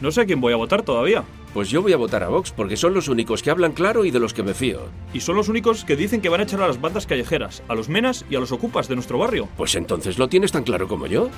No 0.00 0.10
sé 0.10 0.22
a 0.22 0.24
quién 0.24 0.40
voy 0.40 0.54
a 0.54 0.56
votar 0.56 0.82
todavía. 0.82 1.24
Pues 1.52 1.68
yo 1.68 1.82
voy 1.82 1.92
a 1.92 1.98
votar 1.98 2.22
a 2.22 2.28
Vox 2.28 2.52
porque 2.52 2.76
son 2.76 2.94
los 2.94 3.08
únicos 3.08 3.42
que 3.42 3.50
hablan 3.50 3.72
claro 3.72 4.04
y 4.04 4.10
de 4.10 4.18
los 4.18 4.32
que 4.32 4.42
me 4.42 4.54
fío. 4.54 4.80
Y 5.12 5.20
son 5.20 5.36
los 5.36 5.48
únicos 5.48 5.84
que 5.84 5.96
dicen 5.96 6.22
que 6.22 6.30
van 6.30 6.40
a 6.40 6.44
echar 6.44 6.62
a 6.62 6.66
las 6.66 6.80
bandas 6.80 7.06
callejeras, 7.06 7.62
a 7.68 7.74
los 7.74 7.88
menas 7.90 8.24
y 8.30 8.36
a 8.36 8.40
los 8.40 8.50
ocupas 8.50 8.88
de 8.88 8.94
nuestro 8.94 9.18
barrio. 9.18 9.48
Pues 9.58 9.74
entonces 9.74 10.16
lo 10.16 10.28
tienes 10.28 10.52
tan 10.52 10.62
claro 10.62 10.88
como 10.88 11.06
yo. 11.06 11.28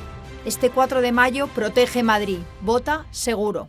Este 0.44 0.70
4 0.70 1.00
de 1.00 1.12
mayo 1.12 1.48
protege 1.48 2.02
Madrid. 2.02 2.38
Vota 2.60 3.06
seguro. 3.10 3.68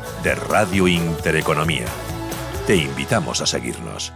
de 0.23 0.35
Radio 0.35 0.87
Intereconomía. 0.87 1.85
Te 2.67 2.75
invitamos 2.75 3.41
a 3.41 3.45
seguirnos. 3.47 4.13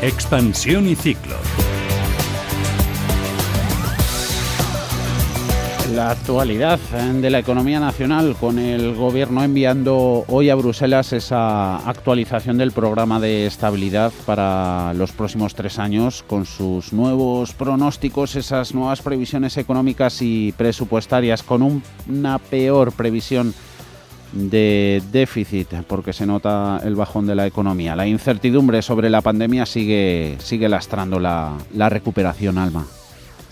Expansión 0.00 0.86
y 0.86 0.94
ciclo. 0.94 1.36
La 5.92 6.12
actualidad 6.12 6.78
de 6.80 7.28
la 7.28 7.38
economía 7.38 7.78
nacional 7.78 8.36
con 8.40 8.58
el 8.58 8.94
gobierno 8.94 9.44
enviando 9.44 10.24
hoy 10.28 10.48
a 10.48 10.54
Bruselas 10.54 11.12
esa 11.12 11.76
actualización 11.76 12.56
del 12.56 12.72
programa 12.72 13.20
de 13.20 13.46
estabilidad 13.46 14.10
para 14.24 14.94
los 14.94 15.12
próximos 15.12 15.54
tres 15.54 15.78
años 15.78 16.24
con 16.26 16.46
sus 16.46 16.94
nuevos 16.94 17.52
pronósticos, 17.52 18.34
esas 18.34 18.74
nuevas 18.74 19.02
previsiones 19.02 19.58
económicas 19.58 20.22
y 20.22 20.52
presupuestarias 20.56 21.42
con 21.42 21.82
una 22.08 22.38
peor 22.38 22.92
previsión 22.92 23.52
de 24.32 25.02
déficit 25.12 25.68
porque 25.86 26.14
se 26.14 26.26
nota 26.26 26.80
el 26.82 26.96
bajón 26.96 27.26
de 27.26 27.34
la 27.34 27.46
economía. 27.46 27.94
La 27.94 28.06
incertidumbre 28.06 28.80
sobre 28.80 29.10
la 29.10 29.20
pandemia 29.20 29.66
sigue, 29.66 30.36
sigue 30.38 30.68
lastrando 30.68 31.20
la, 31.20 31.58
la 31.74 31.90
recuperación, 31.90 32.56
Alma. 32.56 32.86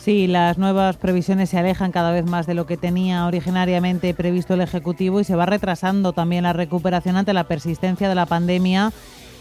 Sí, 0.02 0.26
las 0.26 0.58
nuevas 0.58 0.96
previsiones 0.96 1.50
se 1.50 1.58
alejan 1.58 1.92
cada 1.92 2.10
vez 2.10 2.26
más 2.26 2.44
de 2.48 2.54
lo 2.54 2.66
que 2.66 2.76
tenía 2.76 3.24
originariamente 3.24 4.12
previsto 4.14 4.54
el 4.54 4.60
Ejecutivo 4.60 5.20
y 5.20 5.24
se 5.24 5.36
va 5.36 5.46
retrasando 5.46 6.12
también 6.12 6.42
la 6.42 6.52
recuperación 6.52 7.16
ante 7.16 7.32
la 7.32 7.44
persistencia 7.44 8.08
de 8.08 8.16
la 8.16 8.26
pandemia, 8.26 8.92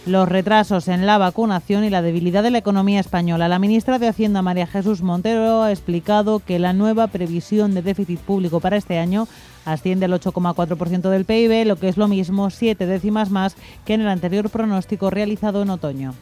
los 0.06 0.30
retrasos 0.30 0.88
en 0.88 1.08
la 1.08 1.18
vacunación 1.18 1.84
y 1.84 1.90
la 1.90 2.04
debilidad 2.04 2.44
de 2.44 2.52
la 2.52 2.60
economía 2.60 3.00
española. 3.00 3.48
La 3.48 3.58
ministra 3.58 3.98
de 3.98 4.08
Hacienda, 4.08 4.44
María 4.44 4.68
Jesús 4.68 5.02
Montero, 5.02 5.64
ha 5.64 5.72
explicado 5.72 6.38
que 6.38 6.60
la 6.60 6.74
nueva 6.74 7.08
previsión 7.08 7.74
de 7.74 7.82
déficit 7.82 8.20
público 8.20 8.60
para 8.60 8.78
este 8.78 9.00
año 9.00 9.28
asciende 9.66 10.06
al 10.06 10.14
8,4% 10.14 11.10
del 11.10 11.26
PIB, 11.26 11.66
lo 11.66 11.78
que 11.78 11.90
es 11.90 11.98
lo 11.98 12.08
mismo, 12.08 12.52
siete 12.52 12.86
décimas 12.86 13.32
más 13.32 13.56
que 13.84 13.96
en 13.96 14.02
el 14.02 14.10
anterior 14.10 14.52
pronóstico 14.52 15.10
realizado 15.10 15.64
en 15.64 15.72
otoño. 15.72 16.14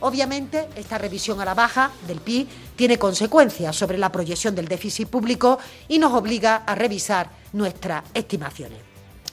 Obviamente, 0.00 0.68
esta 0.76 0.98
revisión 0.98 1.40
a 1.40 1.44
la 1.44 1.54
baja 1.54 1.90
del 2.06 2.20
PIB 2.20 2.48
tiene 2.76 2.98
consecuencias 2.98 3.76
sobre 3.76 3.98
la 3.98 4.10
proyección 4.10 4.54
del 4.54 4.68
déficit 4.68 5.08
público 5.08 5.58
y 5.88 5.98
nos 5.98 6.12
obliga 6.14 6.56
a 6.66 6.74
revisar 6.74 7.30
nuestras 7.52 8.04
estimaciones. 8.14 8.78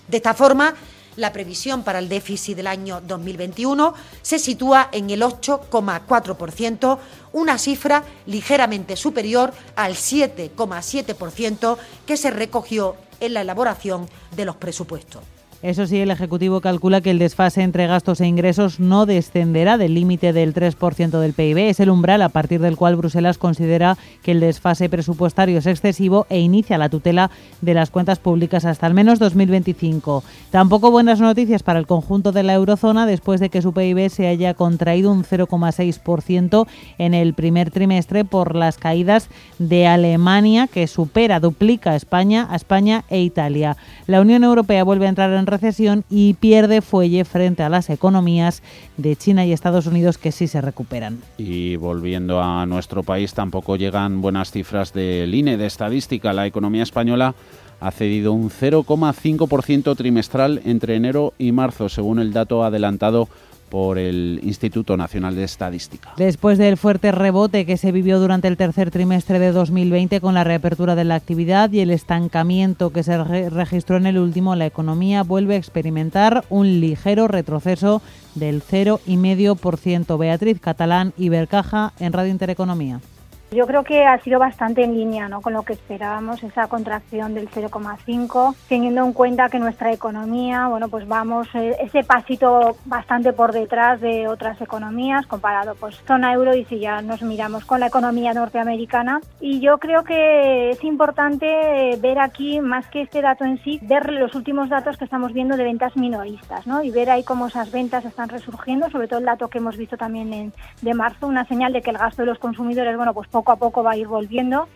De 0.07 0.17
esta 0.17 0.33
forma, 0.33 0.73
la 1.15 1.33
previsión 1.33 1.83
para 1.83 1.99
el 1.99 2.09
déficit 2.09 2.55
del 2.55 2.67
año 2.67 3.01
2021 3.01 3.93
se 4.21 4.39
sitúa 4.39 4.89
en 4.91 5.09
el 5.09 5.21
8,4%, 5.21 6.99
una 7.33 7.57
cifra 7.57 8.03
ligeramente 8.25 8.95
superior 8.95 9.53
al 9.75 9.93
7,7% 9.93 11.77
que 12.05 12.17
se 12.17 12.29
recogió 12.29 12.95
en 13.19 13.33
la 13.33 13.41
elaboración 13.41 14.07
de 14.35 14.45
los 14.45 14.55
presupuestos. 14.57 15.23
Eso 15.63 15.87
sí, 15.87 15.97
el 15.97 16.11
Ejecutivo 16.11 16.61
calcula 16.61 17.01
que 17.01 17.09
el 17.09 17.17
desfase 17.17 17.63
entre 17.63 17.87
gastos 17.87 18.21
e 18.21 18.27
ingresos 18.27 18.79
no 18.79 19.07
descenderá 19.07 19.79
del 19.79 19.95
límite 19.95 20.31
del 20.31 20.53
3% 20.53 21.19
del 21.19 21.33
PIB. 21.33 21.57
Es 21.69 21.79
el 21.79 21.89
umbral 21.89 22.21
a 22.21 22.29
partir 22.29 22.61
del 22.61 22.77
cual 22.77 22.95
Bruselas 22.95 23.39
considera 23.39 23.97
que 24.21 24.33
el 24.33 24.39
desfase 24.39 24.87
presupuestario 24.87 25.57
es 25.57 25.65
excesivo 25.65 26.27
e 26.29 26.39
inicia 26.39 26.77
la 26.77 26.89
tutela 26.89 27.31
de 27.61 27.73
las 27.73 27.89
cuentas 27.89 28.19
públicas 28.19 28.65
hasta 28.65 28.85
al 28.85 28.93
menos 28.93 29.17
2025. 29.17 30.23
Tampoco 30.51 30.91
buenas 30.91 31.19
noticias 31.19 31.63
para 31.63 31.79
el 31.79 31.87
conjunto 31.87 32.31
de 32.31 32.43
la 32.43 32.53
eurozona 32.53 33.07
después 33.07 33.39
de 33.39 33.49
que 33.49 33.63
su 33.63 33.73
PIB 33.73 34.11
se 34.11 34.27
haya 34.27 34.53
contraído 34.53 35.11
un 35.11 35.23
0,6% 35.23 36.67
en 36.99 37.15
el 37.15 37.33
primer 37.33 37.71
trimestre 37.71 38.25
por 38.25 38.55
las 38.55 38.77
caídas 38.77 39.27
de 39.57 39.87
Alemania, 39.87 40.67
que 40.67 40.85
supera, 40.85 41.39
duplica 41.39 41.91
a 41.91 41.95
España, 41.95 42.47
a 42.47 42.55
España 42.55 43.05
e 43.09 43.21
Italia. 43.21 43.75
La 44.05 44.21
Unión 44.21 44.43
Europea 44.43 44.83
vuelve 44.83 45.07
a 45.07 45.09
entrar 45.09 45.31
en 45.31 45.46
recesión 45.47 46.03
y 46.09 46.35
pierde 46.35 46.81
fuelle 46.81 47.25
frente 47.25 47.63
a 47.63 47.69
las 47.69 47.89
economías 47.89 48.61
de 48.97 49.15
China 49.15 49.45
y 49.45 49.53
Estados 49.53 49.87
Unidos 49.87 50.17
que 50.17 50.31
sí 50.31 50.47
se 50.47 50.61
recuperan. 50.61 51.19
Y 51.37 51.75
volviendo 51.77 52.41
a 52.41 52.65
nuestro 52.65 53.03
país, 53.03 53.33
tampoco 53.33 53.75
llegan 53.75 54.21
buenas 54.21 54.51
cifras 54.51 54.93
del 54.93 55.33
INE 55.33 55.57
de 55.57 55.65
estadística. 55.65 56.33
La 56.33 56.45
economía 56.45 56.83
española 56.83 57.35
ha 57.79 57.91
cedido 57.91 58.33
un 58.33 58.49
0,5% 58.49 59.95
trimestral 59.95 60.61
entre 60.65 60.95
enero 60.95 61.33
y 61.37 61.51
marzo, 61.51 61.89
según 61.89 62.19
el 62.19 62.33
dato 62.33 62.63
adelantado 62.63 63.29
por 63.69 63.97
el 63.97 64.39
Instituto 64.43 64.97
Nacional 64.97 65.35
de 65.35 65.43
Estadística. 65.43 66.13
Después 66.17 66.57
del 66.57 66.77
fuerte 66.77 67.11
rebote 67.11 67.65
que 67.65 67.77
se 67.77 67.91
vivió 67.91 68.19
durante 68.19 68.47
el 68.47 68.57
tercer 68.57 68.91
trimestre 68.91 69.39
de 69.39 69.51
2020 69.51 70.21
con 70.21 70.33
la 70.33 70.43
reapertura 70.43 70.95
de 70.95 71.03
la 71.03 71.15
actividad 71.15 71.71
y 71.71 71.79
el 71.81 71.91
estancamiento 71.91 72.91
que 72.91 73.03
se 73.03 73.23
registró 73.49 73.97
en 73.97 74.07
el 74.07 74.17
último, 74.17 74.55
la 74.55 74.65
economía 74.65 75.23
vuelve 75.23 75.55
a 75.55 75.57
experimentar 75.57 76.45
un 76.49 76.79
ligero 76.79 77.27
retroceso 77.27 78.01
del 78.35 78.61
0,5%. 78.61 80.17
Beatriz 80.17 80.59
Catalán, 80.59 81.13
Ibercaja, 81.17 81.93
en 81.99 82.13
Radio 82.13 82.31
Intereconomía. 82.31 83.01
Yo 83.49 83.65
creo 83.65 83.83
que 83.83 84.05
ha 84.05 84.19
sido 84.19 84.39
bastante 84.39 84.83
en 84.83 84.93
línea 84.93 85.29
¿no? 85.29 85.41
con 85.41 85.53
lo 85.53 85.63
que 85.63 85.71
esperábamos, 85.73 86.43
esa 86.43 86.67
contracción 86.67 87.33
del 87.33 87.49
0,5, 87.49 88.55
teniendo 88.67 89.05
en 89.05 89.13
cuenta 89.13 89.47
que 89.47 89.57
nuestra 89.57 89.93
economía, 89.93 90.67
bueno, 90.67 90.89
pues 90.89 91.07
vamos 91.07 91.47
eh, 91.53 91.77
ese 91.79 92.03
pasito 92.03 92.75
bastante 92.85 93.31
por 93.31 93.53
detrás 93.53 94.01
de 94.01 94.27
otras 94.27 94.59
economías 94.59 95.25
comparado 95.27 95.75
pues 95.75 95.95
zona 96.05 96.33
euro 96.33 96.55
y 96.55 96.65
si 96.65 96.79
ya 96.79 97.01
nos 97.01 97.21
miramos 97.21 97.63
con 97.63 97.79
la 97.79 97.87
economía 97.87 98.33
norteamericana. 98.33 99.21
Y 99.39 99.61
yo 99.61 99.77
creo 99.77 100.03
que 100.03 100.71
es 100.71 100.83
importante 100.83 101.97
ver 102.01 102.19
aquí, 102.19 102.59
más 102.59 102.87
que 102.87 103.01
este 103.01 103.21
dato 103.21 103.45
en 103.45 103.63
sí, 103.63 103.79
ver 103.83 104.11
los 104.11 104.35
últimos 104.35 104.69
datos 104.69 104.97
que 104.97 105.05
estamos 105.05 105.31
viendo 105.31 105.55
de 105.55 105.63
ventas 105.63 105.95
minoristas, 105.95 106.67
¿no? 106.67 106.83
Y 106.83 106.91
ver 106.91 107.09
ahí 107.09 107.23
cómo 107.23 107.47
esas 107.47 107.71
ventas 107.71 108.03
están 108.03 108.27
resurgiendo, 108.27 108.89
sobre 108.89 109.07
todo 109.07 109.19
el 109.19 109.25
dato 109.25 109.47
que 109.47 109.59
hemos 109.59 109.77
visto 109.77 109.95
también 109.95 110.33
en, 110.33 110.53
de 110.81 110.93
marzo, 110.93 111.27
una 111.27 111.45
señal 111.45 111.71
de 111.71 111.81
que 111.81 111.91
el 111.91 111.97
gasto 111.97 112.23
de 112.23 112.27
los 112.27 112.39
consumidores, 112.39 112.97
bueno, 112.97 113.13
pues 113.13 113.29
poco 113.37 113.51
a 113.51 113.55
poco 113.57 113.83
va 113.83 113.91
a 113.91 113.97
ir 113.97 114.07
volviendo 114.07 114.67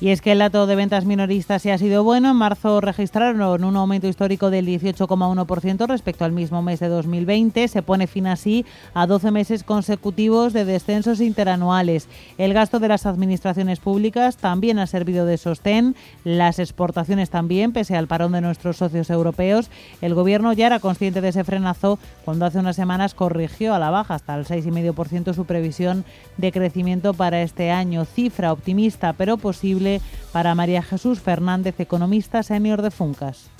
y 0.00 0.10
es 0.10 0.20
que 0.20 0.32
el 0.32 0.38
dato 0.38 0.66
de 0.66 0.76
ventas 0.76 1.04
minoristas 1.04 1.62
sí 1.62 1.70
ha 1.70 1.78
sido 1.78 2.04
bueno. 2.04 2.30
En 2.30 2.36
marzo 2.36 2.80
registraron 2.80 3.64
un 3.64 3.76
aumento 3.76 4.06
histórico 4.06 4.48
del 4.50 4.66
18,1% 4.66 5.86
respecto 5.88 6.24
al 6.24 6.30
mismo 6.32 6.62
mes 6.62 6.78
de 6.78 6.88
2020. 6.88 7.66
Se 7.66 7.82
pone 7.82 8.06
fin 8.06 8.28
así 8.28 8.64
a 8.94 9.08
12 9.08 9.32
meses 9.32 9.64
consecutivos 9.64 10.52
de 10.52 10.64
descensos 10.64 11.20
interanuales. 11.20 12.08
El 12.38 12.54
gasto 12.54 12.78
de 12.78 12.88
las 12.88 13.06
administraciones 13.06 13.80
públicas 13.80 14.36
también 14.36 14.78
ha 14.78 14.86
servido 14.86 15.26
de 15.26 15.36
sostén. 15.36 15.96
Las 16.22 16.60
exportaciones 16.60 17.30
también, 17.30 17.72
pese 17.72 17.96
al 17.96 18.06
parón 18.06 18.32
de 18.32 18.40
nuestros 18.40 18.76
socios 18.76 19.10
europeos. 19.10 19.68
El 20.00 20.14
gobierno 20.14 20.52
ya 20.52 20.66
era 20.66 20.78
consciente 20.78 21.20
de 21.20 21.30
ese 21.30 21.42
frenazo 21.42 21.98
cuando 22.24 22.46
hace 22.46 22.60
unas 22.60 22.76
semanas 22.76 23.14
corrigió 23.14 23.74
a 23.74 23.80
la 23.80 23.90
baja 23.90 24.14
hasta 24.14 24.36
el 24.36 24.46
6,5% 24.46 25.34
su 25.34 25.44
previsión 25.44 26.04
de 26.36 26.52
crecimiento 26.52 27.14
para 27.14 27.42
este 27.42 27.72
año. 27.72 28.04
Cifra 28.04 28.52
optimista 28.52 29.12
pero 29.12 29.38
posible 29.38 29.87
para 30.32 30.54
María 30.54 30.82
Jesús 30.82 31.20
Fernández, 31.20 31.78
economista 31.80 32.42
senior 32.42 32.82
de 32.82 32.90
Funcas. 32.90 33.50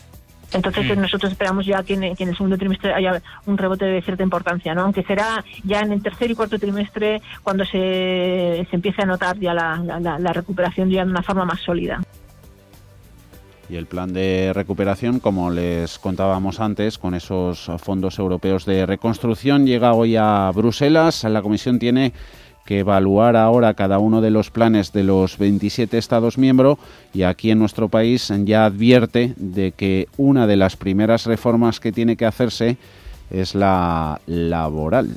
Entonces 0.52 0.96
Mm. 0.96 1.00
nosotros 1.02 1.30
esperamos 1.32 1.66
ya 1.66 1.82
que 1.82 1.92
en, 1.94 2.16
que 2.16 2.22
en 2.22 2.30
el 2.30 2.36
segundo 2.36 2.56
trimestre 2.56 2.94
haya 2.94 3.20
un 3.44 3.58
rebote 3.58 3.84
de 3.84 4.00
cierta 4.00 4.22
importancia, 4.22 4.74
¿no? 4.74 4.82
aunque 4.82 5.02
será 5.02 5.44
ya 5.62 5.80
en 5.80 5.92
el 5.92 6.02
tercer 6.02 6.30
y 6.30 6.34
cuarto 6.34 6.58
trimestre 6.58 7.20
cuando 7.42 7.64
se, 7.66 8.66
se 8.70 8.76
empiece 8.76 9.02
a 9.02 9.06
notar 9.06 9.38
ya 9.38 9.52
la- 9.52 10.18
la 10.18 10.32
recuperación 10.32 10.88
ya 10.88 11.04
de 11.04 11.10
una 11.10 11.22
forma 11.22 11.44
más 11.44 11.60
sólida. 11.60 12.00
Y 13.70 13.76
el 13.76 13.84
plan 13.84 14.14
de 14.14 14.52
recuperación, 14.54 15.20
como 15.20 15.50
les 15.50 15.98
contábamos 15.98 16.58
antes, 16.58 16.96
con 16.96 17.12
esos 17.14 17.70
fondos 17.76 18.18
europeos 18.18 18.64
de 18.64 18.86
reconstrucción, 18.86 19.66
llega 19.66 19.92
hoy 19.92 20.16
a 20.16 20.50
Bruselas. 20.54 21.24
La 21.24 21.42
Comisión 21.42 21.78
tiene 21.78 22.14
que 22.68 22.80
evaluar 22.80 23.34
ahora 23.34 23.72
cada 23.72 23.98
uno 23.98 24.20
de 24.20 24.30
los 24.30 24.50
planes 24.50 24.92
de 24.92 25.02
los 25.02 25.38
27 25.38 25.96
Estados 25.96 26.36
miembros 26.36 26.76
y 27.14 27.22
aquí 27.22 27.50
en 27.50 27.58
nuestro 27.58 27.88
país 27.88 28.30
ya 28.44 28.66
advierte 28.66 29.32
de 29.38 29.72
que 29.72 30.06
una 30.18 30.46
de 30.46 30.56
las 30.56 30.76
primeras 30.76 31.24
reformas 31.24 31.80
que 31.80 31.92
tiene 31.92 32.16
que 32.16 32.26
hacerse 32.26 32.76
es 33.30 33.54
la 33.54 34.20
laboral. 34.26 35.16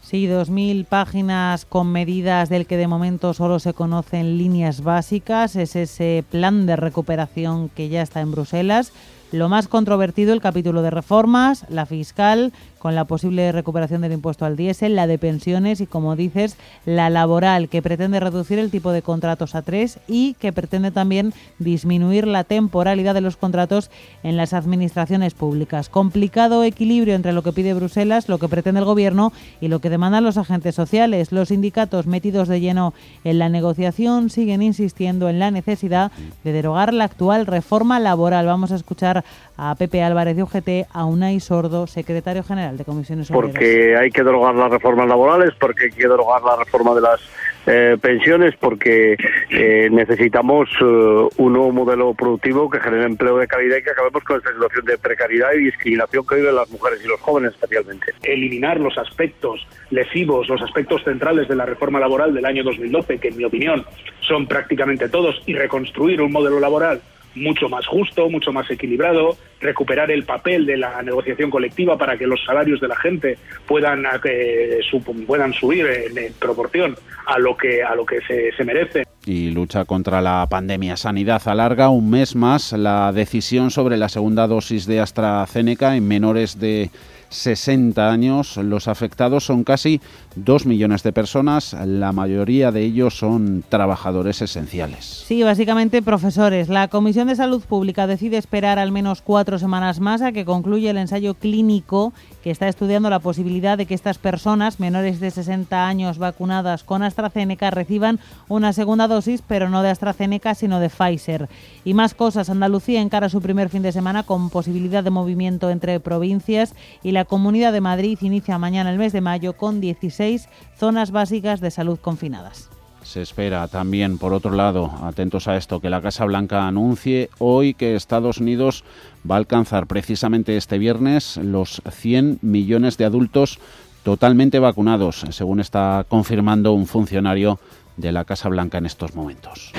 Sí, 0.00 0.28
2.000 0.28 0.84
páginas 0.84 1.64
con 1.64 1.90
medidas 1.90 2.50
del 2.50 2.66
que 2.66 2.76
de 2.76 2.86
momento 2.86 3.34
solo 3.34 3.58
se 3.58 3.74
conocen 3.74 4.38
líneas 4.38 4.84
básicas. 4.84 5.56
Es 5.56 5.74
ese 5.74 6.22
plan 6.30 6.66
de 6.66 6.76
recuperación 6.76 7.68
que 7.68 7.88
ya 7.88 8.02
está 8.02 8.20
en 8.20 8.30
Bruselas. 8.30 8.92
Lo 9.32 9.48
más 9.48 9.66
controvertido, 9.66 10.32
el 10.32 10.40
capítulo 10.40 10.82
de 10.82 10.90
reformas, 10.90 11.66
la 11.68 11.84
fiscal, 11.84 12.52
con 12.78 12.94
la 12.94 13.04
posible 13.04 13.50
recuperación 13.52 14.00
del 14.00 14.12
impuesto 14.12 14.44
al 14.44 14.56
diésel, 14.56 14.94
la 14.94 15.06
de 15.06 15.18
pensiones 15.18 15.80
y, 15.80 15.86
como 15.86 16.16
dices, 16.16 16.56
la 16.84 17.10
laboral, 17.10 17.68
que 17.68 17.82
pretende 17.82 18.20
reducir 18.20 18.58
el 18.58 18.70
tipo 18.70 18.92
de 18.92 19.02
contratos 19.02 19.54
a 19.54 19.62
tres 19.62 19.98
y 20.06 20.34
que 20.34 20.52
pretende 20.52 20.90
también 20.90 21.32
disminuir 21.58 22.26
la 22.26 22.44
temporalidad 22.44 23.14
de 23.14 23.20
los 23.20 23.36
contratos 23.36 23.90
en 24.22 24.36
las 24.36 24.52
administraciones 24.52 25.34
públicas. 25.34 25.88
Complicado 25.88 26.64
equilibrio 26.64 27.14
entre 27.14 27.32
lo 27.32 27.42
que 27.42 27.52
pide 27.52 27.74
Bruselas, 27.74 28.28
lo 28.28 28.38
que 28.38 28.48
pretende 28.48 28.80
el 28.80 28.86
Gobierno 28.86 29.32
y 29.60 29.68
lo 29.68 29.80
que 29.80 29.90
demandan 29.90 30.24
los 30.24 30.36
agentes 30.36 30.74
sociales. 30.74 31.32
Los 31.32 31.48
sindicatos 31.48 32.06
metidos 32.06 32.48
de 32.48 32.60
lleno 32.60 32.94
en 33.24 33.38
la 33.38 33.48
negociación 33.48 34.30
siguen 34.30 34.62
insistiendo 34.62 35.28
en 35.28 35.38
la 35.38 35.50
necesidad 35.50 36.12
de 36.44 36.52
derogar 36.52 36.92
la 36.92 37.04
actual 37.04 37.46
reforma 37.46 37.98
laboral. 38.00 38.46
Vamos 38.46 38.72
a 38.72 38.76
escuchar 38.76 39.24
a 39.56 39.74
Pepe 39.74 40.02
Álvarez 40.02 40.36
de 40.36 40.42
UGT, 40.42 40.88
a 40.92 41.04
Unai 41.04 41.40
Sordo, 41.40 41.86
secretario 41.86 42.42
general 42.42 42.75
de 42.76 42.84
Comisiones 42.84 43.30
Obreras. 43.30 43.52
porque 43.52 43.96
hay 43.96 44.10
que 44.10 44.22
derogar 44.22 44.54
las 44.54 44.70
reformas 44.70 45.08
laborales, 45.08 45.50
porque 45.58 45.84
hay 45.84 45.90
que 45.90 46.08
derogar 46.08 46.42
la 46.42 46.56
reforma 46.56 46.94
de 46.94 47.00
las 47.00 47.20
eh, 47.66 47.96
pensiones, 48.00 48.54
porque 48.60 49.16
eh, 49.50 49.88
necesitamos 49.90 50.68
eh, 50.80 51.28
un 51.36 51.52
nuevo 51.52 51.72
modelo 51.72 52.14
productivo 52.14 52.70
que 52.70 52.78
genere 52.78 53.04
empleo 53.04 53.38
de 53.38 53.48
calidad 53.48 53.78
y 53.78 53.82
que 53.82 53.90
acabemos 53.90 54.22
con 54.22 54.36
esta 54.36 54.52
situación 54.52 54.84
de 54.84 54.98
precariedad 54.98 55.52
y 55.54 55.64
discriminación 55.64 56.24
que 56.26 56.36
viven 56.36 56.54
las 56.54 56.70
mujeres 56.70 57.00
y 57.04 57.08
los 57.08 57.20
jóvenes 57.20 57.52
especialmente. 57.54 58.12
eliminar 58.22 58.78
los 58.78 58.96
aspectos 58.98 59.66
lesivos, 59.90 60.48
los 60.48 60.62
aspectos 60.62 61.02
centrales 61.02 61.48
de 61.48 61.56
la 61.56 61.66
reforma 61.66 61.98
laboral 61.98 62.32
del 62.32 62.44
año 62.44 62.62
2012, 62.62 63.18
que 63.18 63.28
en 63.28 63.36
mi 63.36 63.44
opinión 63.44 63.84
son 64.20 64.46
prácticamente 64.46 65.08
todos, 65.08 65.42
y 65.46 65.54
reconstruir 65.54 66.22
un 66.22 66.32
modelo 66.32 66.60
laboral 66.60 67.00
mucho 67.36 67.68
más 67.68 67.86
justo, 67.86 68.28
mucho 68.28 68.52
más 68.52 68.70
equilibrado, 68.70 69.36
recuperar 69.60 70.10
el 70.10 70.24
papel 70.24 70.66
de 70.66 70.76
la 70.76 71.00
negociación 71.02 71.50
colectiva 71.50 71.96
para 71.96 72.18
que 72.18 72.26
los 72.26 72.42
salarios 72.44 72.80
de 72.80 72.88
la 72.88 72.96
gente 72.96 73.38
puedan, 73.66 74.04
eh, 74.24 74.78
su- 74.90 75.02
puedan 75.26 75.52
subir 75.52 75.86
en, 75.86 76.18
en 76.18 76.32
proporción 76.34 76.96
a 77.26 77.38
lo 77.38 77.56
que, 77.56 77.82
a 77.82 77.94
lo 77.94 78.04
que 78.04 78.20
se, 78.26 78.52
se 78.56 78.64
merece. 78.64 79.04
y 79.24 79.50
lucha 79.50 79.84
contra 79.84 80.20
la 80.20 80.46
pandemia. 80.48 80.96
Sanidad 80.96 81.42
alarga 81.46 81.88
un 81.90 82.10
mes 82.10 82.34
más 82.36 82.72
la 82.72 83.12
decisión 83.12 83.70
sobre 83.70 83.96
la 83.96 84.08
segunda 84.08 84.46
dosis 84.46 84.86
de 84.86 85.00
AstraZeneca 85.00 85.96
en 85.96 86.06
menores 86.06 86.58
de 86.60 86.90
60 87.28 88.10
años. 88.10 88.56
Los 88.56 88.88
afectados 88.88 89.44
son 89.44 89.64
casi 89.64 90.00
2 90.36 90.66
millones 90.66 91.02
de 91.02 91.12
personas, 91.12 91.74
la 91.86 92.12
mayoría 92.12 92.72
de 92.72 92.82
ellos 92.82 93.18
son 93.18 93.64
trabajadores 93.68 94.42
esenciales. 94.42 95.24
Sí, 95.26 95.42
básicamente 95.42 96.02
profesores. 96.02 96.68
La 96.68 96.88
Comisión 96.88 97.28
de 97.28 97.36
Salud 97.36 97.62
Pública 97.62 98.06
decide 98.06 98.36
esperar 98.36 98.78
al 98.78 98.92
menos 98.92 99.22
cuatro 99.22 99.58
semanas 99.58 100.00
más 100.00 100.22
a 100.22 100.32
que 100.32 100.44
concluya 100.44 100.90
el 100.90 100.98
ensayo 100.98 101.34
clínico 101.34 102.12
está 102.50 102.68
estudiando 102.68 103.10
la 103.10 103.18
posibilidad 103.18 103.76
de 103.76 103.86
que 103.86 103.94
estas 103.94 104.18
personas 104.18 104.80
menores 104.80 105.20
de 105.20 105.30
60 105.30 105.86
años 105.86 106.18
vacunadas 106.18 106.84
con 106.84 107.02
AstraZeneca 107.02 107.70
reciban 107.70 108.20
una 108.48 108.72
segunda 108.72 109.08
dosis, 109.08 109.42
pero 109.46 109.68
no 109.68 109.82
de 109.82 109.90
AstraZeneca, 109.90 110.54
sino 110.54 110.80
de 110.80 110.90
Pfizer. 110.90 111.48
Y 111.84 111.94
más 111.94 112.14
cosas. 112.14 112.50
Andalucía 112.50 113.00
encara 113.00 113.28
su 113.28 113.40
primer 113.40 113.68
fin 113.68 113.82
de 113.82 113.92
semana 113.92 114.22
con 114.22 114.50
posibilidad 114.50 115.02
de 115.02 115.10
movimiento 115.10 115.70
entre 115.70 116.00
provincias 116.00 116.74
y 117.02 117.12
la 117.12 117.24
Comunidad 117.24 117.72
de 117.72 117.80
Madrid 117.80 118.18
inicia 118.20 118.58
mañana 118.58 118.90
el 118.90 118.98
mes 118.98 119.12
de 119.12 119.20
mayo 119.20 119.56
con 119.56 119.80
16 119.80 120.48
zonas 120.76 121.10
básicas 121.10 121.60
de 121.60 121.70
salud 121.70 121.98
confinadas. 121.98 122.75
Se 123.06 123.22
espera 123.22 123.68
también, 123.68 124.18
por 124.18 124.32
otro 124.32 124.50
lado, 124.50 124.90
atentos 125.02 125.46
a 125.46 125.56
esto, 125.56 125.80
que 125.80 125.88
la 125.88 126.02
Casa 126.02 126.24
Blanca 126.24 126.66
anuncie 126.66 127.30
hoy 127.38 127.72
que 127.72 127.94
Estados 127.94 128.38
Unidos 128.38 128.82
va 129.28 129.36
a 129.36 129.38
alcanzar 129.38 129.86
precisamente 129.86 130.56
este 130.56 130.76
viernes 130.76 131.36
los 131.36 131.80
100 131.88 132.40
millones 132.42 132.98
de 132.98 133.04
adultos 133.04 133.60
totalmente 134.02 134.58
vacunados, 134.58 135.24
según 135.30 135.60
está 135.60 136.04
confirmando 136.08 136.72
un 136.72 136.86
funcionario 136.86 137.60
de 137.96 138.10
la 138.10 138.24
Casa 138.24 138.48
Blanca 138.48 138.78
en 138.78 138.86
estos 138.86 139.14
momentos. 139.14 139.72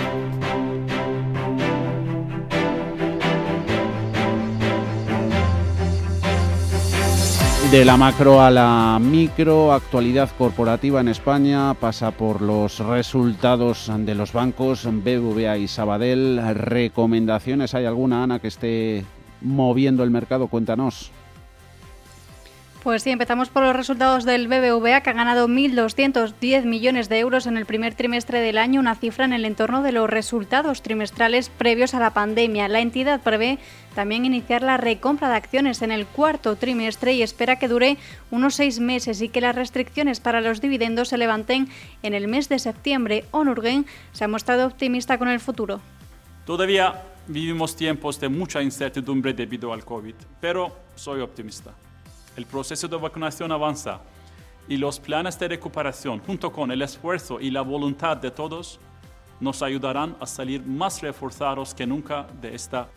De 7.72 7.84
la 7.84 7.98
macro 7.98 8.42
a 8.42 8.50
la 8.50 8.98
micro, 8.98 9.74
actualidad 9.74 10.30
corporativa 10.38 11.02
en 11.02 11.10
España 11.10 11.74
pasa 11.74 12.12
por 12.12 12.42
los 12.42 12.80
resultados 12.80 13.92
de 13.94 14.16
los 14.16 14.32
bancos 14.32 14.86
BBVA 14.86 15.58
y 15.58 15.68
Sabadell. 15.68 16.40
¿Recomendaciones 16.56 17.76
hay 17.76 17.84
alguna, 17.84 18.24
Ana, 18.24 18.40
que 18.40 18.48
esté 18.48 19.04
moviendo 19.42 20.06
el 20.06 20.12
mercado? 20.12 20.48
Cuéntanos. 20.48 21.12
Pues 22.88 23.04
sí, 23.04 23.10
empezamos 23.10 23.50
por 23.50 23.64
los 23.64 23.76
resultados 23.76 24.24
del 24.24 24.48
BBVA, 24.48 25.02
que 25.02 25.10
ha 25.10 25.14
ganado 25.14 25.50
1.210 25.50 26.64
millones 26.64 27.10
de 27.10 27.20
euros 27.20 27.46
en 27.46 27.58
el 27.58 27.66
primer 27.66 27.96
trimestre 27.96 28.40
del 28.40 28.58
año, 28.58 28.80
una 28.80 28.96
cifra 28.96 29.26
en 29.26 29.34
el 29.34 29.44
entorno 29.44 29.84
de 29.84 29.92
los 29.92 30.10
resultados 30.10 30.82
trimestrales 30.82 31.50
previos 31.50 31.94
a 31.94 32.00
la 32.00 32.12
pandemia. 32.12 32.70
La 32.70 32.80
entidad 32.80 33.20
prevé 33.20 33.60
también 33.94 34.24
iniciar 34.24 34.62
la 34.62 34.78
recompra 34.78 35.28
de 35.28 35.36
acciones 35.36 35.82
en 35.82 35.92
el 35.92 36.06
cuarto 36.06 36.56
trimestre 36.56 37.14
y 37.14 37.24
espera 37.24 37.60
que 37.60 37.68
dure 37.68 37.98
unos 38.32 38.56
seis 38.56 38.80
meses 38.80 39.22
y 39.22 39.28
que 39.28 39.42
las 39.42 39.54
restricciones 39.58 40.22
para 40.22 40.40
los 40.40 40.62
dividendos 40.62 41.10
se 41.10 41.18
levanten 41.18 41.68
en 42.04 42.14
el 42.14 42.30
mes 42.30 42.48
de 42.48 42.58
septiembre. 42.58 43.26
Onurgen 43.32 43.86
se 44.14 44.24
ha 44.24 44.30
mostrado 44.30 44.66
optimista 44.66 45.18
con 45.18 45.28
el 45.28 45.42
futuro. 45.42 45.82
Todavía 46.46 47.04
vivimos 47.28 47.76
tiempos 47.76 48.18
de 48.22 48.30
mucha 48.30 48.62
incertidumbre 48.62 49.34
debido 49.34 49.74
al 49.74 49.84
COVID, 49.84 50.16
pero 50.40 50.74
soy 50.96 51.20
optimista. 51.20 51.74
El 52.38 52.46
proceso 52.46 52.88
de 52.88 52.96
vacunación 52.98 53.52
avanza 53.52 54.00
y 54.68 54.78
los 54.78 55.00
planes 55.00 55.40
de 55.40 55.48
recuperación, 55.48 56.20
junto 56.20 56.52
con 56.52 56.72
el 56.72 56.84
esfuerzo 56.84 57.40
y 57.42 57.50
la 57.50 57.62
voluntad 57.62 58.16
de 58.16 58.30
todos, 58.30 58.80
nos 59.40 59.64
ayudarán 59.64 60.16
a 60.20 60.28
salir 60.28 60.64
más 60.64 61.02
reforzados 61.02 61.74
que 61.74 61.88
nunca 61.88 62.28
de 62.40 62.54
esta 62.54 62.90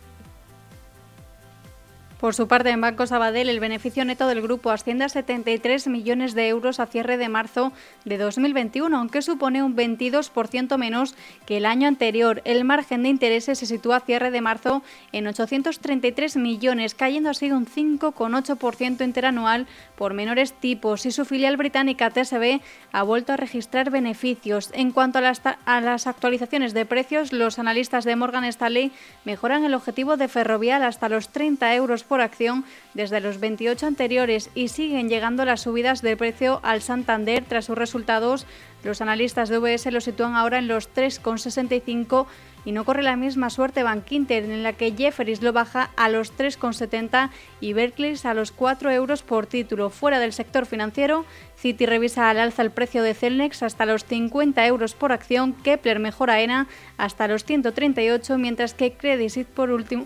Por 2.20 2.34
su 2.34 2.48
parte, 2.48 2.68
en 2.68 2.82
Banco 2.82 3.06
Sabadell, 3.06 3.48
el 3.48 3.60
beneficio 3.60 4.04
neto 4.04 4.26
del 4.26 4.42
grupo 4.42 4.70
asciende 4.70 5.04
a 5.04 5.08
73 5.08 5.86
millones 5.86 6.34
de 6.34 6.48
euros 6.48 6.78
a 6.78 6.84
cierre 6.84 7.16
de 7.16 7.30
marzo 7.30 7.72
de 8.04 8.18
2021, 8.18 8.94
aunque 8.94 9.22
supone 9.22 9.62
un 9.62 9.74
22% 9.74 10.76
menos 10.76 11.14
que 11.46 11.56
el 11.56 11.64
año 11.64 11.88
anterior. 11.88 12.42
El 12.44 12.64
margen 12.64 13.04
de 13.04 13.08
intereses 13.08 13.60
se 13.60 13.64
sitúa 13.64 13.96
a 13.96 14.00
cierre 14.00 14.30
de 14.30 14.42
marzo 14.42 14.82
en 15.12 15.28
833 15.28 16.36
millones, 16.36 16.94
cayendo 16.94 17.30
así 17.30 17.50
un 17.52 17.64
5,8% 17.64 19.02
interanual 19.02 19.66
por 19.96 20.12
menores 20.12 20.52
tipos 20.52 21.06
y 21.06 21.12
su 21.12 21.24
filial 21.24 21.56
británica 21.56 22.10
TSB 22.10 22.60
ha 22.92 23.02
vuelto 23.02 23.32
a 23.32 23.38
registrar 23.38 23.88
beneficios. 23.88 24.68
En 24.74 24.90
cuanto 24.90 25.20
a 25.20 25.22
las, 25.22 25.40
a 25.64 25.80
las 25.80 26.06
actualizaciones 26.06 26.74
de 26.74 26.84
precios, 26.84 27.32
los 27.32 27.58
analistas 27.58 28.04
de 28.04 28.14
Morgan 28.14 28.44
Stanley 28.44 28.92
mejoran 29.24 29.64
el 29.64 29.72
objetivo 29.72 30.18
de 30.18 30.28
Ferrovial 30.28 30.82
hasta 30.82 31.08
los 31.08 31.30
30 31.30 31.74
euros 31.76 32.04
por 32.11 32.20
acción 32.20 32.64
desde 32.92 33.20
los 33.20 33.38
28 33.38 33.86
anteriores 33.86 34.50
y 34.56 34.66
siguen 34.66 35.08
llegando 35.08 35.44
las 35.44 35.61
subidas 35.61 36.02
de 36.02 36.16
precio 36.16 36.58
al 36.64 36.82
Santander 36.82 37.44
tras 37.48 37.66
sus 37.66 37.78
resultados. 37.78 38.46
Los 38.82 39.00
analistas 39.00 39.48
de 39.48 39.58
UBS 39.58 39.86
lo 39.92 40.00
sitúan 40.00 40.34
ahora 40.34 40.58
en 40.58 40.68
los 40.68 40.92
3,65 40.94 42.26
y 42.64 42.72
no 42.72 42.84
corre 42.84 43.02
la 43.02 43.16
misma 43.16 43.50
suerte 43.50 43.82
Bank 43.82 44.10
Inter, 44.10 44.44
en 44.44 44.62
la 44.62 44.72
que 44.72 44.92
Jefferies 44.92 45.42
lo 45.42 45.52
baja 45.52 45.90
a 45.96 46.08
los 46.08 46.36
3,70 46.36 47.30
y 47.60 47.72
Berkeley 47.72 48.16
a 48.24 48.34
los 48.34 48.52
4 48.52 48.90
euros 48.90 49.22
por 49.22 49.46
título. 49.46 49.90
Fuera 49.90 50.18
del 50.18 50.32
sector 50.32 50.66
financiero, 50.66 51.24
Citi 51.56 51.86
revisa 51.86 52.30
al 52.30 52.38
alza 52.38 52.62
el 52.62 52.70
precio 52.70 53.02
de 53.02 53.14
Celnex 53.14 53.62
hasta 53.62 53.86
los 53.86 54.04
50 54.04 54.66
euros 54.66 54.94
por 54.94 55.12
acción, 55.12 55.52
Kepler 55.52 55.98
mejora 55.98 56.40
ENA 56.40 56.66
hasta 56.96 57.28
los 57.28 57.44
138, 57.44 58.38
mientras 58.38 58.74
que 58.74 58.92
Credit 58.92 59.30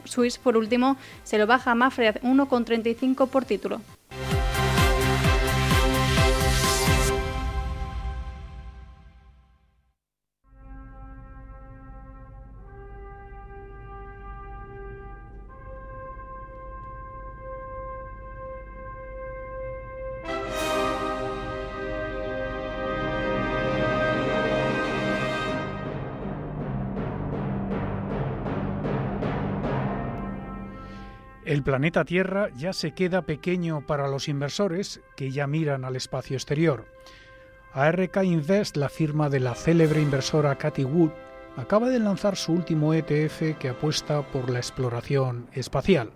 Suisse 0.05 0.39
por 0.39 0.57
último, 0.57 0.97
se 1.23 1.39
lo 1.39 1.47
baja 1.47 1.73
a 1.73 1.75
Mafre 1.75 2.09
a 2.09 2.15
1,35 2.15 3.29
por 3.29 3.45
título. 3.45 3.81
Planeta 31.65 32.05
Tierra 32.05 32.51
ya 32.57 32.73
se 32.73 32.93
queda 32.93 33.23
pequeño 33.23 33.85
para 33.87 34.07
los 34.07 34.29
inversores 34.29 35.01
que 35.17 35.31
ya 35.33 35.47
miran 35.47 35.85
al 35.85 35.97
espacio 35.97 36.37
exterior. 36.37 36.85
ARK 37.73 38.23
Invest, 38.23 38.77
la 38.77 38.89
firma 38.89 39.29
de 39.29 39.41
la 39.41 39.55
célebre 39.55 40.01
inversora 40.01 40.57
Cathy 40.57 40.85
Wood, 40.85 41.11
acaba 41.57 41.89
de 41.89 41.99
lanzar 41.99 42.37
su 42.37 42.53
último 42.53 42.95
ETF 42.95 43.59
que 43.59 43.71
apuesta 43.71 44.23
por 44.23 44.51
la 44.51 44.59
exploración 44.59 45.49
espacial. 45.53 46.13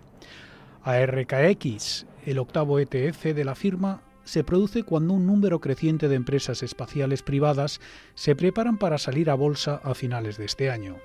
ARKX, 0.83 2.05
el 2.25 2.39
octavo 2.39 2.79
ETF 2.79 3.25
de 3.35 3.43
la 3.43 3.55
firma, 3.55 4.01
se 4.23 4.43
produce 4.43 4.83
cuando 4.83 5.15
un 5.15 5.25
número 5.25 5.59
creciente 5.59 6.07
de 6.07 6.15
empresas 6.15 6.61
espaciales 6.61 7.23
privadas 7.23 7.81
se 8.13 8.35
preparan 8.35 8.77
para 8.77 8.99
salir 8.99 9.29
a 9.29 9.33
bolsa 9.33 9.81
a 9.83 9.95
finales 9.95 10.37
de 10.37 10.45
este 10.45 10.69
año. 10.69 10.97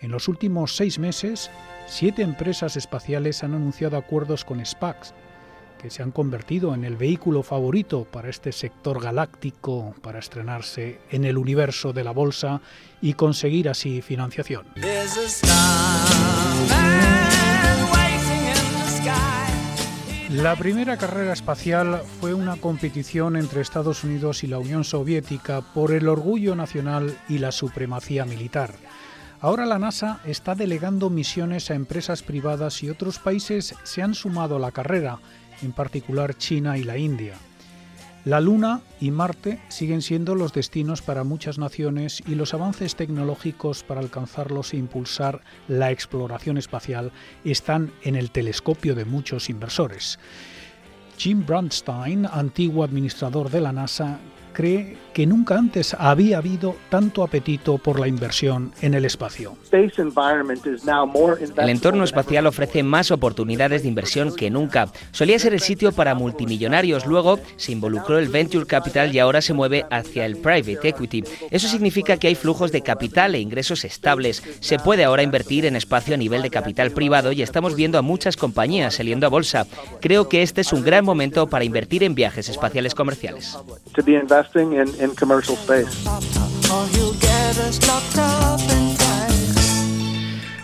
En 0.00 0.12
los 0.12 0.28
últimos 0.28 0.76
seis 0.76 0.98
meses, 0.98 1.50
siete 1.86 2.22
empresas 2.22 2.76
espaciales 2.76 3.42
han 3.42 3.54
anunciado 3.54 3.96
acuerdos 3.96 4.44
con 4.44 4.64
SPACs, 4.64 5.12
que 5.80 5.90
se 5.90 6.02
han 6.02 6.12
convertido 6.12 6.74
en 6.74 6.84
el 6.84 6.96
vehículo 6.96 7.42
favorito 7.42 8.04
para 8.04 8.30
este 8.30 8.52
sector 8.52 9.02
galáctico 9.02 9.94
para 10.02 10.18
estrenarse 10.18 11.00
en 11.10 11.24
el 11.24 11.36
universo 11.36 11.92
de 11.92 12.04
la 12.04 12.12
bolsa 12.12 12.60
y 13.00 13.14
conseguir 13.14 13.68
así 13.68 14.00
financiación. 14.02 14.66
La 20.30 20.54
primera 20.56 20.96
carrera 20.96 21.32
espacial 21.32 22.02
fue 22.20 22.34
una 22.34 22.56
competición 22.56 23.36
entre 23.36 23.62
Estados 23.62 24.04
Unidos 24.04 24.44
y 24.44 24.46
la 24.46 24.58
Unión 24.58 24.84
Soviética 24.84 25.62
por 25.62 25.92
el 25.92 26.06
orgullo 26.06 26.54
nacional 26.54 27.16
y 27.28 27.38
la 27.38 27.50
supremacía 27.50 28.24
militar. 28.24 28.74
Ahora 29.40 29.66
la 29.66 29.78
NASA 29.78 30.20
está 30.24 30.56
delegando 30.56 31.10
misiones 31.10 31.70
a 31.70 31.74
empresas 31.74 32.24
privadas 32.24 32.82
y 32.82 32.90
otros 32.90 33.20
países 33.20 33.76
se 33.84 34.02
han 34.02 34.14
sumado 34.14 34.56
a 34.56 34.58
la 34.58 34.72
carrera, 34.72 35.20
en 35.62 35.72
particular 35.72 36.36
China 36.36 36.76
y 36.76 36.82
la 36.82 36.98
India. 36.98 37.34
La 38.24 38.40
Luna 38.40 38.82
y 39.00 39.12
Marte 39.12 39.60
siguen 39.68 40.02
siendo 40.02 40.34
los 40.34 40.52
destinos 40.52 41.02
para 41.02 41.22
muchas 41.22 41.56
naciones 41.56 42.20
y 42.26 42.34
los 42.34 42.52
avances 42.52 42.96
tecnológicos 42.96 43.84
para 43.84 44.00
alcanzarlos 44.00 44.74
e 44.74 44.76
impulsar 44.76 45.40
la 45.68 45.92
exploración 45.92 46.58
espacial 46.58 47.12
están 47.44 47.92
en 48.02 48.16
el 48.16 48.32
telescopio 48.32 48.96
de 48.96 49.04
muchos 49.04 49.48
inversores. 49.50 50.18
Jim 51.16 51.46
Brandstein, 51.46 52.26
antiguo 52.26 52.82
administrador 52.82 53.50
de 53.50 53.60
la 53.60 53.72
NASA, 53.72 54.18
cree 54.52 54.96
que 55.18 55.26
nunca 55.26 55.56
antes 55.56 55.94
había 55.98 56.38
habido 56.38 56.76
tanto 56.90 57.24
apetito 57.24 57.78
por 57.78 57.98
la 57.98 58.06
inversión 58.06 58.72
en 58.82 58.94
el 58.94 59.04
espacio. 59.04 59.56
El 59.72 61.68
entorno 61.68 62.04
espacial 62.04 62.46
ofrece 62.46 62.84
más 62.84 63.10
oportunidades 63.10 63.82
de 63.82 63.88
inversión 63.88 64.34
que 64.36 64.48
nunca. 64.48 64.88
Solía 65.10 65.38
ser 65.40 65.54
el 65.54 65.60
sitio 65.60 65.90
para 65.90 66.14
multimillonarios, 66.14 67.04
luego 67.04 67.40
se 67.56 67.72
involucró 67.72 68.18
el 68.18 68.28
venture 68.28 68.66
capital 68.66 69.12
y 69.12 69.18
ahora 69.18 69.40
se 69.40 69.54
mueve 69.54 69.86
hacia 69.90 70.24
el 70.24 70.36
private 70.36 70.88
equity. 70.88 71.24
Eso 71.50 71.66
significa 71.66 72.16
que 72.16 72.28
hay 72.28 72.36
flujos 72.36 72.70
de 72.70 72.82
capital 72.82 73.34
e 73.34 73.40
ingresos 73.40 73.84
estables. 73.84 74.42
Se 74.60 74.78
puede 74.78 75.02
ahora 75.02 75.24
invertir 75.24 75.66
en 75.66 75.74
espacio 75.74 76.14
a 76.14 76.18
nivel 76.18 76.42
de 76.42 76.50
capital 76.50 76.92
privado 76.92 77.32
y 77.32 77.42
estamos 77.42 77.74
viendo 77.74 77.98
a 77.98 78.02
muchas 78.02 78.36
compañías 78.36 78.94
saliendo 78.94 79.26
a 79.26 79.30
bolsa. 79.30 79.66
Creo 80.00 80.28
que 80.28 80.42
este 80.42 80.60
es 80.60 80.72
un 80.72 80.84
gran 80.84 81.04
momento 81.04 81.48
para 81.48 81.64
invertir 81.64 82.04
en 82.04 82.14
viajes 82.14 82.48
espaciales 82.48 82.94
comerciales. 82.94 83.58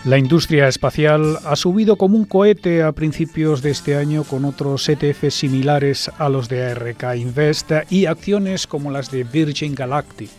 La 0.05 0.19
industria 0.19 0.67
espacial 0.67 1.39
ha 1.45 1.55
subido 1.55 1.95
como 1.95 2.15
un 2.15 2.25
cohete 2.25 2.83
a 2.83 2.91
principios 2.91 3.63
de 3.63 3.71
este 3.71 3.95
año 3.95 4.23
con 4.23 4.45
otros 4.45 4.87
ETF 4.87 5.29
similares 5.29 6.11
a 6.19 6.29
los 6.29 6.47
de 6.47 6.63
ARK 6.63 7.15
Invest 7.17 7.71
y 7.89 8.05
acciones 8.05 8.67
como 8.67 8.91
las 8.91 9.09
de 9.09 9.23
Virgin 9.23 9.73
Galactic. 9.73 10.29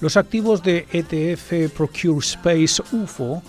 Los 0.00 0.18
activos 0.18 0.62
de 0.62 0.86
ETF 0.92 1.72
Procure 1.74 2.18
Space 2.18 2.82
UFO 2.92 3.42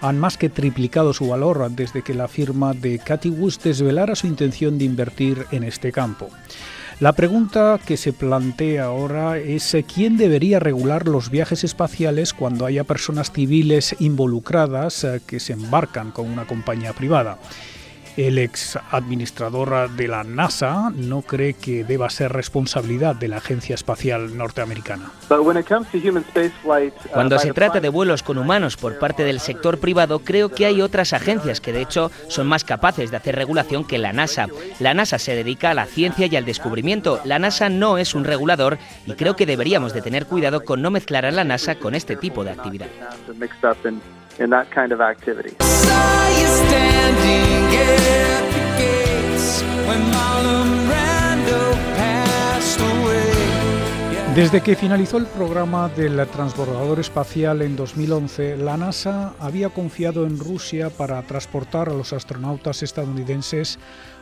han 0.00 0.18
más 0.18 0.36
que 0.36 0.48
triplicado 0.48 1.12
su 1.12 1.28
valor 1.28 1.70
desde 1.70 2.02
que 2.02 2.14
la 2.14 2.28
firma 2.28 2.72
de 2.72 2.98
Cathy 2.98 3.30
Wood 3.30 3.54
desvelara 3.62 4.14
su 4.14 4.26
intención 4.26 4.78
de 4.78 4.84
invertir 4.84 5.46
en 5.50 5.64
este 5.64 5.92
campo. 5.92 6.30
La 6.98 7.12
pregunta 7.12 7.78
que 7.84 7.98
se 7.98 8.14
plantea 8.14 8.84
ahora 8.84 9.36
es 9.36 9.74
eh, 9.74 9.84
quién 9.84 10.16
debería 10.16 10.60
regular 10.60 11.06
los 11.06 11.28
viajes 11.28 11.62
espaciales 11.62 12.32
cuando 12.32 12.64
haya 12.64 12.84
personas 12.84 13.30
civiles 13.30 13.94
involucradas 13.98 15.04
eh, 15.04 15.20
que 15.26 15.38
se 15.38 15.52
embarcan 15.52 16.10
con 16.10 16.30
una 16.30 16.46
compañía 16.46 16.94
privada. 16.94 17.38
El 18.16 18.38
ex 18.38 18.78
administrador 18.90 19.90
de 19.90 20.08
la 20.08 20.24
NASA 20.24 20.90
no 20.94 21.20
cree 21.20 21.52
que 21.52 21.84
deba 21.84 22.08
ser 22.08 22.32
responsabilidad 22.32 23.14
de 23.14 23.28
la 23.28 23.36
Agencia 23.36 23.74
Espacial 23.74 24.36
Norteamericana. 24.38 25.10
Cuando 27.12 27.38
se 27.38 27.52
trata 27.52 27.80
de 27.80 27.88
vuelos 27.90 28.22
con 28.22 28.38
humanos 28.38 28.78
por 28.78 28.98
parte 28.98 29.24
del 29.24 29.38
sector 29.38 29.78
privado, 29.78 30.20
creo 30.20 30.48
que 30.48 30.64
hay 30.64 30.80
otras 30.80 31.12
agencias 31.12 31.60
que 31.60 31.72
de 31.72 31.82
hecho 31.82 32.10
son 32.28 32.46
más 32.46 32.64
capaces 32.64 33.10
de 33.10 33.18
hacer 33.18 33.36
regulación 33.36 33.84
que 33.84 33.98
la 33.98 34.14
NASA. 34.14 34.46
La 34.80 34.94
NASA 34.94 35.18
se 35.18 35.34
dedica 35.34 35.70
a 35.70 35.74
la 35.74 35.84
ciencia 35.84 36.26
y 36.26 36.36
al 36.36 36.46
descubrimiento. 36.46 37.20
La 37.24 37.38
NASA 37.38 37.68
no 37.68 37.98
es 37.98 38.14
un 38.14 38.24
regulador 38.24 38.78
y 39.04 39.12
creo 39.12 39.36
que 39.36 39.44
deberíamos 39.44 39.92
de 39.92 40.00
tener 40.00 40.26
cuidado 40.26 40.64
con 40.64 40.80
no 40.80 40.90
mezclar 40.90 41.26
a 41.26 41.30
la 41.30 41.44
NASA 41.44 41.74
con 41.74 41.94
este 41.94 42.16
tipo 42.16 42.44
de 42.44 42.52
actividad. 42.52 42.88
Desde 54.36 54.60
que 54.60 54.76
finalizó 54.76 55.16
el 55.16 55.24
programa 55.24 55.88
del 55.88 56.26
transbordador 56.28 57.00
espacial 57.00 57.62
en 57.62 57.74
2011, 57.74 58.58
la 58.58 58.76
NASA 58.76 59.32
había 59.40 59.70
confiado 59.70 60.26
en 60.26 60.38
Rusia 60.38 60.90
para 60.90 61.22
transportar 61.22 61.88
a 61.88 61.94
los 61.94 62.12
astronautas 62.12 62.82
estadounidenses 62.82 63.78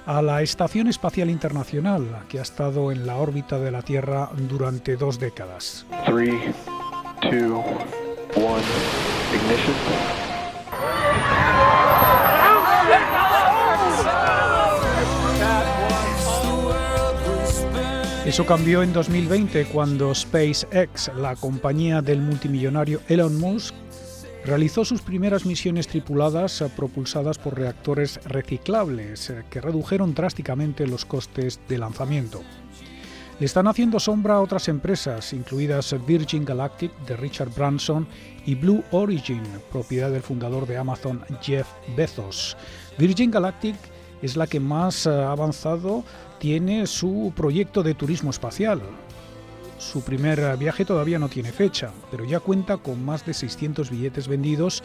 a 0.07 0.23
la 0.23 0.41
Estación 0.43 0.87
Espacial 0.87 1.31
Internacional, 1.31 2.23
que 2.29 2.39
ha 2.39 2.43
estado 2.43 2.93
en 2.93 3.09
la 3.09 3.17
órbita 3.17 3.59
de 3.59 3.73
la 3.73 3.83
Tierra 3.83 4.31
durante 4.37 4.95
dos 4.95 5.19
décadas. 5.19 5.85
Eso 18.27 18.47
cambió 18.47 18.83
en 18.83 18.93
2020 18.93 19.67
cuando 19.67 20.15
SpaceX, 20.15 21.11
la 21.17 21.37
compañía 21.37 22.01
del 22.01 22.21
multimillonario 22.23 23.01
Elon 23.09 23.39
Musk, 23.39 23.75
realizó 24.45 24.85
sus 24.85 25.03
primeras 25.03 25.47
misiones 25.47 25.89
tripuladas 25.89 26.61
eh, 26.61 26.71
propulsadas 26.75 27.39
por 27.39 27.59
reactores 27.59 28.21
reciclables 28.25 29.31
eh, 29.31 29.45
que 29.51 29.61
redujeron 29.61 30.15
drásticamente 30.15 30.87
los 30.87 31.05
costes 31.05 31.61
de 31.69 31.79
lanzamiento. 31.79 32.43
Están 33.45 33.67
haciendo 33.67 34.01
sombra 34.01 34.37
a 34.37 34.41
otras 34.41 34.69
empresas, 34.69 35.35
incluidas 35.35 35.95
Virgin 36.07 36.47
Galactic 36.47 36.91
de 37.01 37.15
Richard 37.15 37.51
Branson 37.51 38.09
y 38.47 38.55
Blue 38.55 38.83
Origin, 38.91 39.43
propiedad 39.71 40.11
del 40.11 40.23
fundador 40.23 40.67
de 40.67 40.79
Amazon 40.79 41.23
Jeff 41.43 41.67
Bezos. 41.95 42.57
Virgin 42.97 43.31
Galactic 43.31 43.77
es 44.23 44.39
la 44.39 44.47
que 44.47 44.61
más 44.61 45.07
ha 45.07 45.31
avanzado 45.31 46.05
tiene 46.39 46.87
su 46.87 47.35
proyecto 47.37 47.83
de 47.83 47.93
turismo 47.93 48.31
espacial. 48.31 48.81
Su 49.77 50.01
primer 50.01 50.57
viaje 50.57 50.87
todavía 50.87 51.19
no 51.19 51.29
tiene 51.29 51.53
fecha, 51.53 51.91
pero 52.11 52.25
ya 52.25 52.41
cuenta 52.41 52.79
con 52.79 53.05
más 53.05 53.27
de 53.27 53.35
600 53.35 53.91
billetes 53.91 54.27
vendidos 54.27 54.83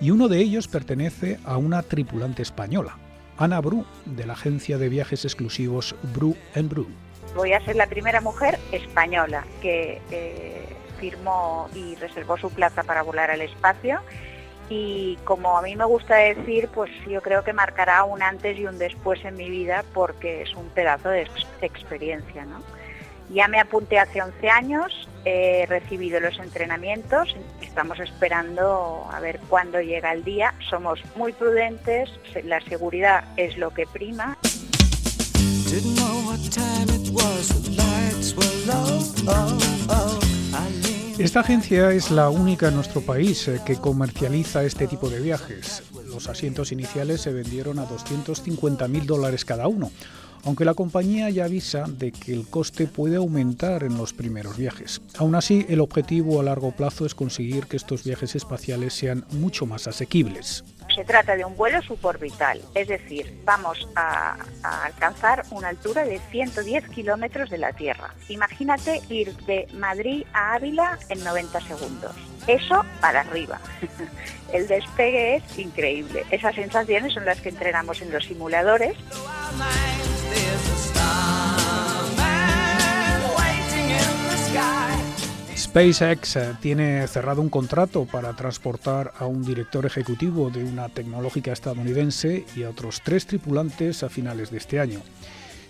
y 0.00 0.10
uno 0.10 0.26
de 0.26 0.40
ellos 0.40 0.66
pertenece 0.66 1.38
a 1.44 1.58
una 1.58 1.84
tripulante 1.84 2.42
española, 2.42 2.98
Ana 3.38 3.60
Bru, 3.60 3.84
de 4.04 4.26
la 4.26 4.32
agencia 4.32 4.78
de 4.78 4.88
viajes 4.88 5.24
exclusivos 5.24 5.94
Bru 6.12 6.34
Bru. 6.64 6.88
Voy 7.34 7.52
a 7.52 7.64
ser 7.64 7.76
la 7.76 7.86
primera 7.86 8.20
mujer 8.20 8.58
española 8.72 9.44
que 9.62 10.00
eh, 10.10 10.66
firmó 10.98 11.68
y 11.74 11.94
reservó 11.96 12.36
su 12.36 12.50
plaza 12.50 12.82
para 12.82 13.02
volar 13.02 13.30
al 13.30 13.40
espacio 13.40 14.00
y 14.70 15.18
como 15.24 15.58
a 15.58 15.62
mí 15.62 15.74
me 15.74 15.84
gusta 15.84 16.16
decir, 16.16 16.68
pues 16.72 16.90
yo 17.08 17.20
creo 17.22 17.42
que 17.42 17.52
marcará 17.52 18.04
un 18.04 18.22
antes 18.22 18.56
y 18.56 18.66
un 18.66 18.78
después 18.78 19.24
en 19.24 19.36
mi 19.36 19.50
vida 19.50 19.84
porque 19.92 20.42
es 20.42 20.54
un 20.54 20.68
pedazo 20.68 21.10
de 21.10 21.28
experiencia. 21.60 22.44
¿no? 22.44 22.62
Ya 23.30 23.48
me 23.48 23.58
apunté 23.60 23.98
hace 23.98 24.22
11 24.22 24.48
años, 24.48 25.08
he 25.24 25.66
recibido 25.66 26.20
los 26.20 26.38
entrenamientos, 26.38 27.36
estamos 27.60 27.98
esperando 27.98 29.08
a 29.12 29.20
ver 29.20 29.40
cuándo 29.48 29.80
llega 29.80 30.12
el 30.12 30.22
día, 30.22 30.54
somos 30.68 31.00
muy 31.16 31.32
prudentes, 31.32 32.10
la 32.44 32.60
seguridad 32.60 33.24
es 33.36 33.58
lo 33.58 33.70
que 33.70 33.86
prima. 33.86 34.38
Esta 41.20 41.40
agencia 41.40 41.92
es 41.92 42.10
la 42.10 42.30
única 42.30 42.68
en 42.68 42.76
nuestro 42.76 43.02
país 43.02 43.46
eh, 43.46 43.60
que 43.64 43.76
comercializa 43.76 44.64
este 44.64 44.86
tipo 44.86 45.10
de 45.10 45.20
viajes. 45.20 45.82
Los 46.06 46.28
asientos 46.28 46.72
iniciales 46.72 47.20
se 47.20 47.32
vendieron 47.32 47.78
a 47.78 47.84
250 47.84 48.88
mil 48.88 49.06
dólares 49.06 49.44
cada 49.44 49.68
uno, 49.68 49.90
aunque 50.44 50.64
la 50.64 50.72
compañía 50.72 51.28
ya 51.28 51.44
avisa 51.44 51.84
de 51.86 52.10
que 52.12 52.32
el 52.32 52.46
coste 52.46 52.86
puede 52.86 53.16
aumentar 53.16 53.84
en 53.84 53.98
los 53.98 54.14
primeros 54.14 54.56
viajes. 54.56 55.02
Aún 55.18 55.34
así, 55.34 55.66
el 55.68 55.80
objetivo 55.80 56.40
a 56.40 56.42
largo 56.42 56.72
plazo 56.72 57.04
es 57.04 57.14
conseguir 57.14 57.66
que 57.66 57.76
estos 57.76 58.02
viajes 58.02 58.34
espaciales 58.34 58.94
sean 58.94 59.26
mucho 59.32 59.66
más 59.66 59.86
asequibles. 59.86 60.64
Se 60.94 61.04
trata 61.04 61.36
de 61.36 61.44
un 61.44 61.56
vuelo 61.56 61.80
suborbital, 61.82 62.60
es 62.74 62.88
decir, 62.88 63.40
vamos 63.44 63.88
a, 63.94 64.36
alcanzar 64.62 65.44
una 65.50 65.68
altura 65.68 66.04
de 66.04 66.18
110 66.30 66.88
kilómetros 66.88 67.48
de 67.50 67.58
la 67.58 67.72
Tierra. 67.72 68.14
Imagínate 68.28 69.00
ir 69.08 69.34
de 69.46 69.66
Madrid 69.74 70.24
a 70.32 70.54
Ávila 70.54 70.98
en 71.08 71.22
90 71.22 71.60
segundos. 71.60 72.12
Eso 72.46 72.84
para 73.00 73.20
arriba. 73.20 73.60
El 74.52 74.66
despegue 74.66 75.36
es 75.36 75.58
increíble. 75.58 76.24
Esas 76.30 76.54
sensaciones 76.54 77.14
son 77.14 77.24
las 77.24 77.40
que 77.40 77.50
entrenamos 77.50 78.02
en 78.02 78.12
los 78.12 78.24
simuladores. 78.24 78.96
SpaceX 85.70 86.34
eh, 86.34 86.56
tiene 86.60 87.06
cerrado 87.06 87.40
un 87.40 87.48
contrato 87.48 88.04
para 88.04 88.34
transportar 88.34 89.12
a 89.16 89.26
un 89.26 89.44
director 89.44 89.86
ejecutivo 89.86 90.50
de 90.50 90.64
una 90.64 90.88
tecnológica 90.88 91.52
estadounidense 91.52 92.44
y 92.56 92.64
a 92.64 92.70
otros 92.70 93.02
tres 93.04 93.24
tripulantes 93.24 94.02
a 94.02 94.08
finales 94.08 94.50
de 94.50 94.56
este 94.58 94.80
año. 94.80 95.00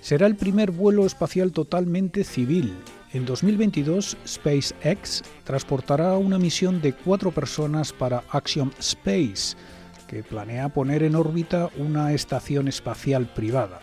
Será 0.01 0.27
el 0.27 0.37
primer 0.37 0.71
vuelo 0.71 1.05
espacial 1.05 1.53
totalmente 1.53 2.25
civil. 2.25 2.73
En 3.13 3.27
2022, 3.27 4.17
SpaceX 4.27 5.23
transportará 5.45 6.17
una 6.17 6.39
misión 6.39 6.81
de 6.81 6.95
cuatro 6.95 7.31
personas 7.31 7.93
para 7.93 8.25
Axiom 8.31 8.71
Space, 8.79 9.55
que 10.09 10.23
planea 10.23 10.71
poner 10.71 11.03
en 11.03 11.15
órbita 11.15 11.69
una 11.77 12.15
estación 12.15 12.69
espacial 12.69 13.27
privada. 13.35 13.81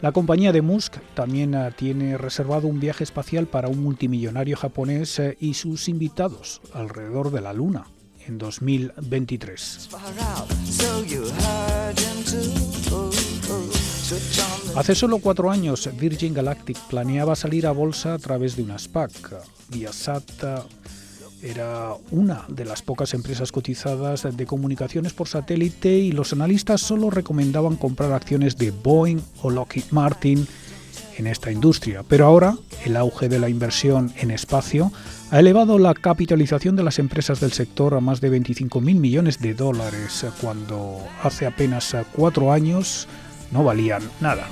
La 0.00 0.12
compañía 0.12 0.52
de 0.52 0.62
Musk 0.62 0.96
también 1.14 1.54
eh, 1.54 1.72
tiene 1.76 2.16
reservado 2.16 2.68
un 2.68 2.78
viaje 2.78 3.02
espacial 3.02 3.48
para 3.48 3.68
un 3.68 3.82
multimillonario 3.82 4.56
japonés 4.56 5.18
eh, 5.18 5.36
y 5.40 5.54
sus 5.54 5.88
invitados 5.88 6.60
alrededor 6.72 7.32
de 7.32 7.40
la 7.40 7.52
Luna 7.52 7.84
en 8.24 8.38
2023. 8.38 9.88
Hace 14.76 14.94
solo 14.94 15.18
cuatro 15.18 15.50
años, 15.50 15.90
Virgin 15.98 16.32
Galactic 16.32 16.78
planeaba 16.88 17.34
salir 17.34 17.66
a 17.66 17.72
bolsa 17.72 18.14
a 18.14 18.18
través 18.18 18.54
de 18.54 18.62
una 18.62 18.78
SPAC. 18.78 19.12
Viasat 19.68 20.24
era 21.42 21.94
una 22.10 22.44
de 22.48 22.64
las 22.64 22.82
pocas 22.82 23.14
empresas 23.14 23.52
cotizadas 23.52 24.26
de 24.36 24.46
comunicaciones 24.46 25.12
por 25.12 25.28
satélite 25.28 25.98
y 25.98 26.12
los 26.12 26.32
analistas 26.32 26.80
solo 26.80 27.10
recomendaban 27.10 27.76
comprar 27.76 28.12
acciones 28.12 28.56
de 28.56 28.70
Boeing 28.70 29.20
o 29.42 29.50
Lockheed 29.50 29.84
Martin 29.90 30.46
en 31.16 31.26
esta 31.26 31.50
industria. 31.50 32.02
Pero 32.08 32.26
ahora 32.26 32.56
el 32.84 32.96
auge 32.96 33.28
de 33.28 33.38
la 33.38 33.48
inversión 33.48 34.12
en 34.16 34.30
espacio 34.30 34.92
ha 35.30 35.40
elevado 35.40 35.78
la 35.78 35.94
capitalización 35.94 36.76
de 36.76 36.82
las 36.82 36.98
empresas 36.98 37.40
del 37.40 37.52
sector 37.52 37.94
a 37.94 38.00
más 38.00 38.20
de 38.20 38.30
25.000 38.32 38.80
millones 38.80 39.40
de 39.40 39.54
dólares, 39.54 40.24
cuando 40.40 40.98
hace 41.22 41.46
apenas 41.46 41.94
cuatro 42.14 42.52
años 42.52 43.06
no 43.50 43.64
valían 43.64 44.02
nada. 44.20 44.46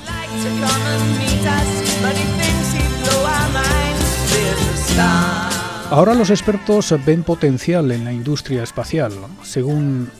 Ahora 5.90 6.14
los 6.14 6.30
expertos 6.30 6.92
ven 7.06 7.22
potencial 7.22 7.92
en 7.92 8.04
la 8.04 8.12
industria 8.12 8.64
espacial. 8.64 9.12
Según 9.44 10.10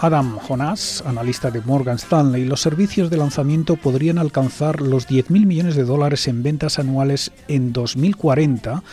Adam 0.00 0.38
Jonas, 0.38 1.02
analista 1.04 1.50
de 1.50 1.60
Morgan 1.60 1.96
Stanley, 1.96 2.44
los 2.44 2.60
servicios 2.60 3.10
de 3.10 3.16
lanzamiento 3.16 3.74
podrían 3.74 4.18
alcanzar 4.18 4.80
los 4.80 5.08
10.000 5.08 5.44
millones 5.44 5.74
de 5.74 5.82
dólares 5.82 6.28
en 6.28 6.44
ventas 6.44 6.78
anuales 6.78 7.32
en 7.48 7.72
2040, 7.72 8.84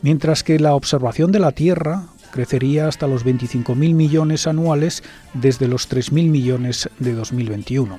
mientras 0.00 0.42
que 0.42 0.58
la 0.58 0.74
observación 0.74 1.30
de 1.30 1.40
la 1.40 1.52
Tierra 1.52 2.06
crecería 2.30 2.88
hasta 2.88 3.06
los 3.06 3.26
25.000 3.26 3.76
millones 3.76 4.46
anuales 4.46 5.02
desde 5.34 5.68
los 5.68 5.90
3.000 5.90 6.30
millones 6.30 6.88
de 6.98 7.12
2021. 7.12 7.98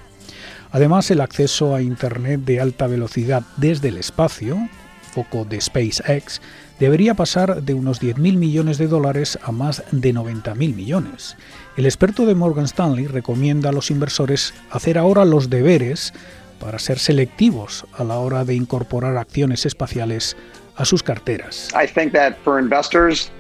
Además, 0.72 1.12
el 1.12 1.22
acceso 1.22 1.76
a 1.76 1.84
Internet 1.84 2.42
de 2.42 2.60
alta 2.60 2.88
velocidad 2.88 3.44
desde 3.56 3.90
el 3.90 3.98
espacio, 3.98 4.68
foco 5.12 5.46
de 5.46 5.62
SpaceX, 5.62 6.42
debería 6.80 7.14
pasar 7.14 7.64
de 7.64 7.74
unos 7.74 8.02
10.000 8.02 8.38
millones 8.38 8.78
de 8.78 8.88
dólares 8.88 9.38
a 9.44 9.52
más 9.52 9.84
de 9.92 10.14
90.000 10.14 10.76
millones. 10.76 11.36
El 11.76 11.86
experto 11.86 12.26
de 12.26 12.36
Morgan 12.36 12.66
Stanley 12.66 13.08
recomienda 13.08 13.70
a 13.70 13.74
los 13.74 13.92
inversores 13.92 14.54
hacer 14.72 14.98
ahora 14.98 15.26
los 15.26 15.50
deberes 15.50 16.14
para 16.60 16.80
ser 16.80 17.00
selectivos 17.00 17.86
a 17.94 18.04
la 18.04 18.18
hora 18.18 18.46
de 18.46 18.56
incorporar 18.56 19.18
acciones 19.18 19.66
espaciales 19.66 20.36
a 20.78 20.86
sus 20.86 21.04
carteras. 21.04 21.70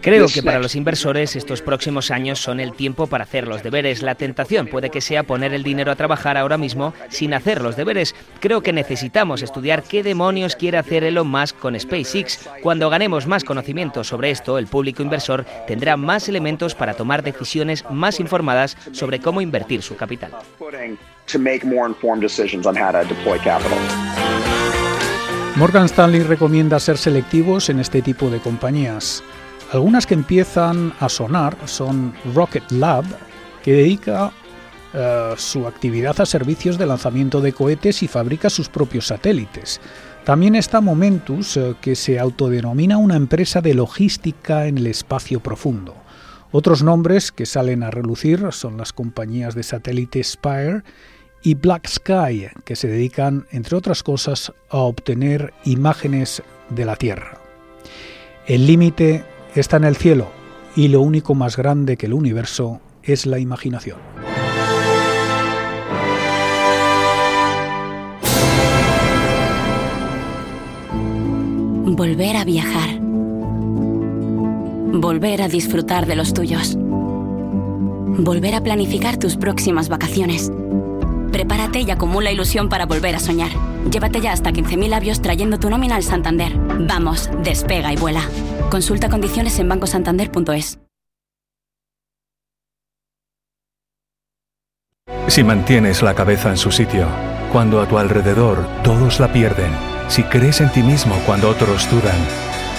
Creo 0.02 0.28
que 0.28 0.44
para 0.44 0.60
los 0.60 0.76
inversores 0.76 1.36
estos 1.36 1.62
próximos 1.62 2.12
años 2.12 2.40
son 2.40 2.60
el 2.60 2.74
tiempo 2.74 3.08
para 3.08 3.24
hacer 3.24 3.48
los 3.48 3.64
deberes. 3.64 4.02
La 4.02 4.16
tentación 4.16 4.68
puede 4.68 4.90
que 4.90 5.02
sea 5.02 5.24
poner 5.24 5.54
el 5.54 5.64
dinero 5.64 5.92
a 5.92 5.96
trabajar 5.96 6.36
ahora 6.38 6.58
mismo 6.58 6.94
sin 7.10 7.34
hacer 7.34 7.62
los 7.62 7.76
deberes. 7.76 8.16
Creo 8.40 8.62
que 8.62 8.74
necesitamos 8.74 9.42
estudiar 9.42 9.84
qué 9.84 10.04
demonios 10.04 10.56
quiere 10.56 10.78
hacer 10.78 11.04
Elon 11.04 11.28
Musk 11.28 11.58
con 11.60 11.80
SpaceX. 11.80 12.50
Cuando 12.62 12.90
ganemos 12.90 13.28
más 13.28 13.44
conocimiento 13.44 14.04
sobre 14.04 14.32
esto, 14.32 14.58
el 14.58 14.68
público 14.68 15.04
inversor 15.04 15.46
tendrá 15.68 15.96
más 15.98 16.28
elementos 16.28 16.76
para 16.76 16.96
tomar 16.96 17.24
decisiones 17.24 17.86
más 17.90 18.20
informadas 18.20 18.78
sobre 18.92 19.20
cómo 19.20 19.42
invertir 19.42 19.82
su 19.82 19.96
capital. 19.96 20.32
Morgan 25.58 25.86
Stanley 25.86 26.22
recomienda 26.22 26.80
ser 26.80 27.00
selectivos 27.00 27.70
en 27.70 27.80
este 27.80 28.04
tipo 28.04 28.30
de 28.30 28.40
compañías. 28.40 29.24
Algunas 29.72 30.06
que 30.06 30.14
empiezan 30.14 30.94
a 31.00 31.10
sonar 31.10 31.58
son 31.66 32.14
Rocket 32.36 32.72
Lab, 32.72 33.06
que 33.64 33.74
dedica 33.74 34.32
eh, 34.94 35.34
su 35.36 35.66
actividad 35.66 36.22
a 36.22 36.28
servicios 36.28 36.78
de 36.78 36.86
lanzamiento 36.86 37.42
de 37.42 37.54
cohetes 37.54 38.04
y 38.04 38.08
fabrica 38.08 38.52
sus 38.52 38.70
propios 38.70 39.08
satélites. 39.08 39.82
También 40.26 40.54
está 40.54 40.80
Momentus, 40.80 41.58
eh, 41.58 41.74
que 41.82 41.96
se 41.96 42.20
autodenomina 42.20 43.00
una 43.00 43.16
empresa 43.16 43.60
de 43.60 43.74
logística 43.74 44.68
en 44.68 44.78
el 44.78 44.86
espacio 44.86 45.40
profundo. 45.40 45.96
Otros 46.52 46.84
nombres 46.84 47.32
que 47.32 47.48
salen 47.48 47.82
a 47.82 47.90
relucir 47.90 48.46
son 48.52 48.78
las 48.78 48.94
compañías 48.94 49.56
de 49.56 49.64
satélite 49.64 50.24
Spire 50.24 50.84
y 51.48 51.54
Black 51.54 51.88
Sky, 51.88 52.48
que 52.66 52.76
se 52.76 52.90
dedican, 52.90 53.48
entre 53.52 53.78
otras 53.78 54.04
cosas, 54.04 54.52
a 54.70 54.80
obtener 54.80 55.54
imágenes 55.64 56.44
de 56.70 56.84
la 56.84 56.98
Tierra. 56.98 57.40
El 58.48 58.68
límite 58.68 59.24
está 59.56 59.78
en 59.78 59.86
el 59.86 59.96
cielo 59.96 60.28
y 60.76 60.90
lo 60.90 61.00
único 61.00 61.36
más 61.36 61.56
grande 61.56 61.96
que 61.96 62.08
el 62.08 62.14
universo 62.14 62.82
es 63.02 63.26
la 63.26 63.40
imaginación. 63.40 63.98
Volver 71.96 72.36
a 72.36 72.44
viajar. 72.44 73.00
Volver 75.00 75.42
a 75.42 75.48
disfrutar 75.48 76.08
de 76.08 76.18
los 76.18 76.34
tuyos. 76.34 76.76
Volver 76.78 78.54
a 78.54 78.62
planificar 78.62 79.16
tus 79.16 79.38
próximas 79.38 79.88
vacaciones 79.88 80.52
Prepárate 81.38 81.82
y 81.82 81.92
acumula 81.92 82.32
ilusión 82.32 82.68
para 82.68 82.88
volver 82.88 83.14
a 83.14 83.20
soñar. 83.20 83.52
Llévate 83.92 84.22
ya 84.22 84.32
hasta 84.32 84.50
15.000 84.50 84.90
labios 84.90 85.22
trayendo 85.22 85.60
tu 85.60 85.70
nómina 85.70 85.96
al 85.96 86.02
Santander. 86.02 86.58
Vamos, 86.58 87.30
despega 87.44 87.94
y 87.94 87.96
vuela. 87.96 88.22
Consulta 88.72 89.08
condiciones 89.08 89.60
en 89.60 89.70
bancosantander.es. 89.70 90.80
Si 95.28 95.44
mantienes 95.44 96.02
la 96.02 96.16
cabeza 96.16 96.50
en 96.50 96.58
su 96.58 96.72
sitio, 96.72 97.06
cuando 97.52 97.82
a 97.82 97.88
tu 97.88 98.00
alrededor 98.00 98.68
todos 98.84 99.20
la 99.20 99.32
pierden, 99.32 99.70
si 100.08 100.24
crees 100.24 100.60
en 100.60 100.72
ti 100.72 100.82
mismo 100.82 101.14
cuando 101.28 101.52
otros 101.52 101.88
dudan, 101.92 102.18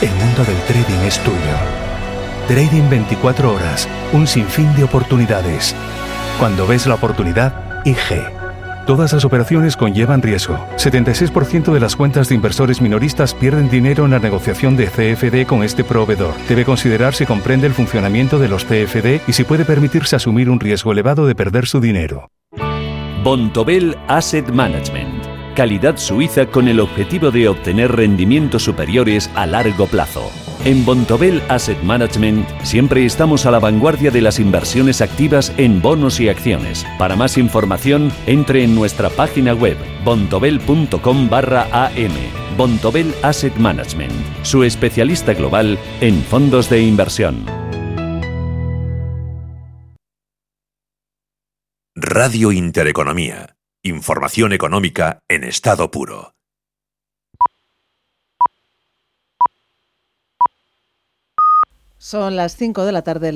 el 0.03 0.11
mundo 0.11 0.45
del 0.45 0.61
trading 0.63 1.07
es 1.07 1.21
tuyo. 1.21 1.39
Trading 2.49 2.91
24 2.91 3.55
horas, 3.55 3.89
un 4.13 4.27
sinfín 4.27 4.75
de 4.75 4.83
oportunidades. 4.83 5.77
Cuando 6.41 6.67
ves 6.67 6.89
la 6.89 6.97
oportunidad, 6.97 7.85
IG. 7.85 8.38
Todas 8.89 9.13
las 9.13 9.27
operaciones 9.27 9.77
conllevan 9.77 10.23
riesgo. 10.23 10.57
76% 10.77 11.75
de 11.75 11.79
las 11.79 11.95
cuentas 11.95 12.31
de 12.31 12.37
inversores 12.37 12.81
minoristas 12.81 13.35
pierden 13.35 13.69
dinero 13.69 14.07
en 14.07 14.13
la 14.13 14.19
negociación 14.19 14.79
de 14.79 14.87
CFD 14.87 15.47
con 15.47 15.63
este 15.63 15.85
proveedor. 15.85 16.33
Debe 16.49 16.65
considerar 16.65 17.15
si 17.15 17.27
comprende 17.27 17.67
el 17.67 17.75
funcionamiento 17.75 18.39
de 18.39 18.49
los 18.49 18.65
CFD 18.65 19.21
y 19.29 19.35
si 19.35 19.45
puede 19.45 19.67
permitirse 19.67 20.17
asumir 20.17 20.49
un 20.49 20.59
riesgo 20.59 20.91
elevado 20.91 21.27
de 21.27 21.35
perder 21.35 21.67
su 21.67 21.81
dinero. 21.81 22.31
Bontobel 23.23 23.95
Asset 24.09 24.49
Management. 24.49 25.23
Calidad 25.55 25.99
suiza 25.99 26.47
con 26.47 26.67
el 26.67 26.81
objetivo 26.81 27.31
de 27.31 27.47
obtener 27.47 27.95
rendimientos 27.95 28.63
superiores 28.63 29.31
a 29.35 29.45
largo 29.45 29.87
plazo. 29.87 30.31
En 30.65 30.85
Bontobel 30.85 31.43
Asset 31.49 31.81
Management 31.83 32.47
siempre 32.63 33.05
estamos 33.05 33.47
a 33.47 33.51
la 33.51 33.61
vanguardia 33.61 34.11
de 34.11 34.21
las 34.21 34.39
inversiones 34.39 35.01
activas 35.01 35.53
en 35.57 35.81
bonos 35.81 36.21
y 36.21 36.29
acciones. 36.29 36.85
Para 36.99 37.17
más 37.17 37.39
información, 37.39 38.13
entre 38.27 38.65
en 38.65 38.75
nuestra 38.75 39.09
página 39.11 39.55
web 39.55 39.77
bontobel.com 40.05 41.29
barra 41.29 41.69
am. 41.73 42.13
Bontobel 42.57 43.15
Asset 43.23 43.55
Management, 43.57 44.13
su 44.43 44.65
especialista 44.65 45.33
global 45.33 45.79
en 46.01 46.23
fondos 46.23 46.69
de 46.69 46.83
inversión. 46.83 47.47
Radio 51.95 52.53
Intereconomía. 52.53 53.57
Información 53.83 54.53
económica 54.53 55.21
en 55.29 55.45
estado 55.45 55.91
puro. 55.91 56.38
Son 62.11 62.37
las 62.37 62.57
5 62.57 62.87
de 62.87 62.93
la 62.93 63.03
tarde. 63.03 63.27